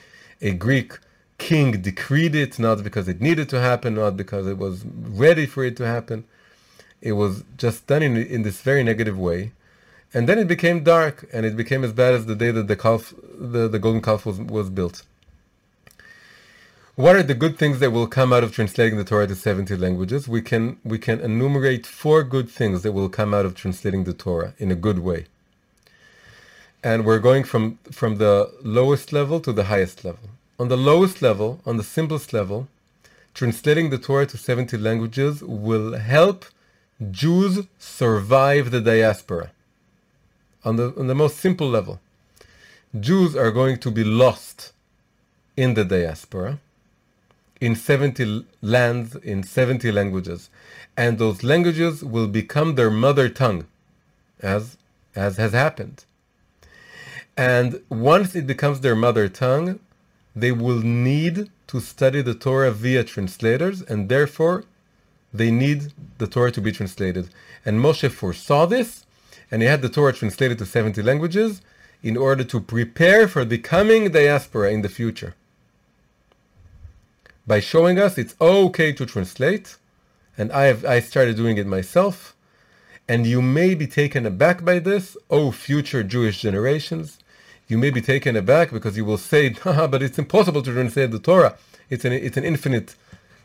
a 0.41 0.53
Greek 0.53 0.99
king 1.37 1.81
decreed 1.81 2.35
it, 2.35 2.59
not 2.59 2.83
because 2.83 3.07
it 3.07 3.21
needed 3.21 3.49
to 3.49 3.59
happen, 3.59 3.95
not 3.95 4.17
because 4.17 4.47
it 4.47 4.57
was 4.57 4.85
ready 4.85 5.45
for 5.45 5.63
it 5.63 5.75
to 5.77 5.85
happen. 5.85 6.25
It 7.01 7.13
was 7.13 7.43
just 7.57 7.87
done 7.87 8.01
in, 8.01 8.17
in 8.17 8.43
this 8.43 8.61
very 8.61 8.83
negative 8.83 9.17
way. 9.17 9.51
And 10.13 10.29
then 10.29 10.37
it 10.37 10.47
became 10.47 10.83
dark, 10.83 11.27
and 11.33 11.45
it 11.45 11.57
became 11.57 11.83
as 11.83 11.91
bad 11.91 12.13
as 12.13 12.27
the 12.27 12.35
day 12.35 12.51
that 12.51 12.67
the 12.67 12.75
calf, 12.75 13.13
the, 13.37 13.67
the 13.67 13.79
golden 13.79 14.01
calf 14.01 14.25
was, 14.25 14.39
was 14.39 14.69
built. 14.69 15.03
What 16.95 17.15
are 17.15 17.23
the 17.23 17.33
good 17.33 17.57
things 17.57 17.79
that 17.79 17.89
will 17.89 18.05
come 18.05 18.31
out 18.31 18.43
of 18.43 18.53
translating 18.53 18.99
the 18.99 19.03
Torah 19.03 19.25
to 19.25 19.35
70 19.35 19.75
languages? 19.77 20.27
We 20.27 20.43
can 20.43 20.77
we 20.83 20.99
can 20.99 21.19
enumerate 21.21 21.87
four 21.87 22.23
good 22.23 22.47
things 22.49 22.83
that 22.83 22.91
will 22.91 23.09
come 23.09 23.33
out 23.33 23.47
of 23.47 23.55
translating 23.55 24.03
the 24.03 24.13
Torah 24.13 24.53
in 24.59 24.69
a 24.71 24.75
good 24.75 24.99
way 24.99 25.25
and 26.83 27.05
we're 27.05 27.19
going 27.19 27.43
from 27.43 27.79
from 27.91 28.17
the 28.17 28.51
lowest 28.61 29.13
level 29.13 29.39
to 29.39 29.53
the 29.53 29.65
highest 29.65 30.03
level. 30.03 30.29
On 30.59 30.67
the 30.67 30.77
lowest 30.77 31.21
level, 31.21 31.61
on 31.65 31.77
the 31.77 31.83
simplest 31.83 32.33
level, 32.33 32.67
translating 33.33 33.89
the 33.89 33.97
Torah 33.97 34.27
to 34.27 34.37
70 34.37 34.77
languages 34.77 35.41
will 35.41 35.93
help 35.97 36.45
Jews 37.11 37.65
survive 37.79 38.71
the 38.71 38.81
diaspora. 38.81 39.51
On 40.63 40.75
the 40.75 40.93
on 40.97 41.07
the 41.07 41.15
most 41.15 41.37
simple 41.37 41.67
level, 41.67 41.99
Jews 42.97 43.35
are 43.35 43.51
going 43.51 43.77
to 43.79 43.91
be 43.91 44.03
lost 44.03 44.71
in 45.57 45.73
the 45.73 45.83
diaspora 45.83 46.59
in 47.59 47.75
70 47.75 48.45
lands 48.61 49.15
in 49.15 49.43
70 49.43 49.91
languages 49.91 50.49
and 50.97 51.17
those 51.17 51.43
languages 51.43 52.03
will 52.03 52.27
become 52.27 52.75
their 52.75 52.89
mother 52.89 53.29
tongue 53.29 53.65
as 54.41 54.77
as 55.15 55.37
has 55.37 55.53
happened 55.53 56.05
and 57.35 57.81
once 57.89 58.35
it 58.35 58.45
becomes 58.45 58.81
their 58.81 58.95
mother 58.95 59.27
tongue, 59.27 59.79
they 60.35 60.51
will 60.51 60.79
need 60.79 61.49
to 61.67 61.79
study 61.79 62.21
the 62.21 62.33
Torah 62.33 62.71
via 62.71 63.03
translators, 63.03 63.81
and 63.81 64.09
therefore 64.09 64.63
they 65.33 65.51
need 65.51 65.93
the 66.17 66.27
Torah 66.27 66.51
to 66.51 66.61
be 66.61 66.71
translated. 66.71 67.29
And 67.65 67.79
Moshe 67.79 68.09
foresaw 68.11 68.65
this, 68.65 69.05
and 69.51 69.61
he 69.61 69.67
had 69.67 69.81
the 69.81 69.89
Torah 69.89 70.13
translated 70.13 70.57
to 70.59 70.65
70 70.65 71.01
languages 71.01 71.61
in 72.01 72.17
order 72.17 72.43
to 72.43 72.59
prepare 72.59 73.27
for 73.27 73.45
the 73.45 73.57
coming 73.57 74.11
diaspora 74.11 74.71
in 74.71 74.81
the 74.81 74.89
future. 74.89 75.35
By 77.45 77.59
showing 77.59 77.99
us 77.99 78.17
it's 78.17 78.35
okay 78.39 78.91
to 78.93 79.05
translate, 79.05 79.77
and 80.37 80.51
I 80.51 80.63
have 80.63 80.85
I 80.85 80.99
started 80.99 81.35
doing 81.35 81.57
it 81.57 81.67
myself, 81.67 82.35
and 83.07 83.27
you 83.27 83.41
may 83.41 83.75
be 83.75 83.85
taken 83.85 84.25
aback 84.25 84.63
by 84.63 84.79
this, 84.79 85.17
oh 85.29 85.51
future 85.51 86.03
Jewish 86.03 86.41
generations 86.41 87.19
you 87.67 87.77
may 87.77 87.89
be 87.89 88.01
taken 88.01 88.35
aback 88.35 88.71
because 88.71 88.97
you 88.97 89.05
will 89.05 89.17
say, 89.17 89.49
but 89.63 90.03
it's 90.03 90.19
impossible 90.19 90.61
to 90.61 90.71
translate 90.71 91.11
the 91.11 91.19
Torah. 91.19 91.57
It's 91.89 92.05
an, 92.05 92.13
it's 92.13 92.37
an 92.37 92.43
infinite 92.43 92.95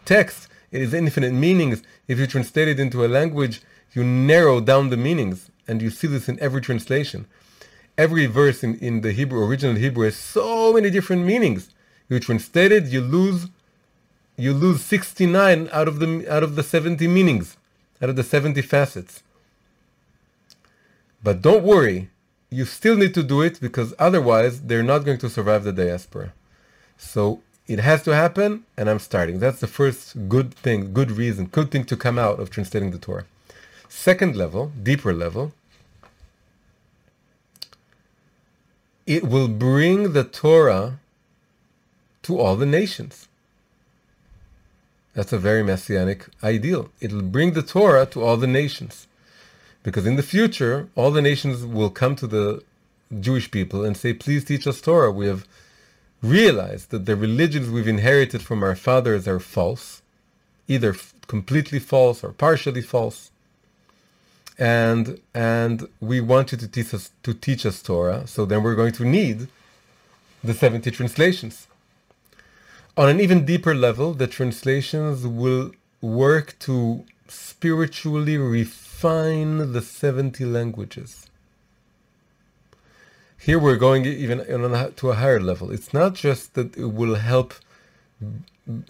text. 0.05 0.49
It 0.71 0.83
is 0.83 0.93
infinite 0.93 1.33
meanings. 1.33 1.83
If 2.09 2.19
you 2.19 2.27
translate 2.27 2.69
it 2.69 2.81
into 2.81 3.05
a 3.05 3.09
language, 3.09 3.63
you 3.93 4.05
narrow 4.05 4.61
down 4.61 4.91
the 4.91 4.97
meanings. 4.97 5.51
And 5.67 5.83
you 5.83 5.91
see 5.91 6.07
this 6.07 6.29
in 6.29 6.39
every 6.41 6.61
translation. 6.61 7.27
Every 7.97 8.27
verse 8.27 8.63
in, 8.63 8.79
in 8.79 9.01
the 9.01 9.13
Hebrew, 9.13 9.45
original 9.45 9.77
Hebrew, 9.77 10.05
has 10.05 10.17
so 10.17 10.73
many 10.73 10.89
different 10.89 11.25
meanings. 11.25 11.71
You 12.09 12.21
translate 12.21 12.73
it, 12.73 12.85
you 12.85 13.01
lose 13.01 13.49
you 14.39 14.55
lose 14.55 14.85
69 14.85 15.69
out 15.73 15.89
of 15.89 15.99
the 15.99 16.33
out 16.33 16.45
of 16.45 16.55
the 16.55 16.63
70 16.63 17.09
meanings, 17.09 17.57
out 18.01 18.09
of 18.09 18.15
the 18.15 18.23
70 18.23 18.63
facets. 18.63 19.25
But 21.23 21.43
don't 21.43 21.65
worry, 21.65 22.09
you 22.51 22.65
still 22.65 22.97
need 22.97 23.15
to 23.15 23.23
do 23.23 23.43
it 23.43 23.61
because 23.61 23.95
otherwise 23.99 24.63
they're 24.63 24.83
not 24.83 25.05
going 25.05 25.19
to 25.19 25.29
survive 25.29 25.65
the 25.65 25.73
diaspora. 25.73 26.33
So 26.97 27.43
it 27.67 27.81
has 27.81 28.03
to 28.05 28.15
happen, 28.15 28.65
and 28.77 28.89
I'm 28.89 28.99
starting. 28.99 29.39
That's 29.39 29.61
the 29.61 29.67
first 29.67 30.29
good 30.29 30.55
thing, 30.55 30.93
good 30.95 31.11
reason, 31.11 31.47
good 31.47 31.71
thing 31.71 31.85
to 31.85 31.97
come 31.97 32.19
out 32.19 32.41
of 32.41 32.51
translating 32.51 32.91
the 32.91 32.99
Torah. 32.99 33.27
Second 33.89 34.37
level, 34.37 34.73
deeper 34.83 35.13
level, 35.13 35.53
it 39.07 39.25
will 39.25 39.49
bring 39.49 40.13
the 40.13 40.25
Torah 40.25 40.99
to 42.23 42.39
all 42.39 42.57
the 42.57 42.67
nations. 42.67 43.29
That's 45.15 45.33
a 45.33 45.39
very 45.39 45.63
messianic 45.63 46.29
ideal. 46.45 46.91
It'll 47.01 47.23
bring 47.23 47.53
the 47.53 47.63
Torah 47.63 48.07
to 48.07 48.23
all 48.23 48.37
the 48.37 48.47
nations. 48.47 49.07
Because 49.89 50.05
in 50.05 50.17
the 50.17 50.23
future, 50.23 50.87
all 50.97 51.11
the 51.11 51.23
nations 51.23 51.65
will 51.65 51.89
come 51.89 52.15
to 52.17 52.27
the 52.27 52.63
Jewish 53.21 53.51
people 53.51 53.87
and 53.87 53.97
say, 53.97 54.13
please 54.13 54.45
teach 54.45 54.67
us 54.67 54.83
Torah. 54.83 55.11
We 55.11 55.27
have 55.29 55.47
realized 56.21 56.91
that 56.91 57.07
the 57.07 57.17
religions 57.17 57.71
we've 57.71 57.89
inherited 57.89 58.43
from 58.43 58.63
our 58.63 58.77
fathers 58.77 59.27
are 59.27 59.41
false, 59.41 60.03
either 60.67 60.95
completely 61.27 61.79
false 61.79 62.23
or 62.23 62.33
partially 62.33 62.83
false. 62.83 63.31
And 64.59 65.23
and 65.33 65.89
we 66.01 66.21
want 66.21 66.53
you 66.53 66.59
to 66.59 66.69
teach 66.69 66.93
us 66.93 67.09
to 67.23 67.33
teach 67.33 67.65
us 67.65 67.81
Torah, 67.81 68.27
so 68.27 68.45
then 68.45 68.63
we're 68.63 68.81
going 68.83 68.93
to 69.01 69.07
need 69.07 69.49
the 70.45 70.53
70 70.53 70.91
translations. 70.91 71.67
On 72.99 73.09
an 73.09 73.21
even 73.21 73.47
deeper 73.47 73.75
level, 73.75 74.13
the 74.13 74.27
translations 74.27 75.27
will 75.27 75.73
work 76.03 76.59
to 76.67 77.07
spiritually 77.29 78.37
refine 78.37 78.88
define 78.99 79.73
the 79.73 79.81
70 79.81 80.45
languages. 80.45 81.29
Here 83.39 83.57
we're 83.57 83.77
going 83.77 84.05
even 84.05 84.39
to 84.97 85.11
a 85.11 85.15
higher 85.15 85.39
level. 85.39 85.71
It's 85.71 85.95
not 85.95 86.17
just 86.17 86.55
that 86.55 86.77
it 86.77 86.87
will 86.87 87.15
help 87.15 87.55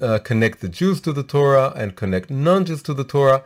uh, 0.01 0.19
connect 0.21 0.63
the 0.63 0.71
Jews 0.71 1.03
to 1.03 1.13
the 1.13 1.23
Torah 1.23 1.75
and 1.77 1.95
connect 1.95 2.31
non-Jews 2.31 2.83
to 2.85 2.95
the 2.95 3.05
Torah. 3.05 3.45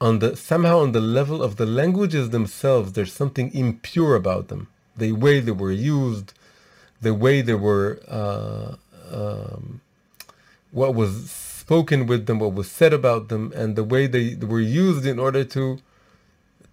On 0.00 0.20
the 0.20 0.38
somehow 0.38 0.78
on 0.78 0.92
the 0.92 1.02
level 1.02 1.42
of 1.42 1.56
the 1.56 1.66
languages 1.66 2.30
themselves, 2.30 2.94
there's 2.94 3.12
something 3.12 3.52
impure 3.52 4.14
about 4.14 4.48
them. 4.48 4.68
The 4.96 5.12
way 5.12 5.40
they 5.40 5.52
were 5.52 5.70
used, 5.70 6.32
the 7.02 7.12
way 7.12 7.42
they 7.42 7.58
were, 7.68 8.00
uh, 8.08 8.76
um, 9.12 9.82
what 10.70 10.94
was 10.94 11.30
spoken 11.30 12.06
with 12.06 12.24
them, 12.24 12.38
what 12.38 12.54
was 12.54 12.70
said 12.70 12.94
about 12.94 13.28
them, 13.28 13.52
and 13.54 13.76
the 13.76 13.84
way 13.84 14.06
they, 14.06 14.32
they 14.32 14.46
were 14.46 14.66
used 14.86 15.04
in 15.04 15.18
order 15.18 15.44
to 15.44 15.78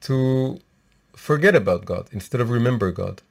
to 0.02 0.60
forget 1.16 1.56
about 1.56 1.86
God 1.86 2.08
instead 2.12 2.41
of 2.41 2.50
remember 2.50 2.91
God. 2.91 3.22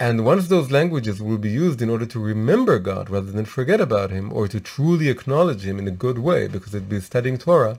And 0.00 0.24
once 0.24 0.48
those 0.48 0.72
languages 0.72 1.22
will 1.22 1.38
be 1.38 1.50
used 1.50 1.80
in 1.80 1.88
order 1.88 2.06
to 2.06 2.18
remember 2.18 2.78
God 2.78 3.08
rather 3.08 3.30
than 3.30 3.44
forget 3.44 3.80
about 3.80 4.10
Him 4.10 4.32
or 4.32 4.48
to 4.48 4.58
truly 4.58 5.08
acknowledge 5.08 5.64
Him 5.64 5.78
in 5.78 5.86
a 5.86 5.92
good 5.92 6.18
way, 6.18 6.48
because 6.48 6.74
it'd 6.74 6.88
be 6.88 7.00
studying 7.00 7.38
Torah, 7.38 7.78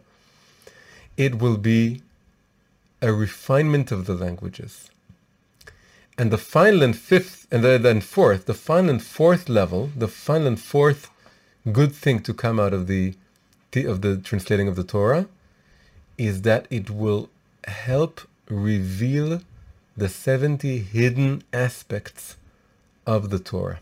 it 1.18 1.40
will 1.40 1.58
be 1.58 2.02
a 3.02 3.12
refinement 3.12 3.92
of 3.92 4.06
the 4.06 4.14
languages. 4.14 4.90
And 6.18 6.32
the 6.32 6.38
final 6.38 6.84
and 6.84 6.96
fifth, 6.96 7.48
and 7.52 7.64
then 7.64 8.00
fourth, 8.00 8.46
the 8.46 8.54
final 8.54 8.92
and 8.92 9.04
fourth 9.04 9.50
level, 9.50 9.90
the 9.96 10.08
final 10.08 10.48
and 10.48 10.60
fourth 10.60 11.10
good 11.72 11.94
thing 11.94 12.22
to 12.22 12.34
come 12.34 12.60
out 12.60 12.74
of 12.74 12.88
the 12.88 13.16
of 13.76 14.02
the 14.02 14.18
translating 14.18 14.68
of 14.68 14.76
the 14.76 14.84
Torah, 14.84 15.28
is 16.18 16.44
that 16.44 16.68
it 16.70 16.92
will 16.92 17.30
help 17.68 18.22
reveal 18.50 19.42
the 19.96 20.10
70 20.10 20.80
hidden 20.80 21.44
aspects 21.54 22.36
of 23.06 23.30
the 23.30 23.40
Torah. 23.40 23.80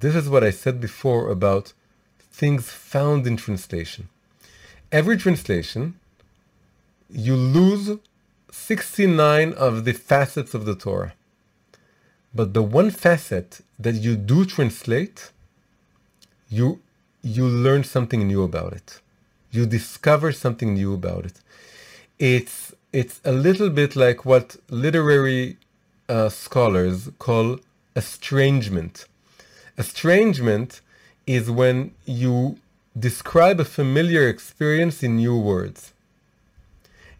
This 0.00 0.14
is 0.14 0.28
what 0.28 0.44
I 0.44 0.50
said 0.50 0.80
before 0.80 1.30
about 1.30 1.72
things 2.18 2.70
found 2.70 3.26
in 3.26 3.36
translation. 3.36 4.08
Every 4.92 5.16
translation, 5.16 5.98
you 7.08 7.36
lose 7.36 7.98
69 8.50 9.52
of 9.54 9.84
the 9.84 9.92
facets 9.92 10.54
of 10.54 10.64
the 10.64 10.74
Torah. 10.74 11.14
But 12.34 12.54
the 12.54 12.62
one 12.62 12.90
facet 12.90 13.60
that 13.78 13.96
you 13.96 14.16
do 14.16 14.44
translate, 14.44 15.30
you 16.48 16.80
you 17.22 17.46
learn 17.46 17.84
something 17.84 18.26
new 18.26 18.42
about 18.42 18.72
it. 18.72 19.00
You 19.50 19.66
discover 19.66 20.32
something 20.32 20.74
new 20.74 20.94
about 20.94 21.26
it. 21.26 21.40
It's 22.18 22.72
it's 22.92 23.20
a 23.24 23.32
little 23.32 23.70
bit 23.70 23.94
like 23.94 24.24
what 24.24 24.56
literary 24.68 25.56
uh, 26.08 26.28
scholars 26.28 27.08
call 27.18 27.58
estrangement. 27.94 29.06
Estrangement 29.78 30.80
is 31.26 31.50
when 31.50 31.92
you 32.04 32.58
describe 32.98 33.60
a 33.60 33.64
familiar 33.64 34.28
experience 34.28 35.02
in 35.02 35.16
new 35.16 35.38
words. 35.38 35.92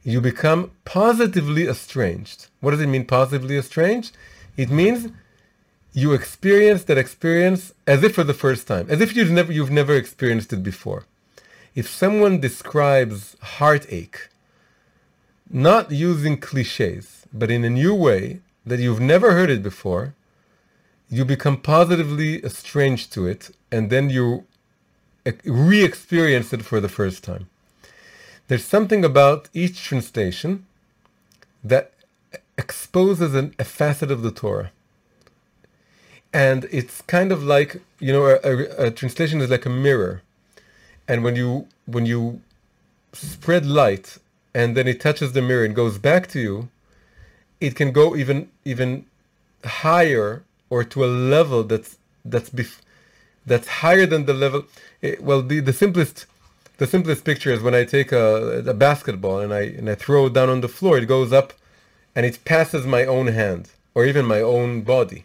You 0.02 0.20
become 0.20 0.72
positively 0.84 1.68
estranged. 1.68 2.48
What 2.60 2.72
does 2.72 2.80
it 2.80 2.88
mean, 2.88 3.04
positively 3.04 3.56
estranged? 3.56 4.16
It 4.56 4.70
means 4.70 5.12
you 5.92 6.12
experience 6.12 6.84
that 6.84 6.98
experience 6.98 7.72
as 7.86 8.02
if 8.02 8.14
for 8.14 8.24
the 8.24 8.34
first 8.34 8.66
time, 8.66 8.86
as 8.88 9.00
if 9.00 9.14
you've 9.14 9.30
never 9.30 9.52
you've 9.52 9.70
never 9.70 9.94
experienced 9.94 10.52
it 10.52 10.62
before. 10.62 11.04
If 11.74 11.88
someone 11.88 12.40
describes 12.40 13.36
heartache, 13.40 14.29
not 15.50 15.90
using 15.90 16.36
cliches, 16.38 17.26
but 17.32 17.50
in 17.50 17.64
a 17.64 17.70
new 17.70 17.94
way 17.94 18.40
that 18.64 18.78
you've 18.78 19.00
never 19.00 19.32
heard 19.32 19.50
it 19.50 19.62
before, 19.62 20.14
you 21.08 21.24
become 21.24 21.56
positively 21.56 22.44
estranged 22.44 23.12
to 23.12 23.26
it, 23.26 23.50
and 23.72 23.90
then 23.90 24.10
you 24.10 24.44
re-experience 25.44 26.52
it 26.52 26.62
for 26.62 26.80
the 26.80 26.88
first 26.88 27.24
time. 27.24 27.48
There's 28.48 28.64
something 28.64 29.04
about 29.04 29.48
each 29.52 29.82
translation 29.82 30.66
that 31.62 31.92
exposes 32.56 33.34
an, 33.34 33.54
a 33.58 33.64
facet 33.64 34.10
of 34.10 34.22
the 34.22 34.30
Torah. 34.30 34.70
And 36.32 36.68
it's 36.70 37.02
kind 37.02 37.32
of 37.32 37.42
like, 37.42 37.82
you 37.98 38.12
know, 38.12 38.26
a, 38.26 38.38
a, 38.44 38.86
a 38.86 38.90
translation 38.90 39.40
is 39.40 39.50
like 39.50 39.66
a 39.66 39.70
mirror. 39.70 40.22
And 41.08 41.24
when 41.24 41.34
you 41.34 41.66
when 41.86 42.06
you 42.06 42.40
spread 43.12 43.66
light 43.66 44.18
and 44.54 44.76
then 44.76 44.86
it 44.86 45.00
touches 45.00 45.32
the 45.32 45.42
mirror 45.42 45.64
and 45.64 45.74
goes 45.74 45.98
back 45.98 46.26
to 46.28 46.40
you, 46.40 46.68
it 47.60 47.76
can 47.76 47.92
go 47.92 48.16
even 48.16 48.48
even 48.64 49.06
higher 49.64 50.42
or 50.70 50.84
to 50.84 51.04
a 51.04 51.06
level 51.06 51.64
that's 51.64 51.98
that's 52.24 52.50
bef- 52.50 52.80
that's 53.46 53.68
higher 53.68 54.06
than 54.06 54.26
the 54.26 54.34
level. 54.34 54.64
It, 55.02 55.18
eh, 55.18 55.22
well, 55.22 55.42
the, 55.42 55.60
the 55.60 55.72
simplest 55.72 56.26
the 56.78 56.86
simplest 56.86 57.24
picture 57.24 57.52
is 57.52 57.62
when 57.62 57.74
I 57.74 57.84
take 57.84 58.12
a, 58.12 58.62
a 58.66 58.74
basketball 58.74 59.40
and 59.40 59.52
I 59.52 59.62
and 59.62 59.88
I 59.88 59.94
throw 59.94 60.26
it 60.26 60.32
down 60.32 60.48
on 60.48 60.60
the 60.60 60.68
floor. 60.68 60.98
It 60.98 61.06
goes 61.06 61.32
up, 61.32 61.52
and 62.14 62.24
it 62.26 62.44
passes 62.44 62.86
my 62.86 63.04
own 63.04 63.28
hand 63.28 63.70
or 63.94 64.04
even 64.06 64.24
my 64.24 64.40
own 64.40 64.82
body. 64.82 65.24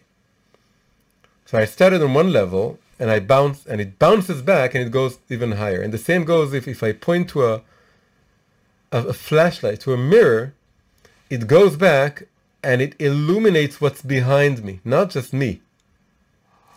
So 1.46 1.58
I 1.58 1.64
started 1.64 2.02
on 2.02 2.12
one 2.12 2.32
level 2.32 2.78
and 2.98 3.10
I 3.10 3.20
bounce 3.20 3.66
and 3.66 3.80
it 3.80 3.98
bounces 3.98 4.42
back 4.42 4.74
and 4.74 4.84
it 4.84 4.90
goes 4.90 5.18
even 5.28 5.52
higher. 5.52 5.80
And 5.80 5.92
the 5.92 5.98
same 5.98 6.24
goes 6.24 6.52
if, 6.52 6.66
if 6.66 6.82
I 6.82 6.92
point 6.92 7.28
to 7.30 7.46
a, 7.46 7.62
a, 8.96 9.12
flashlight, 9.12 9.80
to 9.80 9.92
a 9.92 9.96
mirror, 9.96 10.54
it 11.28 11.46
goes 11.46 11.76
back 11.76 12.24
and 12.62 12.80
it 12.80 12.94
illuminates 12.98 13.80
what's 13.80 14.02
behind 14.02 14.64
me, 14.64 14.80
not 14.84 15.10
just 15.10 15.32
me. 15.32 15.60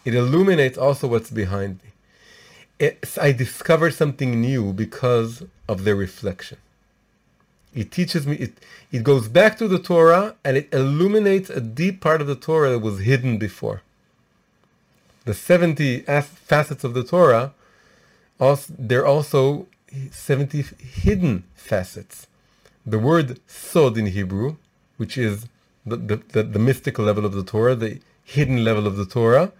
It 0.05 0.15
illuminates 0.15 0.77
also 0.77 1.07
what's 1.07 1.29
behind 1.29 1.79
me. 1.83 1.89
It's, 2.79 3.17
I 3.17 3.31
discover 3.31 3.91
something 3.91 4.39
new 4.39 4.73
because 4.73 5.43
of 5.67 5.83
the 5.83 5.95
reflection. 5.95 6.57
It 7.73 7.91
teaches 7.91 8.25
me, 8.25 8.35
it, 8.37 8.53
it 8.91 9.03
goes 9.03 9.27
back 9.27 9.57
to 9.59 9.67
the 9.67 9.79
Torah 9.79 10.35
and 10.43 10.57
it 10.57 10.73
illuminates 10.73 11.49
a 11.49 11.61
deep 11.61 12.01
part 12.01 12.21
of 12.21 12.27
the 12.27 12.35
Torah 12.35 12.71
that 12.71 12.79
was 12.79 12.99
hidden 12.99 13.37
before 13.37 13.81
the 15.29 15.35
70 15.35 15.99
facets 16.01 16.83
of 16.83 16.95
the 16.95 17.03
Torah, 17.03 17.53
also, 18.39 18.73
they're 18.79 19.05
also 19.05 19.67
70 20.11 20.63
hidden 20.79 21.43
facets. 21.55 22.27
The 22.85 22.99
word 22.99 23.39
sod 23.47 23.97
in 23.97 24.07
Hebrew, 24.07 24.55
which 24.97 25.17
is 25.17 25.47
the, 25.85 25.97
the, 25.97 26.15
the, 26.33 26.43
the, 26.43 26.59
mystical 26.59 27.05
level 27.05 27.25
of 27.25 27.33
the 27.33 27.43
Torah, 27.43 27.75
the 27.75 27.99
hidden 28.23 28.63
level 28.63 28.87
of 28.87 28.95
the 28.95 29.05
Torah, 29.05 29.51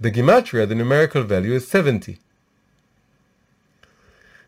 the 0.00 0.10
gematria, 0.10 0.68
the 0.68 0.74
numerical 0.74 1.22
value, 1.22 1.52
is 1.54 1.68
70. 1.68 2.18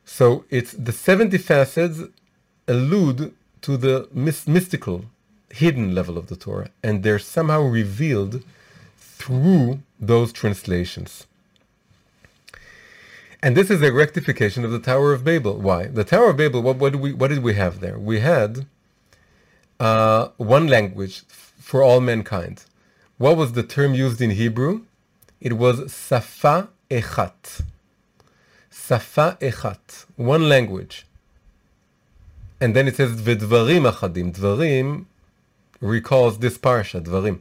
So 0.04 0.44
it's 0.50 0.72
the 0.72 0.92
70 0.92 1.38
facets 1.38 2.00
allude 2.66 3.34
to 3.62 3.76
the 3.76 4.08
mystical, 4.12 5.04
hidden 5.50 5.94
level 5.94 6.18
of 6.18 6.26
the 6.26 6.36
Torah, 6.36 6.70
and 6.82 7.02
they're 7.02 7.18
somehow 7.18 7.62
revealed 7.62 8.42
through 8.96 9.80
those 10.00 10.32
translations. 10.32 11.26
And 13.40 13.56
this 13.56 13.70
is 13.70 13.82
a 13.82 13.92
rectification 13.92 14.64
of 14.64 14.72
the 14.72 14.80
Tower 14.80 15.12
of 15.12 15.22
Babel. 15.22 15.58
Why? 15.58 15.86
The 15.86 16.02
Tower 16.02 16.30
of 16.30 16.36
Babel, 16.36 16.60
what, 16.60 16.76
what, 16.76 16.92
did, 16.92 17.00
we, 17.00 17.12
what 17.12 17.28
did 17.28 17.42
we 17.42 17.54
have 17.54 17.78
there? 17.78 17.96
We 17.96 18.18
had 18.18 18.66
uh, 19.78 20.28
one 20.38 20.66
language 20.66 21.22
for 21.28 21.82
all 21.82 22.00
mankind. 22.00 22.64
What 23.16 23.36
was 23.36 23.52
the 23.52 23.62
term 23.62 23.94
used 23.94 24.20
in 24.20 24.30
Hebrew? 24.30 24.82
It 25.40 25.52
was 25.52 25.92
Safa 25.92 26.68
Echat. 26.90 27.62
Safa 28.70 29.38
Echat, 29.40 30.06
one 30.16 30.48
language. 30.48 31.06
And 32.60 32.74
then 32.74 32.88
it 32.88 32.96
says 32.96 33.20
Vedvarim 33.20 33.88
Achadim. 33.88 34.34
Dvarim 34.34 35.06
recalls 35.80 36.38
this 36.38 36.58
parsha, 36.58 37.00
Dvarim. 37.00 37.38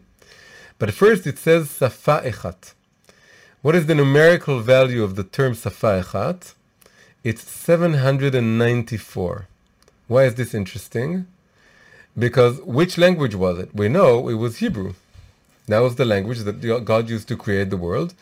But 0.78 0.94
first 0.94 1.26
it 1.26 1.40
says 1.40 1.72
Safa 1.72 2.22
Echat. 2.24 2.74
What 3.64 3.74
is 3.74 3.88
the 3.88 3.96
numerical 3.96 4.60
value 4.60 5.04
of 5.04 5.16
the 5.16 5.24
term 5.24 5.56
Safa 5.56 6.04
Echat? 6.04 6.54
It's 7.24 7.42
794. 7.42 9.48
Why 10.08 10.26
is 10.26 10.36
this 10.36 10.54
interesting? 10.54 11.26
Because 12.18 12.62
which 12.62 13.00
language 13.00 13.34
was 13.34 13.58
it? 13.58 13.74
We 13.74 13.90
know 13.90 14.30
it 14.30 14.36
was 14.36 14.58
Hebrew. 14.58 14.94
That 15.68 15.80
was 15.80 15.96
the 15.96 16.06
language 16.06 16.42
that 16.42 16.86
God 16.86 17.10
used 17.10 17.28
to 17.30 17.36
create 17.36 17.72
the 17.72 17.78
world, 17.78 18.14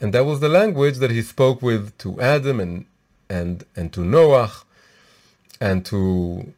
and 0.00 0.14
that 0.14 0.26
was 0.26 0.38
the 0.38 0.48
language 0.48 0.98
that 0.98 1.10
He 1.10 1.22
spoke 1.22 1.60
with 1.60 1.98
to 1.98 2.20
Adam 2.20 2.60
and 2.60 2.84
and 3.28 3.64
and 3.74 3.92
to 3.94 4.04
Noah, 4.04 4.52
and 5.60 5.84
to 5.86 6.54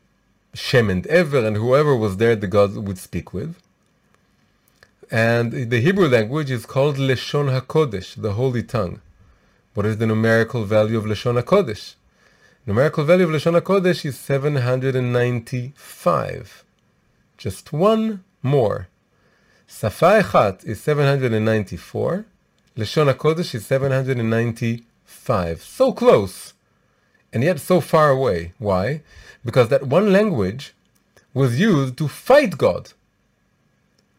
Shem 0.52 0.90
and 0.90 1.06
Ever 1.06 1.38
and 1.38 1.56
whoever 1.56 1.96
was 1.96 2.18
there 2.18 2.36
that 2.36 2.48
God 2.48 2.76
would 2.76 2.98
speak 2.98 3.32
with. 3.32 3.56
And 5.10 5.70
the 5.70 5.80
Hebrew 5.80 6.08
language 6.08 6.50
is 6.50 6.66
called 6.66 6.96
Leshon 6.96 7.56
HaKodesh, 7.56 8.20
the 8.20 8.32
Holy 8.32 8.64
Tongue. 8.64 9.00
What 9.74 9.86
is 9.86 9.98
the 9.98 10.06
numerical 10.06 10.64
value 10.64 10.98
of 10.98 11.04
Leshon 11.04 11.40
HaKodesh? 11.40 11.94
Numerical 12.66 13.04
value 13.04 13.22
of 13.24 13.30
Leshon 13.30 13.56
HaKodesh 13.60 14.04
is 14.04 14.18
795. 14.18 16.64
Just 17.38 17.72
one 17.72 18.24
more. 18.42 18.88
Safa 19.68 20.24
Echat 20.24 20.64
is 20.64 20.80
794. 20.80 22.26
Leshon 22.76 23.14
HaKodesh 23.14 23.54
is 23.54 23.64
795. 23.64 25.62
So 25.62 25.92
close, 25.92 26.54
and 27.32 27.44
yet 27.44 27.60
so 27.60 27.80
far 27.80 28.10
away. 28.10 28.54
Why? 28.58 29.02
Because 29.44 29.68
that 29.68 29.86
one 29.86 30.12
language 30.12 30.74
was 31.32 31.60
used 31.60 31.96
to 31.98 32.08
fight 32.08 32.58
God 32.58 32.92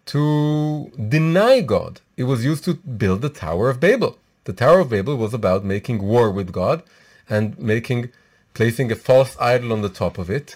to 0.07 0.91
deny 1.09 1.61
God. 1.61 2.01
It 2.15 2.23
was 2.23 2.43
used 2.43 2.63
to 2.65 2.73
build 2.75 3.21
the 3.21 3.29
Tower 3.29 3.69
of 3.69 3.79
Babel. 3.79 4.17
The 4.45 4.53
Tower 4.53 4.79
of 4.79 4.89
Babel 4.89 5.15
was 5.17 5.33
about 5.33 5.63
making 5.63 6.01
war 6.01 6.31
with 6.31 6.51
God 6.51 6.83
and 7.29 7.57
making 7.59 8.09
placing 8.53 8.91
a 8.91 8.95
false 8.95 9.37
idol 9.39 9.71
on 9.71 9.81
the 9.81 9.89
top 9.89 10.17
of 10.17 10.29
it 10.29 10.55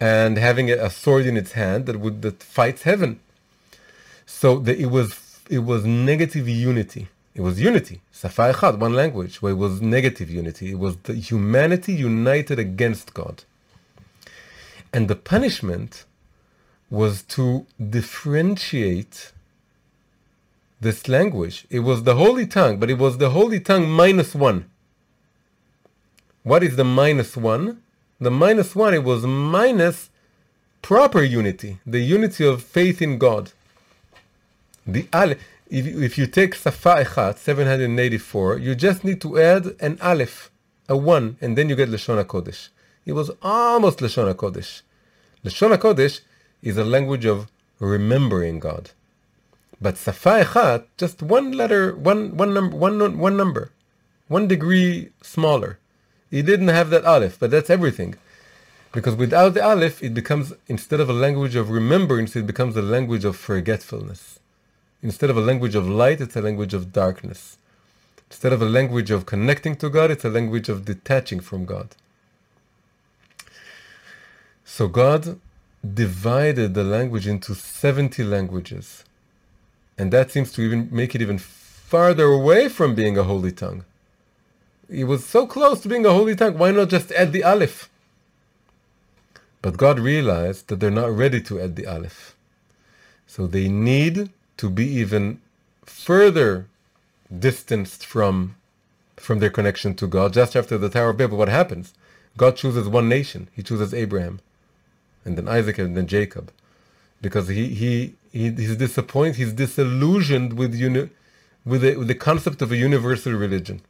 and 0.00 0.36
having 0.36 0.70
a, 0.70 0.90
sword 0.90 1.26
in 1.26 1.36
its 1.36 1.52
hand 1.52 1.86
that 1.86 2.00
would 2.00 2.22
that 2.22 2.42
fights 2.42 2.82
heaven. 2.82 3.20
So 4.26 4.58
the, 4.58 4.76
it 4.76 4.90
was 4.90 5.40
it 5.50 5.60
was 5.60 5.84
negative 5.84 6.48
unity. 6.48 7.08
It 7.34 7.42
was 7.42 7.60
unity. 7.60 8.00
Echad, 8.12 8.78
one 8.78 8.94
language, 8.94 9.42
where 9.42 9.52
it 9.52 9.56
was 9.56 9.80
negative 9.80 10.30
unity. 10.30 10.70
It 10.70 10.78
was 10.78 10.96
the 11.08 11.14
humanity 11.14 11.92
united 11.92 12.58
against 12.58 13.14
God. 13.14 13.44
And 14.92 15.08
the 15.08 15.16
punishment 15.16 16.04
was 16.92 17.22
to 17.22 17.64
differentiate 17.96 19.32
this 20.78 21.08
language. 21.08 21.64
It 21.70 21.80
was 21.80 22.02
the 22.02 22.16
holy 22.16 22.46
tongue, 22.46 22.76
but 22.78 22.90
it 22.90 22.98
was 22.98 23.16
the 23.16 23.30
holy 23.30 23.60
tongue 23.60 23.88
minus 23.88 24.34
one. 24.34 24.68
What 26.42 26.62
is 26.62 26.76
the 26.76 26.84
minus 26.84 27.34
one? 27.34 27.80
The 28.20 28.30
minus 28.30 28.76
one, 28.76 28.92
it 28.92 29.04
was 29.04 29.24
minus 29.24 30.10
proper 30.82 31.22
unity, 31.22 31.78
the 31.86 32.00
unity 32.00 32.46
of 32.46 32.62
faith 32.62 33.00
in 33.00 33.16
God. 33.16 33.52
The 34.86 35.08
Aleph, 35.14 35.38
if, 35.70 35.86
if 35.86 36.18
you 36.18 36.26
take 36.26 36.54
Safa 36.54 37.04
Echat, 37.04 37.38
784, 37.38 38.58
you 38.58 38.74
just 38.74 39.02
need 39.02 39.22
to 39.22 39.40
add 39.40 39.64
an 39.80 39.96
Aleph, 40.02 40.50
a 40.90 40.96
one, 40.96 41.38
and 41.40 41.56
then 41.56 41.70
you 41.70 41.74
get 41.74 41.88
Lashon 41.88 42.22
HaKodesh. 42.22 42.68
It 43.06 43.14
was 43.14 43.30
almost 43.40 44.00
Lashon 44.00 44.34
HaKodesh. 44.34 44.82
Lashon 45.42 45.74
HaKodesh 45.74 46.20
is 46.62 46.76
a 46.76 46.84
language 46.84 47.24
of 47.24 47.48
remembering 47.78 48.58
God. 48.58 48.90
But 49.80 49.96
Safa 49.96 50.44
Echat, 50.44 50.84
just 50.96 51.22
one 51.22 51.52
letter, 51.52 51.94
one, 51.94 52.36
one, 52.36 52.54
number, 52.54 52.76
one, 52.76 53.18
one 53.18 53.36
number, 53.36 53.72
one 54.28 54.46
degree 54.46 55.10
smaller. 55.22 55.78
He 56.30 56.40
didn't 56.40 56.68
have 56.68 56.90
that 56.90 57.04
Aleph, 57.04 57.38
but 57.38 57.50
that's 57.50 57.68
everything. 57.68 58.14
Because 58.92 59.16
without 59.16 59.54
the 59.54 59.64
Aleph, 59.64 60.02
it 60.02 60.14
becomes, 60.14 60.52
instead 60.68 61.00
of 61.00 61.08
a 61.08 61.12
language 61.12 61.56
of 61.56 61.70
remembrance, 61.70 62.36
it 62.36 62.46
becomes 62.46 62.76
a 62.76 62.82
language 62.82 63.24
of 63.24 63.36
forgetfulness. 63.36 64.38
Instead 65.02 65.30
of 65.30 65.36
a 65.36 65.40
language 65.40 65.74
of 65.74 65.88
light, 65.88 66.20
it's 66.20 66.36
a 66.36 66.42
language 66.42 66.74
of 66.74 66.92
darkness. 66.92 67.56
Instead 68.30 68.52
of 68.52 68.62
a 68.62 68.66
language 68.66 69.10
of 69.10 69.26
connecting 69.26 69.74
to 69.76 69.90
God, 69.90 70.10
it's 70.10 70.24
a 70.24 70.30
language 70.30 70.68
of 70.68 70.84
detaching 70.84 71.40
from 71.40 71.64
God. 71.64 71.88
So 74.64 74.88
God 74.88 75.40
divided 75.82 76.74
the 76.74 76.84
language 76.84 77.26
into 77.26 77.54
70 77.54 78.22
languages. 78.24 79.04
And 79.98 80.12
that 80.12 80.30
seems 80.30 80.52
to 80.52 80.62
even 80.62 80.88
make 80.90 81.14
it 81.14 81.22
even 81.22 81.38
farther 81.38 82.24
away 82.24 82.68
from 82.68 82.94
being 82.94 83.18
a 83.18 83.24
holy 83.24 83.52
tongue. 83.52 83.84
It 84.88 85.04
was 85.04 85.24
so 85.24 85.46
close 85.46 85.80
to 85.80 85.88
being 85.88 86.06
a 86.06 86.12
holy 86.12 86.36
tongue. 86.36 86.58
Why 86.58 86.70
not 86.70 86.88
just 86.88 87.12
add 87.12 87.32
the 87.32 87.44
aleph? 87.44 87.88
But 89.60 89.76
God 89.76 89.98
realized 89.98 90.68
that 90.68 90.80
they're 90.80 90.90
not 90.90 91.10
ready 91.10 91.40
to 91.42 91.60
add 91.60 91.76
the 91.76 91.86
aleph. 91.86 92.34
So 93.26 93.46
they 93.46 93.68
need 93.68 94.30
to 94.58 94.68
be 94.68 94.86
even 94.86 95.40
further 95.84 96.66
distanced 97.38 98.04
from 98.04 98.56
from 99.16 99.38
their 99.38 99.50
connection 99.50 99.94
to 99.94 100.06
God. 100.06 100.32
Just 100.32 100.56
after 100.56 100.76
the 100.76 100.88
Tower 100.88 101.10
of 101.10 101.16
Babel, 101.16 101.38
what 101.38 101.48
happens? 101.48 101.94
God 102.36 102.56
chooses 102.56 102.88
one 102.88 103.08
nation. 103.08 103.48
He 103.54 103.62
chooses 103.62 103.94
Abraham, 103.94 104.40
and 105.24 105.36
then 105.36 105.48
Isaac, 105.48 105.78
and 105.78 105.96
then 105.96 106.06
Jacob, 106.06 106.52
because 107.20 107.48
he 107.48 107.68
he, 107.68 108.14
he 108.32 108.50
he's 108.50 108.76
disappointed. 108.76 109.36
He's 109.36 109.52
disillusioned 109.52 110.54
with 110.54 110.74
uni, 110.74 111.10
with 111.64 111.82
the, 111.82 111.96
with 111.96 112.08
the 112.08 112.14
concept 112.14 112.62
of 112.62 112.72
a 112.72 112.76
universal 112.76 113.32
religion. 113.32 113.82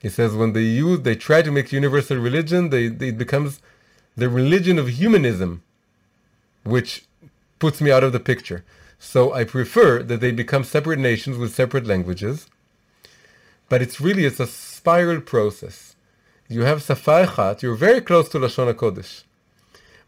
He 0.00 0.08
says 0.08 0.34
when 0.34 0.52
they 0.52 0.62
use 0.62 1.00
they 1.00 1.14
try 1.14 1.42
to 1.42 1.52
make 1.52 1.72
universal 1.72 2.16
religion, 2.16 2.70
they, 2.70 2.88
they 2.88 3.08
it 3.08 3.18
becomes 3.18 3.60
the 4.16 4.28
religion 4.28 4.78
of 4.78 4.88
humanism, 4.88 5.62
which 6.64 7.04
puts 7.58 7.80
me 7.80 7.90
out 7.90 8.04
of 8.04 8.12
the 8.12 8.20
picture. 8.20 8.64
So 8.98 9.32
I 9.32 9.44
prefer 9.44 10.02
that 10.02 10.20
they 10.20 10.30
become 10.30 10.64
separate 10.64 10.98
nations 10.98 11.36
with 11.36 11.54
separate 11.54 11.86
languages. 11.86 12.46
But 13.68 13.80
it's 13.80 14.00
really 14.00 14.24
it's 14.26 14.40
a 14.40 14.46
spiral 14.46 15.20
process. 15.20 15.94
You 16.48 16.62
have 16.62 16.82
Safa 16.82 17.56
you're 17.60 17.74
very 17.74 18.00
close 18.00 18.28
to 18.30 18.38
Lashon 18.38 18.72
HaKodesh. 18.72 19.22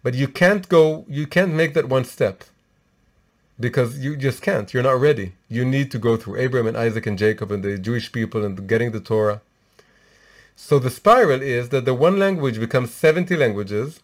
But 0.05 0.15
you 0.15 0.29
can't 0.29 0.69
go, 0.69 1.05
you 1.09 1.27
can't 1.27 1.53
make 1.53 1.75
that 1.75 1.89
one 1.89 2.05
step. 2.05 2.45
Because 3.59 3.99
you 3.99 4.17
just 4.17 4.43
can't. 4.43 4.73
You're 4.73 4.83
not 4.83 5.01
ready. 5.01 5.33
You 5.49 5.65
need 5.65 5.91
to 5.93 5.99
go 5.99 6.17
through 6.17 6.37
Abraham 6.37 6.69
and 6.69 6.77
Isaac 6.77 7.07
and 7.07 7.19
Jacob 7.19 7.51
and 7.51 7.65
the 7.65 7.79
Jewish 7.79 8.13
people 8.13 8.45
and 8.45 8.69
getting 8.69 8.91
the 8.93 9.01
Torah. 9.01 9.41
So 10.57 10.79
the 10.79 10.91
spiral 10.91 11.43
is 11.43 11.71
that 11.71 11.85
the 11.85 11.95
one 11.95 12.19
language 12.19 12.61
becomes 12.61 12.93
70 12.93 13.37
languages, 13.37 14.01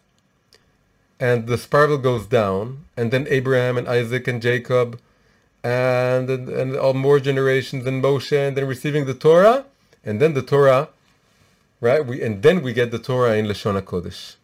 and 1.19 1.47
the 1.47 1.57
spiral 1.57 1.97
goes 1.97 2.25
down, 2.25 2.85
and 2.97 3.11
then 3.11 3.27
Abraham 3.29 3.77
and 3.77 3.87
Isaac 3.87 4.27
and 4.27 4.41
Jacob, 4.41 4.99
and, 5.63 6.29
and, 6.29 6.49
and 6.49 6.75
all 6.75 6.93
more 6.93 7.19
generations, 7.19 7.85
and 7.85 8.03
Moshe, 8.03 8.35
and 8.35 8.57
then 8.57 8.67
receiving 8.67 9.05
the 9.05 9.13
Torah, 9.13 9.65
and 10.03 10.19
then 10.19 10.33
the 10.33 10.41
Torah, 10.41 10.89
right? 11.79 12.05
We 12.05 12.21
and 12.21 12.41
then 12.41 12.61
we 12.63 12.73
get 12.73 12.91
the 12.91 12.99
Torah 12.99 13.35
in 13.35 13.45
Lashon 13.45 13.79
Hakodesh, 13.79 14.35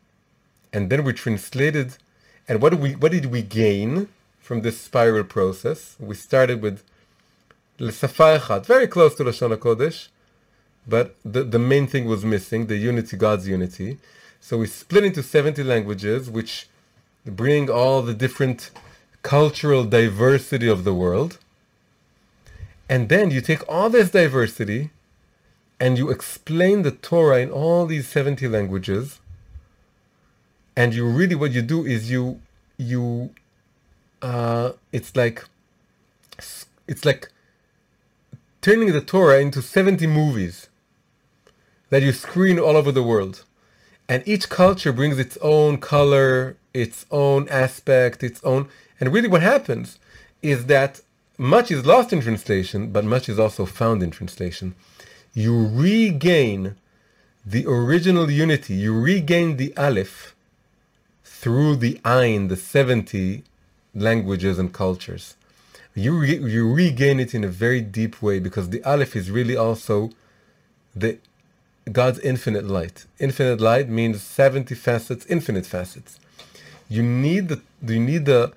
and 0.73 0.89
then 0.89 1.03
we 1.03 1.13
translated, 1.13 1.97
and 2.47 2.61
what 2.61 2.71
did 2.71 2.81
we 2.81 2.95
what 2.95 3.11
did 3.11 3.27
we 3.27 3.41
gain 3.41 4.09
from 4.39 4.61
this 4.61 4.79
spiral 4.79 5.23
process? 5.23 5.95
We 5.99 6.15
started 6.15 6.61
with 6.61 6.83
very 7.79 8.87
close 8.87 9.15
to 9.15 9.23
Lashon 9.23 9.55
Hakodesh, 9.55 10.07
but 10.87 11.15
the, 11.23 11.43
the 11.43 11.59
main 11.59 11.85
thing 11.85 12.05
was 12.05 12.25
missing, 12.25 12.67
the 12.67 12.77
unity, 12.77 13.17
God's 13.17 13.47
unity. 13.47 13.99
So 14.39 14.57
we 14.57 14.67
split 14.67 15.03
into 15.03 15.21
70 15.21 15.63
languages, 15.63 16.29
which 16.29 16.67
bring 17.25 17.69
all 17.69 18.01
the 18.01 18.13
different 18.13 18.71
cultural 19.21 19.83
diversity 19.83 20.67
of 20.67 20.83
the 20.83 20.93
world. 20.93 21.37
And 22.89 23.09
then 23.09 23.31
you 23.31 23.41
take 23.41 23.67
all 23.67 23.89
this 23.89 24.11
diversity 24.11 24.91
and 25.79 25.97
you 25.97 26.09
explain 26.09 26.83
the 26.83 26.91
Torah 26.91 27.41
in 27.41 27.51
all 27.51 27.85
these 27.85 28.07
70 28.07 28.47
languages. 28.47 29.19
And 30.77 30.93
you 30.93 31.07
really, 31.07 31.33
what 31.33 31.53
you 31.53 31.63
do 31.63 31.87
is 31.87 32.11
you, 32.11 32.39
you, 32.77 33.31
uh, 34.21 34.73
it's 34.91 35.15
like, 35.15 35.43
it's 36.87 37.03
like 37.03 37.31
turning 38.61 38.91
the 38.91 39.01
Torah 39.01 39.39
into 39.39 39.63
70 39.63 40.05
movies 40.05 40.69
that 41.89 42.03
you 42.03 42.11
screen 42.11 42.59
all 42.59 42.77
over 42.77 42.91
the 42.91 43.01
world. 43.01 43.43
And 44.07 44.21
each 44.27 44.49
culture 44.49 44.93
brings 44.93 45.17
its 45.17 45.35
own 45.41 45.79
color, 45.79 46.57
its 46.75 47.07
own 47.09 47.49
aspect, 47.49 48.23
its 48.23 48.39
own. 48.43 48.69
And 48.99 49.11
really, 49.11 49.27
what 49.27 49.41
happens 49.41 49.97
is 50.43 50.67
that 50.67 51.01
much 51.39 51.71
is 51.71 51.87
lost 51.87 52.13
in 52.13 52.21
translation, 52.21 52.91
but 52.91 53.03
much 53.03 53.27
is 53.27 53.39
also 53.39 53.65
found 53.65 54.03
in 54.03 54.11
translation. 54.11 54.75
You 55.33 55.67
regain 55.67 56.75
the 57.43 57.65
original 57.65 58.29
unity, 58.29 58.75
you 58.75 58.93
regain 58.99 59.57
the 59.57 59.75
Aleph 59.75 60.35
through 61.41 61.75
the 61.75 61.99
Ain, 62.05 62.47
the 62.47 62.55
70 62.55 63.43
languages 63.93 64.57
and 64.57 64.73
cultures. 64.73 65.35
You, 65.93 66.17
re- 66.19 66.39
you 66.39 66.71
regain 66.73 67.19
it 67.19 67.33
in 67.35 67.43
a 67.43 67.47
very 67.47 67.81
deep 67.81 68.21
way 68.21 68.39
because 68.39 68.69
the 68.69 68.83
Aleph 68.83 69.15
is 69.15 69.29
really 69.29 69.55
also 69.55 70.09
the 70.95 71.19
God's 71.91 72.19
infinite 72.19 72.65
light. 72.65 73.05
Infinite 73.19 73.61
light 73.61 73.87
means 73.87 74.21
70 74.21 74.73
facets, 74.75 75.25
infinite 75.27 75.65
facets. 75.65 76.19
You 76.89 77.03
need 77.03 77.49
the 77.49 77.61
you 77.85 77.99
need 77.99 78.25
the 78.25 78.53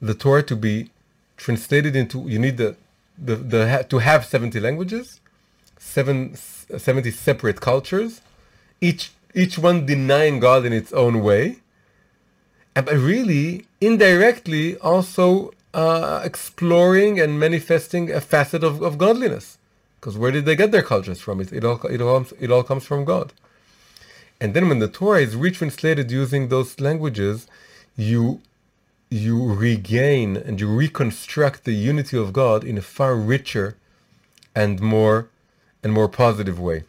the 0.00 0.14
Torah 0.14 0.42
to 0.44 0.56
be 0.56 0.90
translated 1.36 1.94
into 1.96 2.28
you 2.28 2.38
need 2.38 2.56
the 2.56 2.76
the, 3.18 3.36
the 3.36 3.86
to 3.88 3.98
have 3.98 4.24
70 4.24 4.58
languages, 4.60 5.20
seven, 5.78 6.34
70 6.36 7.10
separate 7.10 7.60
cultures, 7.60 8.20
each 8.80 9.10
each 9.34 9.58
one 9.58 9.86
denying 9.86 10.40
God 10.40 10.64
in 10.64 10.72
its 10.72 10.92
own 10.92 11.22
way, 11.22 11.58
but 12.74 12.96
really 12.96 13.66
indirectly 13.80 14.76
also 14.78 15.52
uh, 15.74 16.20
exploring 16.24 17.20
and 17.20 17.38
manifesting 17.38 18.10
a 18.10 18.20
facet 18.20 18.64
of, 18.64 18.82
of 18.82 18.98
godliness. 18.98 19.58
Because 20.00 20.18
where 20.18 20.32
did 20.32 20.46
they 20.46 20.56
get 20.56 20.72
their 20.72 20.82
cultures 20.82 21.20
from? 21.20 21.40
It, 21.40 21.52
it, 21.52 21.64
all, 21.64 21.80
it, 21.86 22.00
all, 22.00 22.26
it 22.40 22.50
all 22.50 22.62
comes 22.62 22.84
from 22.84 23.04
God. 23.04 23.32
And 24.40 24.54
then 24.54 24.68
when 24.68 24.80
the 24.80 24.88
Torah 24.88 25.20
is 25.20 25.36
retranslated 25.36 26.10
using 26.10 26.48
those 26.48 26.80
languages, 26.80 27.46
you 27.96 28.40
you 29.08 29.52
regain 29.52 30.38
and 30.38 30.58
you 30.58 30.66
reconstruct 30.66 31.64
the 31.64 31.74
unity 31.74 32.16
of 32.16 32.32
God 32.32 32.64
in 32.64 32.78
a 32.78 32.82
far 32.82 33.14
richer 33.14 33.76
and 34.54 34.80
more 34.80 35.28
and 35.82 35.92
more 35.92 36.08
positive 36.08 36.58
way. 36.58 36.84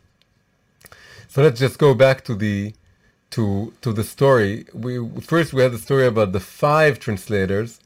So 1.28 1.44
let's 1.44 1.60
just 1.60 1.78
go 1.78 1.94
back 1.94 2.24
to 2.26 2.34
the 2.34 2.74
to 3.34 3.74
to 3.82 3.92
the 3.92 4.04
story. 4.04 4.66
We 4.74 4.94
first 5.22 5.54
we 5.54 5.64
had 5.64 5.72
the 5.72 5.86
story 5.90 6.06
about 6.06 6.32
the 6.32 6.40
five 6.40 7.00
translators, 7.00 7.80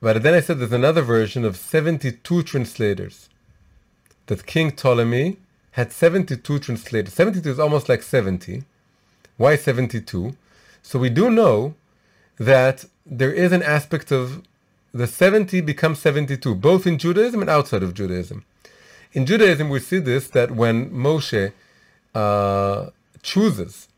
but 0.00 0.22
then 0.22 0.34
I 0.34 0.40
said 0.40 0.58
there's 0.58 0.72
another 0.72 1.02
version 1.02 1.44
of 1.44 1.56
72 1.56 2.42
translators 2.44 3.28
that 4.26 4.46
King 4.46 4.70
Ptolemy 4.70 5.36
had 5.72 5.92
72 5.92 6.58
translators. 6.60 7.12
72 7.12 7.50
is 7.50 7.58
almost 7.58 7.88
like 7.88 8.02
70. 8.02 8.62
Why 9.36 9.56
72? 9.56 10.36
So 10.82 10.98
we 10.98 11.10
do 11.10 11.30
know 11.30 11.74
that 12.38 12.84
there 13.04 13.32
is 13.32 13.52
an 13.52 13.62
aspect 13.62 14.12
of 14.12 14.42
the 14.92 15.06
70 15.06 15.60
becomes 15.60 15.98
72, 15.98 16.54
both 16.54 16.86
in 16.86 16.98
Judaism 16.98 17.40
and 17.40 17.50
outside 17.50 17.82
of 17.82 17.94
Judaism. 17.94 18.44
In 19.12 19.26
Judaism, 19.26 19.68
we 19.68 19.80
see 19.80 19.98
this 19.98 20.28
that 20.28 20.52
when 20.52 20.90
Moshe 20.90 21.52
uh, 22.14 22.90
chooses 23.22 23.88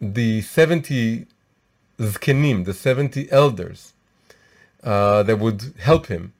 the 0.00 0.42
70 0.42 1.26
zkenim, 1.98 2.64
the 2.64 2.74
70 2.74 3.30
elders 3.32 3.92
uh, 4.82 5.22
that 5.22 5.38
would 5.38 5.74
help 5.78 6.06
him 6.06 6.32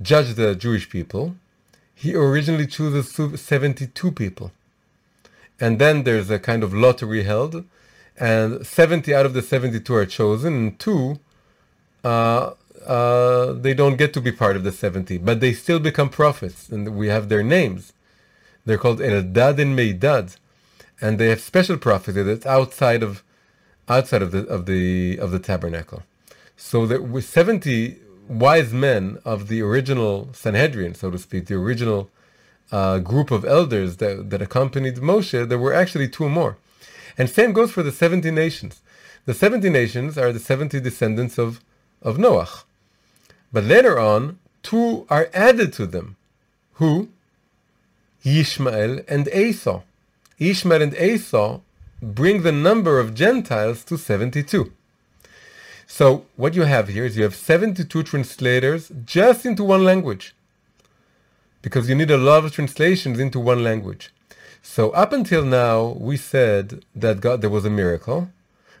judge 0.00 0.34
the 0.34 0.54
Jewish 0.54 0.88
people, 0.88 1.36
he 1.94 2.14
originally 2.14 2.66
chooses 2.66 3.10
72 3.40 4.12
people. 4.12 4.52
And 5.60 5.78
then 5.78 6.04
there's 6.04 6.30
a 6.30 6.38
kind 6.38 6.62
of 6.62 6.72
lottery 6.72 7.24
held, 7.24 7.64
and 8.18 8.66
70 8.66 9.14
out 9.14 9.26
of 9.26 9.34
the 9.34 9.42
72 9.42 9.94
are 9.94 10.06
chosen, 10.06 10.54
and 10.54 10.78
two, 10.78 11.20
uh, 12.02 12.52
uh, 12.86 13.52
they 13.52 13.74
don't 13.74 13.96
get 13.96 14.14
to 14.14 14.20
be 14.20 14.32
part 14.32 14.56
of 14.56 14.64
the 14.64 14.72
70, 14.72 15.18
but 15.18 15.40
they 15.40 15.52
still 15.52 15.78
become 15.78 16.08
prophets, 16.08 16.70
and 16.70 16.96
we 16.96 17.08
have 17.08 17.28
their 17.28 17.42
names. 17.42 17.92
They're 18.64 18.78
called 18.78 19.00
Eldad 19.00 19.58
and 19.58 19.78
Meidad, 19.78 20.36
and 21.00 21.18
they 21.18 21.28
have 21.28 21.40
special 21.40 21.76
prophecy 21.76 22.22
that's 22.22 22.46
outside 22.46 23.02
of 23.02 23.22
outside 23.88 24.22
of 24.22 24.30
the 24.30 24.46
of 24.46 24.66
the 24.66 25.18
of 25.18 25.30
the 25.30 25.38
tabernacle. 25.38 26.02
So 26.56 26.86
that 26.86 27.04
with 27.04 27.24
70 27.24 27.98
wise 28.28 28.72
men 28.72 29.18
of 29.24 29.48
the 29.48 29.60
original 29.62 30.28
Sanhedrin, 30.32 30.94
so 30.94 31.10
to 31.10 31.18
speak, 31.18 31.46
the 31.46 31.54
original 31.54 32.10
uh, 32.70 32.98
group 32.98 33.30
of 33.30 33.44
elders 33.44 33.96
that, 33.96 34.30
that 34.30 34.40
accompanied 34.40 34.96
Moshe, 34.96 35.48
there 35.48 35.58
were 35.58 35.74
actually 35.74 36.08
two 36.08 36.28
more. 36.28 36.56
And 37.18 37.28
same 37.28 37.52
goes 37.52 37.72
for 37.72 37.82
the 37.82 37.90
70 37.90 38.30
nations. 38.30 38.80
The 39.26 39.34
70 39.34 39.68
nations 39.70 40.16
are 40.16 40.32
the 40.32 40.38
70 40.38 40.80
descendants 40.80 41.38
of, 41.38 41.60
of 42.02 42.16
Noach. 42.16 42.64
But 43.52 43.64
later 43.64 43.98
on, 43.98 44.38
two 44.62 45.06
are 45.10 45.28
added 45.34 45.72
to 45.74 45.86
them. 45.86 46.16
Who? 46.74 47.08
Yishmael 48.24 49.04
and 49.08 49.28
Esau. 49.28 49.82
Ishmael 50.40 50.82
and 50.82 50.94
Esau 50.94 51.60
bring 52.02 52.42
the 52.42 52.50
number 52.50 52.98
of 52.98 53.14
Gentiles 53.14 53.84
to 53.84 53.98
72. 53.98 54.72
So 55.86 56.24
what 56.36 56.54
you 56.54 56.62
have 56.62 56.88
here 56.88 57.04
is 57.04 57.16
you 57.16 57.24
have 57.24 57.34
72 57.34 58.02
translators 58.04 58.90
just 59.04 59.44
into 59.44 59.62
one 59.62 59.84
language. 59.84 60.34
Because 61.60 61.90
you 61.90 61.94
need 61.94 62.10
a 62.10 62.16
lot 62.16 62.44
of 62.44 62.52
translations 62.52 63.18
into 63.18 63.38
one 63.38 63.62
language. 63.62 64.10
So 64.62 64.90
up 64.90 65.12
until 65.12 65.44
now, 65.44 65.96
we 65.98 66.16
said 66.16 66.84
that 66.94 67.20
God 67.20 67.42
there 67.42 67.50
was 67.50 67.66
a 67.66 67.70
miracle. 67.70 68.30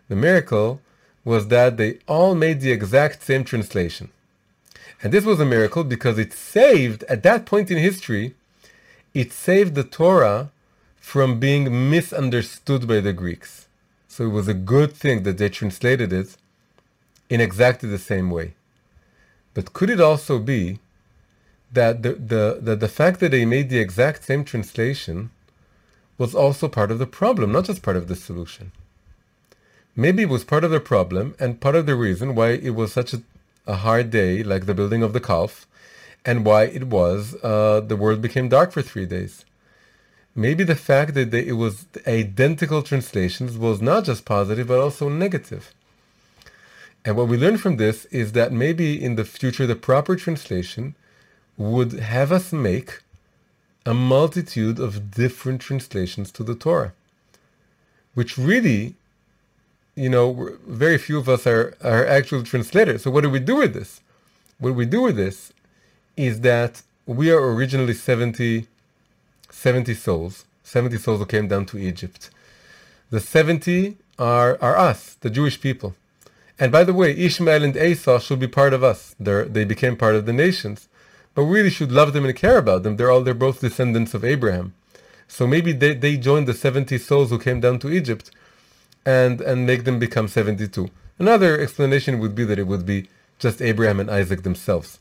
The 0.08 0.16
miracle 0.16 0.80
was 1.24 1.48
that 1.48 1.76
they 1.76 1.98
all 2.08 2.34
made 2.34 2.60
the 2.60 2.72
exact 2.72 3.22
same 3.22 3.44
translation. 3.44 4.10
And 5.02 5.12
this 5.12 5.24
was 5.24 5.40
a 5.40 5.44
miracle 5.44 5.84
because 5.84 6.18
it 6.18 6.32
saved, 6.32 7.02
at 7.04 7.22
that 7.22 7.44
point 7.44 7.70
in 7.70 7.76
history, 7.78 8.34
it 9.12 9.32
saved 9.32 9.74
the 9.74 9.84
Torah 9.84 10.50
from 11.10 11.40
being 11.40 11.90
misunderstood 11.90 12.86
by 12.86 13.00
the 13.00 13.12
Greeks. 13.12 13.66
So 14.06 14.26
it 14.26 14.34
was 14.38 14.46
a 14.46 14.54
good 14.54 14.92
thing 14.92 15.24
that 15.24 15.38
they 15.38 15.48
translated 15.48 16.12
it 16.12 16.36
in 17.28 17.40
exactly 17.40 17.88
the 17.88 17.98
same 17.98 18.30
way. 18.30 18.54
But 19.52 19.72
could 19.72 19.90
it 19.90 20.00
also 20.00 20.38
be 20.38 20.78
that 21.72 22.04
the, 22.04 22.12
the, 22.12 22.58
the, 22.62 22.76
the 22.76 22.86
fact 22.86 23.18
that 23.18 23.32
they 23.32 23.44
made 23.44 23.70
the 23.70 23.80
exact 23.80 24.22
same 24.22 24.44
translation 24.44 25.30
was 26.16 26.32
also 26.32 26.68
part 26.68 26.92
of 26.92 27.00
the 27.00 27.08
problem, 27.08 27.50
not 27.50 27.64
just 27.64 27.82
part 27.82 27.96
of 27.96 28.06
the 28.06 28.14
solution? 28.14 28.70
Maybe 29.96 30.22
it 30.22 30.28
was 30.28 30.44
part 30.44 30.62
of 30.62 30.70
the 30.70 30.78
problem 30.78 31.34
and 31.40 31.60
part 31.60 31.74
of 31.74 31.86
the 31.86 31.96
reason 31.96 32.36
why 32.36 32.50
it 32.50 32.76
was 32.76 32.92
such 32.92 33.12
a, 33.14 33.22
a 33.66 33.74
hard 33.74 34.12
day, 34.12 34.44
like 34.44 34.66
the 34.66 34.74
building 34.74 35.02
of 35.02 35.12
the 35.12 35.20
Kalf, 35.20 35.66
and 36.24 36.46
why 36.46 36.66
it 36.66 36.84
was 36.84 37.34
uh, 37.42 37.80
the 37.80 37.96
world 37.96 38.22
became 38.22 38.48
dark 38.48 38.70
for 38.70 38.80
three 38.80 39.06
days. 39.06 39.44
Maybe 40.34 40.64
the 40.64 40.76
fact 40.76 41.14
that 41.14 41.30
they, 41.30 41.46
it 41.46 41.52
was 41.52 41.86
identical 42.06 42.82
translations 42.82 43.58
was 43.58 43.82
not 43.82 44.04
just 44.04 44.24
positive 44.24 44.68
but 44.68 44.80
also 44.80 45.08
negative. 45.08 45.74
And 47.04 47.16
what 47.16 47.28
we 47.28 47.36
learn 47.36 47.56
from 47.56 47.76
this 47.76 48.04
is 48.06 48.32
that 48.32 48.52
maybe 48.52 49.02
in 49.02 49.16
the 49.16 49.24
future 49.24 49.66
the 49.66 49.74
proper 49.74 50.16
translation 50.16 50.94
would 51.56 51.92
have 51.92 52.30
us 52.32 52.52
make 52.52 53.02
a 53.86 53.94
multitude 53.94 54.78
of 54.78 55.10
different 55.10 55.60
translations 55.60 56.30
to 56.32 56.44
the 56.44 56.54
Torah, 56.54 56.92
which 58.14 58.36
really, 58.36 58.94
you 59.94 60.08
know, 60.08 60.56
very 60.66 60.98
few 60.98 61.18
of 61.18 61.28
us 61.28 61.46
are, 61.46 61.74
are 61.82 62.06
actual 62.06 62.42
translators. 62.42 63.02
So 63.02 63.10
what 63.10 63.22
do 63.22 63.30
we 63.30 63.40
do 63.40 63.56
with 63.56 63.74
this? 63.74 64.00
What 64.58 64.74
we 64.74 64.84
do 64.84 65.02
with 65.02 65.16
this 65.16 65.52
is 66.16 66.42
that 66.42 66.82
we 67.06 67.30
are 67.30 67.52
originally 67.54 67.94
70, 67.94 68.66
70 69.60 69.92
souls, 69.92 70.46
70 70.62 70.96
souls 70.96 71.18
who 71.18 71.26
came 71.26 71.46
down 71.46 71.66
to 71.66 71.76
Egypt. 71.76 72.30
The 73.10 73.20
70 73.20 73.98
are, 74.18 74.56
are 74.58 74.78
us, 74.78 75.16
the 75.20 75.28
Jewish 75.28 75.60
people. 75.60 75.94
And 76.58 76.72
by 76.72 76.82
the 76.82 76.94
way, 76.94 77.14
Ishmael 77.14 77.62
and 77.62 77.76
Esau 77.76 78.20
should 78.20 78.40
be 78.40 78.46
part 78.46 78.72
of 78.72 78.82
us. 78.82 79.14
They're, 79.20 79.44
they 79.44 79.66
became 79.66 79.98
part 79.98 80.14
of 80.14 80.24
the 80.24 80.32
nations. 80.32 80.88
But 81.34 81.44
we 81.44 81.58
really 81.58 81.68
should 81.68 81.92
love 81.92 82.14
them 82.14 82.24
and 82.24 82.34
care 82.34 82.56
about 82.56 82.84
them. 82.84 82.96
They're 82.96 83.10
all 83.10 83.20
they're 83.20 83.34
both 83.34 83.60
descendants 83.60 84.14
of 84.14 84.24
Abraham. 84.24 84.72
So 85.28 85.46
maybe 85.46 85.72
they, 85.72 85.92
they 85.92 86.16
joined 86.16 86.48
the 86.48 86.54
70 86.54 86.96
souls 86.96 87.28
who 87.28 87.38
came 87.38 87.60
down 87.60 87.80
to 87.80 87.92
Egypt 87.92 88.30
and, 89.04 89.42
and 89.42 89.66
make 89.66 89.84
them 89.84 89.98
become 89.98 90.26
72. 90.26 90.88
Another 91.18 91.60
explanation 91.60 92.18
would 92.18 92.34
be 92.34 92.44
that 92.44 92.58
it 92.58 92.66
would 92.66 92.86
be 92.86 93.10
just 93.38 93.60
Abraham 93.60 94.00
and 94.00 94.10
Isaac 94.10 94.42
themselves, 94.42 94.98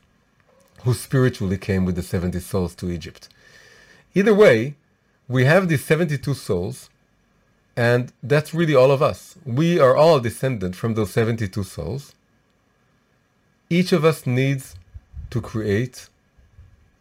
who 0.84 0.94
spiritually 0.94 1.58
came 1.58 1.86
with 1.86 1.96
the 1.96 2.04
70 2.04 2.42
souls 2.42 2.76
to 2.76 2.92
Egypt. 2.92 3.30
Either 4.14 4.34
way, 4.34 4.76
we 5.28 5.46
have 5.46 5.68
these 5.68 5.86
72 5.86 6.34
souls 6.34 6.90
and 7.80 8.12
that's 8.22 8.54
really 8.54 8.76
all 8.76 8.92
of 8.92 9.02
us. 9.02 9.36
We 9.46 9.80
are 9.80 9.96
all 9.96 10.20
descendant 10.20 10.76
from 10.76 10.96
those 10.96 11.12
72 11.12 11.64
souls. 11.64 12.14
Each 13.70 13.94
of 13.94 14.04
us 14.04 14.28
needs 14.28 14.76
to 15.30 15.40
create 15.40 16.10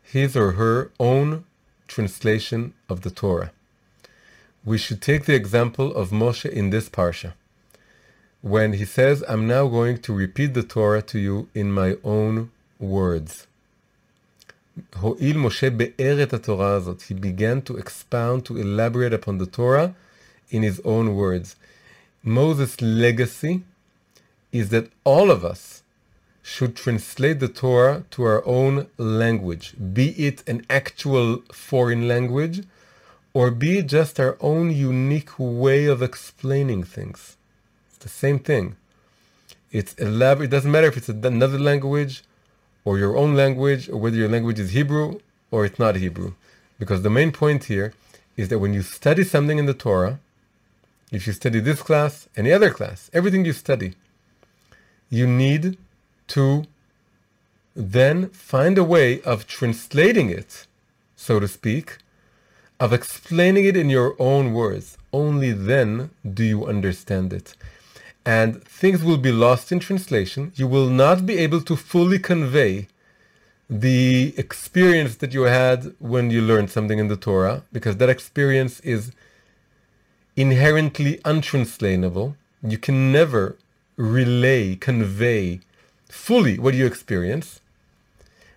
his 0.03 0.37
or 0.37 0.53
her 0.53 0.93
own 1.01 1.47
translation 1.89 2.75
of 2.89 3.01
the 3.01 3.11
Torah. 3.11 3.51
We 4.65 4.79
should 4.79 5.03
take 5.03 5.25
the 5.25 5.35
example 5.35 5.93
of 5.97 6.11
Moshe 6.11 6.49
in 6.49 6.71
this 6.71 6.89
parsha, 6.89 7.33
when 8.41 8.75
he 8.75 8.85
says, 8.85 9.25
I'm 9.29 9.49
now 9.49 9.67
going 9.67 9.99
to 10.03 10.13
repeat 10.13 10.55
the 10.55 10.63
Torah 10.63 11.03
to 11.03 11.19
you 11.19 11.49
in 11.57 11.73
my 11.73 11.97
own 12.05 12.53
words. 12.79 13.48
Ho'il 14.97 15.35
Moshe 15.35 15.77
be'er 15.77 16.21
et 16.21 16.43
Torah 16.43 16.97
He 17.07 17.15
began 17.15 17.63
to 17.63 17.77
expound, 17.77 18.45
to 18.47 18.57
elaborate 18.57 19.13
upon 19.13 19.39
the 19.39 19.47
Torah 19.47 19.95
in 20.51 20.63
his 20.63 20.81
own 20.85 21.15
words. 21.15 21.57
Moses' 22.23 22.81
legacy 22.81 23.63
is 24.53 24.71
that 24.71 24.91
all 25.05 25.31
of 25.31 25.45
us 25.45 25.83
should 26.43 26.75
translate 26.75 27.41
the 27.41 27.49
Torah 27.49 28.05
to 28.11 28.23
our 28.23 28.47
own 28.47 28.87
language, 28.97 29.75
be 29.93 30.09
it 30.27 30.43
an 30.49 30.65
actual 30.71 31.43
foreign 31.53 32.09
language 32.09 32.65
or 33.35 33.51
be 33.51 33.79
it 33.79 33.87
just 33.87 34.19
our 34.19 34.37
own 34.41 34.71
unique 34.71 35.39
way 35.39 35.85
of 35.85 36.03
explaining 36.03 36.83
things. 36.83 37.37
It's 37.89 37.99
the 37.99 38.09
same 38.09 38.39
thing. 38.39 38.77
It's 39.71 39.93
elaborate. 39.95 40.47
It 40.47 40.51
doesn't 40.51 40.71
matter 40.71 40.87
if 40.87 40.97
it's 40.97 41.09
another 41.09 41.59
language 41.59 42.25
or 42.89 42.97
your 42.97 43.19
own 43.19 43.35
language 43.35 43.91
or 43.91 43.99
whether 43.99 44.17
your 44.17 44.31
language 44.31 44.59
is 44.59 44.71
Hebrew 44.71 45.21
or 45.51 45.67
it's 45.67 45.79
not 45.79 45.95
Hebrew. 45.97 46.33
Because 46.79 47.03
the 47.03 47.17
main 47.19 47.33
point 47.33 47.65
here 47.65 47.93
is 48.35 48.49
that 48.49 48.61
when 48.61 48.73
you 48.73 48.81
study 48.81 49.25
something 49.25 49.59
in 49.59 49.67
the 49.67 49.75
Torah, 49.75 50.19
if 51.13 51.27
you 51.27 51.35
study 51.35 51.61
this 51.61 51.83
class, 51.83 52.31
any 52.35 52.51
other 52.51 52.71
class, 52.71 53.11
everything 53.13 53.45
you 53.45 53.53
study, 53.53 53.91
you 55.11 55.27
need 55.27 55.77
to 56.29 56.65
then 57.77 58.31
find 58.31 58.79
a 58.79 58.85
way 58.95 59.21
of 59.33 59.47
translating 59.47 60.31
it, 60.31 60.67
so 61.15 61.39
to 61.39 61.47
speak, 61.47 61.99
of 62.81 62.95
explaining 62.95 63.67
it 63.67 63.77
in 63.77 63.91
your 63.91 64.17
own 64.19 64.55
words. 64.55 64.97
Only 65.13 65.53
then 65.53 66.09
do 66.39 66.43
you 66.43 66.65
understand 66.65 67.35
it. 67.35 67.55
And 68.29 68.63
things 68.81 69.03
will 69.03 69.17
be 69.17 69.33
lost 69.33 69.73
in 69.73 69.79
translation. 69.81 70.53
You 70.55 70.67
will 70.67 70.91
not 70.91 71.25
be 71.25 71.39
able 71.39 71.63
to 71.63 71.75
fully 71.75 72.19
convey 72.19 72.89
the 73.71 74.35
experience 74.37 75.17
that 75.21 75.33
you 75.33 75.45
had 75.45 75.95
when 75.99 76.31
you 76.31 76.43
learned 76.43 76.71
something 76.71 76.99
in 76.99 77.09
the 77.09 77.17
Torah, 77.17 77.63
because 77.73 77.97
that 77.97 78.11
experience 78.11 78.81
is 78.81 79.13
inherently 80.37 81.13
untranslatable. 81.25 82.37
You 82.63 82.77
can 82.77 83.11
never 83.11 83.57
relay, 83.97 84.77
convey 84.77 85.61
fully 86.11 86.59
what 86.59 86.75
you 86.75 86.85
experience, 86.85 87.61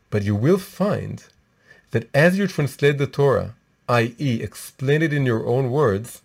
but 0.09 0.23
you 0.23 0.35
will 0.35 0.57
find 0.81 1.23
that 1.91 2.09
as 2.13 2.37
you 2.37 2.45
translate 2.47 2.97
the 2.97 3.07
Torah, 3.07 3.55
i.e., 3.87 4.41
explain 4.41 5.01
it 5.01 5.13
in 5.13 5.25
your 5.25 5.47
own 5.47 5.71
words, 5.71 6.21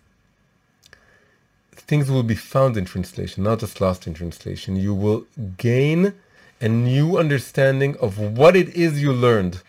things 1.87 2.11
will 2.11 2.23
be 2.23 2.35
found 2.35 2.77
in 2.77 2.85
translation, 2.85 3.43
not 3.43 3.59
just 3.59 3.79
lost 3.79 4.07
in 4.07 4.13
translation. 4.13 4.75
You 4.75 4.93
will 4.93 5.25
gain 5.57 6.13
a 6.59 6.67
new 6.67 7.17
understanding 7.17 7.95
of 7.99 8.17
what 8.17 8.55
it 8.55 8.69
is 8.69 9.01
you 9.01 9.13
learned 9.13 9.61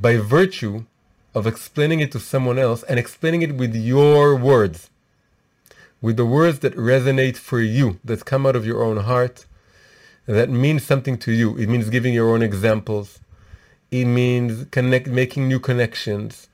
by 0.00 0.16
virtue 0.16 0.84
of 1.34 1.46
explaining 1.46 2.00
it 2.00 2.12
to 2.12 2.20
someone 2.20 2.58
else 2.58 2.82
and 2.84 2.98
explaining 2.98 3.42
it 3.42 3.54
with 3.54 3.74
your 3.74 4.36
words 4.36 4.90
with 6.00 6.16
the 6.16 6.26
words 6.26 6.60
that 6.60 6.76
resonate 6.76 7.36
for 7.36 7.60
you, 7.60 7.98
that 8.04 8.24
come 8.24 8.46
out 8.46 8.56
of 8.56 8.66
your 8.66 8.82
own 8.82 8.98
heart, 8.98 9.46
that 10.26 10.50
means 10.50 10.84
something 10.84 11.16
to 11.18 11.32
you. 11.32 11.56
It 11.56 11.68
means 11.68 11.88
giving 11.90 12.12
your 12.12 12.30
own 12.32 12.42
examples. 12.42 13.18
It 13.90 14.04
means 14.04 14.66
connect, 14.70 15.06
making 15.06 15.48
new 15.48 15.60
connections. 15.60 16.48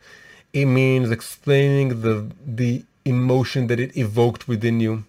It 0.52 0.66
means 0.66 1.10
explaining 1.10 2.02
the, 2.02 2.30
the 2.46 2.84
emotion 3.04 3.66
that 3.66 3.80
it 3.80 3.96
evoked 3.96 4.48
within 4.48 4.80
you. 4.80 5.04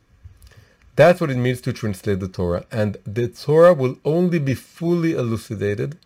That's 0.95 1.19
what 1.19 1.31
it 1.31 1.37
means 1.37 1.61
to 1.61 1.73
translate 1.73 2.19
the 2.19 2.27
Torah. 2.27 2.65
And 2.71 2.97
the 3.05 3.27
Torah 3.27 3.73
will 3.73 3.97
only 4.05 4.39
be 4.39 4.53
fully 4.53 5.13
elucidated 5.13 5.97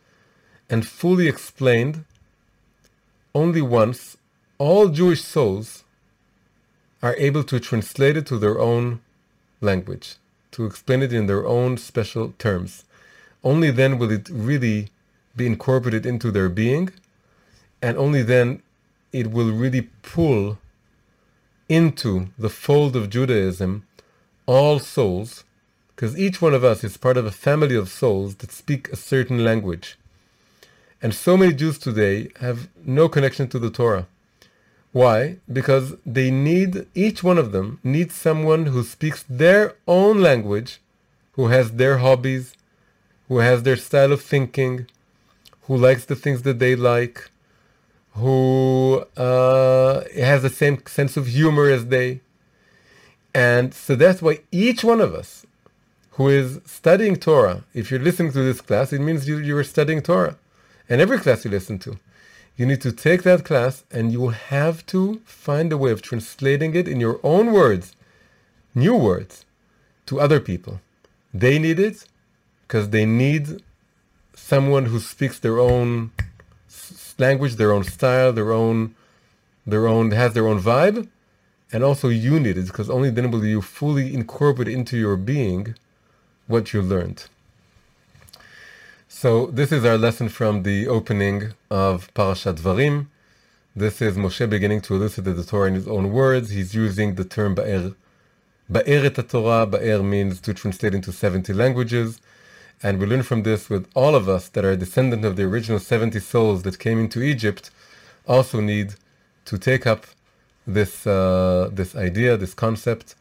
and 0.69 0.87
fully 0.87 1.27
explained 1.27 2.05
only 3.33 3.61
once 3.61 4.17
all 4.57 4.87
Jewish 4.89 5.21
souls 5.21 5.83
are 7.03 7.15
able 7.17 7.43
to 7.43 7.59
translate 7.59 8.17
it 8.17 8.25
to 8.27 8.37
their 8.37 8.59
own 8.59 9.01
language, 9.61 10.15
to 10.51 10.65
explain 10.65 11.03
it 11.03 11.13
in 11.13 11.27
their 11.27 11.45
own 11.45 11.77
special 11.77 12.33
terms. 12.39 12.83
Only 13.43 13.71
then 13.71 13.99
will 13.99 14.11
it 14.11 14.29
really 14.29 14.89
be 15.35 15.45
incorporated 15.45 16.05
into 16.05 16.31
their 16.31 16.49
being, 16.49 16.89
and 17.81 17.97
only 17.97 18.23
then 18.23 18.63
it 19.11 19.31
will 19.31 19.51
really 19.51 19.89
pull 20.01 20.57
into 21.69 22.27
the 22.37 22.49
fold 22.49 22.95
of 22.95 23.09
Judaism 23.09 23.85
all 24.45 24.79
souls, 24.79 25.43
because 25.95 26.17
each 26.17 26.41
one 26.41 26.53
of 26.53 26.63
us 26.63 26.83
is 26.83 26.95
part 26.97 27.17
of 27.17 27.25
a 27.25 27.31
family 27.31 27.75
of 27.75 27.89
souls 27.89 28.35
that 28.35 28.51
speak 28.51 28.87
a 28.89 28.95
certain 28.95 29.43
language. 29.43 29.97
And 31.01 31.13
so 31.13 31.37
many 31.37 31.53
Jews 31.53 31.77
today 31.77 32.29
have 32.39 32.69
no 32.83 33.09
connection 33.09 33.47
to 33.49 33.59
the 33.59 33.69
Torah. 33.69 34.07
Why? 34.91 35.37
Because 35.51 35.95
they 36.05 36.31
need, 36.31 36.87
each 36.95 37.23
one 37.23 37.37
of 37.37 37.51
them 37.51 37.79
needs 37.83 38.15
someone 38.15 38.67
who 38.67 38.83
speaks 38.83 39.23
their 39.29 39.75
own 39.87 40.21
language, 40.21 40.79
who 41.33 41.47
has 41.47 41.73
their 41.73 41.99
hobbies, 41.99 42.55
who 43.27 43.39
has 43.39 43.63
their 43.63 43.75
style 43.75 44.11
of 44.11 44.21
thinking, 44.21 44.87
who 45.63 45.75
likes 45.75 46.05
the 46.05 46.15
things 46.15 46.43
that 46.43 46.59
they 46.59 46.75
like, 46.75 47.29
who 48.17 49.05
uh, 49.15 50.03
has 50.15 50.41
the 50.41 50.49
same 50.49 50.83
sense 50.87 51.17
of 51.17 51.27
humor 51.27 51.69
as 51.69 51.87
they. 51.87 52.21
And 53.33 53.73
so 53.73 53.95
that's 53.95 54.21
why 54.21 54.39
each 54.51 54.83
one 54.83 55.01
of 55.01 55.13
us 55.13 55.45
who 56.11 56.29
is 56.29 56.59
studying 56.65 57.15
Torah, 57.15 57.63
if 57.75 57.91
you're 57.91 57.99
listening 57.99 58.31
to 58.31 58.41
this 58.41 58.59
class, 58.59 58.91
it 58.91 59.01
means 59.01 59.27
you, 59.27 59.37
you 59.37 59.55
are 59.55 59.63
studying 59.63 60.01
Torah. 60.01 60.35
And 60.89 60.99
every 60.99 61.19
class 61.19 61.45
you 61.45 61.51
listen 61.51 61.77
to, 61.79 61.99
you 62.55 62.65
need 62.65 62.81
to 62.81 62.91
take 62.91 63.21
that 63.21 63.45
class 63.45 63.83
and 63.91 64.11
you 64.11 64.29
have 64.29 64.83
to 64.87 65.21
find 65.25 65.71
a 65.71 65.77
way 65.77 65.91
of 65.91 66.01
translating 66.01 66.73
it 66.73 66.87
in 66.87 66.99
your 66.99 67.19
own 67.21 67.51
words, 67.51 67.95
new 68.73 68.95
words, 68.95 69.45
to 70.07 70.19
other 70.19 70.39
people. 70.39 70.81
They 71.33 71.59
need 71.59 71.79
it 71.79 72.07
because 72.63 72.89
they 72.89 73.05
need 73.05 73.61
someone 74.33 74.85
who 74.85 74.99
speaks 74.99 75.37
their 75.37 75.59
own 75.59 76.11
language, 77.17 77.55
their 77.55 77.71
own 77.71 77.83
style, 77.83 78.31
their 78.33 78.51
own, 78.51 78.95
their 79.65 79.87
own 79.87 80.11
has 80.11 80.33
their 80.33 80.47
own 80.47 80.61
vibe, 80.61 81.07
and 81.71 81.83
also 81.83 82.09
you 82.09 82.39
need 82.39 82.57
it 82.57 82.67
because 82.67 82.89
only 82.89 83.09
then 83.09 83.31
will 83.31 83.45
you 83.45 83.61
fully 83.61 84.13
incorporate 84.13 84.67
into 84.67 84.97
your 84.97 85.17
being 85.17 85.75
what 86.47 86.73
you 86.73 86.81
learned. 86.81 87.25
So 89.09 89.47
this 89.47 89.71
is 89.71 89.83
our 89.83 89.97
lesson 89.97 90.29
from 90.29 90.63
the 90.63 90.87
opening 90.87 91.53
of 91.71 92.13
Parashat 92.13 92.59
Dvarim. 92.59 93.07
This 93.75 94.01
is 94.01 94.15
Moshe 94.15 94.49
beginning 94.49 94.81
to 94.81 94.95
elucidate 94.95 95.35
the 95.35 95.43
Torah 95.43 95.67
in 95.67 95.75
his 95.75 95.87
own 95.87 96.11
words. 96.11 96.51
He's 96.51 96.73
using 96.73 97.15
the 97.15 97.25
term 97.25 97.55
Ba'er. 97.55 97.95
Ba'er 98.71 99.05
et 99.05 99.29
Torah. 99.29 99.65
Ba'er 99.67 100.03
means 100.03 100.39
to 100.41 100.53
translate 100.53 100.93
into 100.93 101.11
70 101.11 101.53
languages. 101.53 102.19
And 102.83 102.99
we 102.99 103.07
learn 103.07 103.23
from 103.23 103.43
this 103.43 103.69
with 103.69 103.87
all 103.95 104.13
of 104.13 104.29
us 104.29 104.49
that 104.49 104.63
are 104.63 104.75
descendant 104.75 105.25
of 105.25 105.35
the 105.35 105.43
original 105.43 105.79
70 105.79 106.19
souls 106.19 106.63
that 106.63 106.77
came 106.77 106.99
into 106.99 107.21
Egypt 107.21 107.71
also 108.27 108.59
need 108.59 108.93
to 109.45 109.57
take 109.57 109.87
up 109.87 110.05
this, 110.67 111.07
uh, 111.07 111.69
this 111.71 111.95
idea, 111.95 112.37
this 112.37 112.53
concept, 112.53 113.15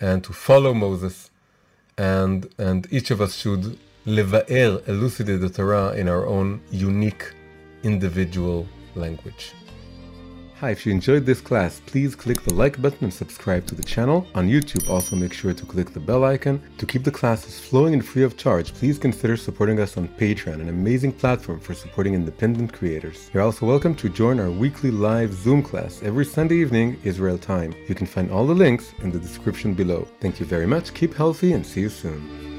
and 0.00 0.22
to 0.24 0.32
follow 0.32 0.74
Moses. 0.74 1.30
And, 1.96 2.48
and 2.58 2.86
each 2.90 3.10
of 3.10 3.20
us 3.20 3.36
should 3.36 3.78
levaer, 4.06 4.86
elucidate 4.88 5.40
the 5.40 5.48
Torah 5.48 5.92
in 5.92 6.08
our 6.08 6.26
own 6.26 6.60
unique 6.70 7.32
individual 7.82 8.66
language. 8.94 9.54
Hi, 10.60 10.70
if 10.70 10.84
you 10.84 10.90
enjoyed 10.90 11.24
this 11.24 11.40
class, 11.40 11.80
please 11.86 12.16
click 12.16 12.42
the 12.42 12.52
like 12.52 12.82
button 12.82 13.04
and 13.04 13.14
subscribe 13.14 13.64
to 13.66 13.76
the 13.76 13.82
channel. 13.84 14.26
On 14.34 14.48
YouTube, 14.48 14.90
also 14.90 15.14
make 15.14 15.32
sure 15.32 15.54
to 15.54 15.64
click 15.64 15.92
the 15.92 16.00
bell 16.00 16.24
icon. 16.24 16.60
To 16.78 16.84
keep 16.84 17.04
the 17.04 17.12
classes 17.12 17.60
flowing 17.60 17.94
and 17.94 18.04
free 18.04 18.24
of 18.24 18.36
charge, 18.36 18.74
please 18.74 18.98
consider 18.98 19.36
supporting 19.36 19.78
us 19.78 19.96
on 19.96 20.08
Patreon, 20.08 20.60
an 20.60 20.68
amazing 20.68 21.12
platform 21.12 21.60
for 21.60 21.74
supporting 21.74 22.14
independent 22.14 22.72
creators. 22.72 23.30
You're 23.32 23.44
also 23.44 23.66
welcome 23.66 23.94
to 23.94 24.08
join 24.08 24.40
our 24.40 24.50
weekly 24.50 24.90
live 24.90 25.32
Zoom 25.32 25.62
class 25.62 26.02
every 26.02 26.24
Sunday 26.24 26.56
evening, 26.56 26.98
Israel 27.04 27.38
time. 27.38 27.72
You 27.86 27.94
can 27.94 28.08
find 28.08 28.28
all 28.28 28.44
the 28.44 28.52
links 28.52 28.94
in 28.98 29.12
the 29.12 29.20
description 29.20 29.74
below. 29.74 30.08
Thank 30.18 30.40
you 30.40 30.46
very 30.46 30.66
much, 30.66 30.92
keep 30.92 31.14
healthy, 31.14 31.52
and 31.52 31.64
see 31.64 31.82
you 31.82 31.88
soon. 31.88 32.57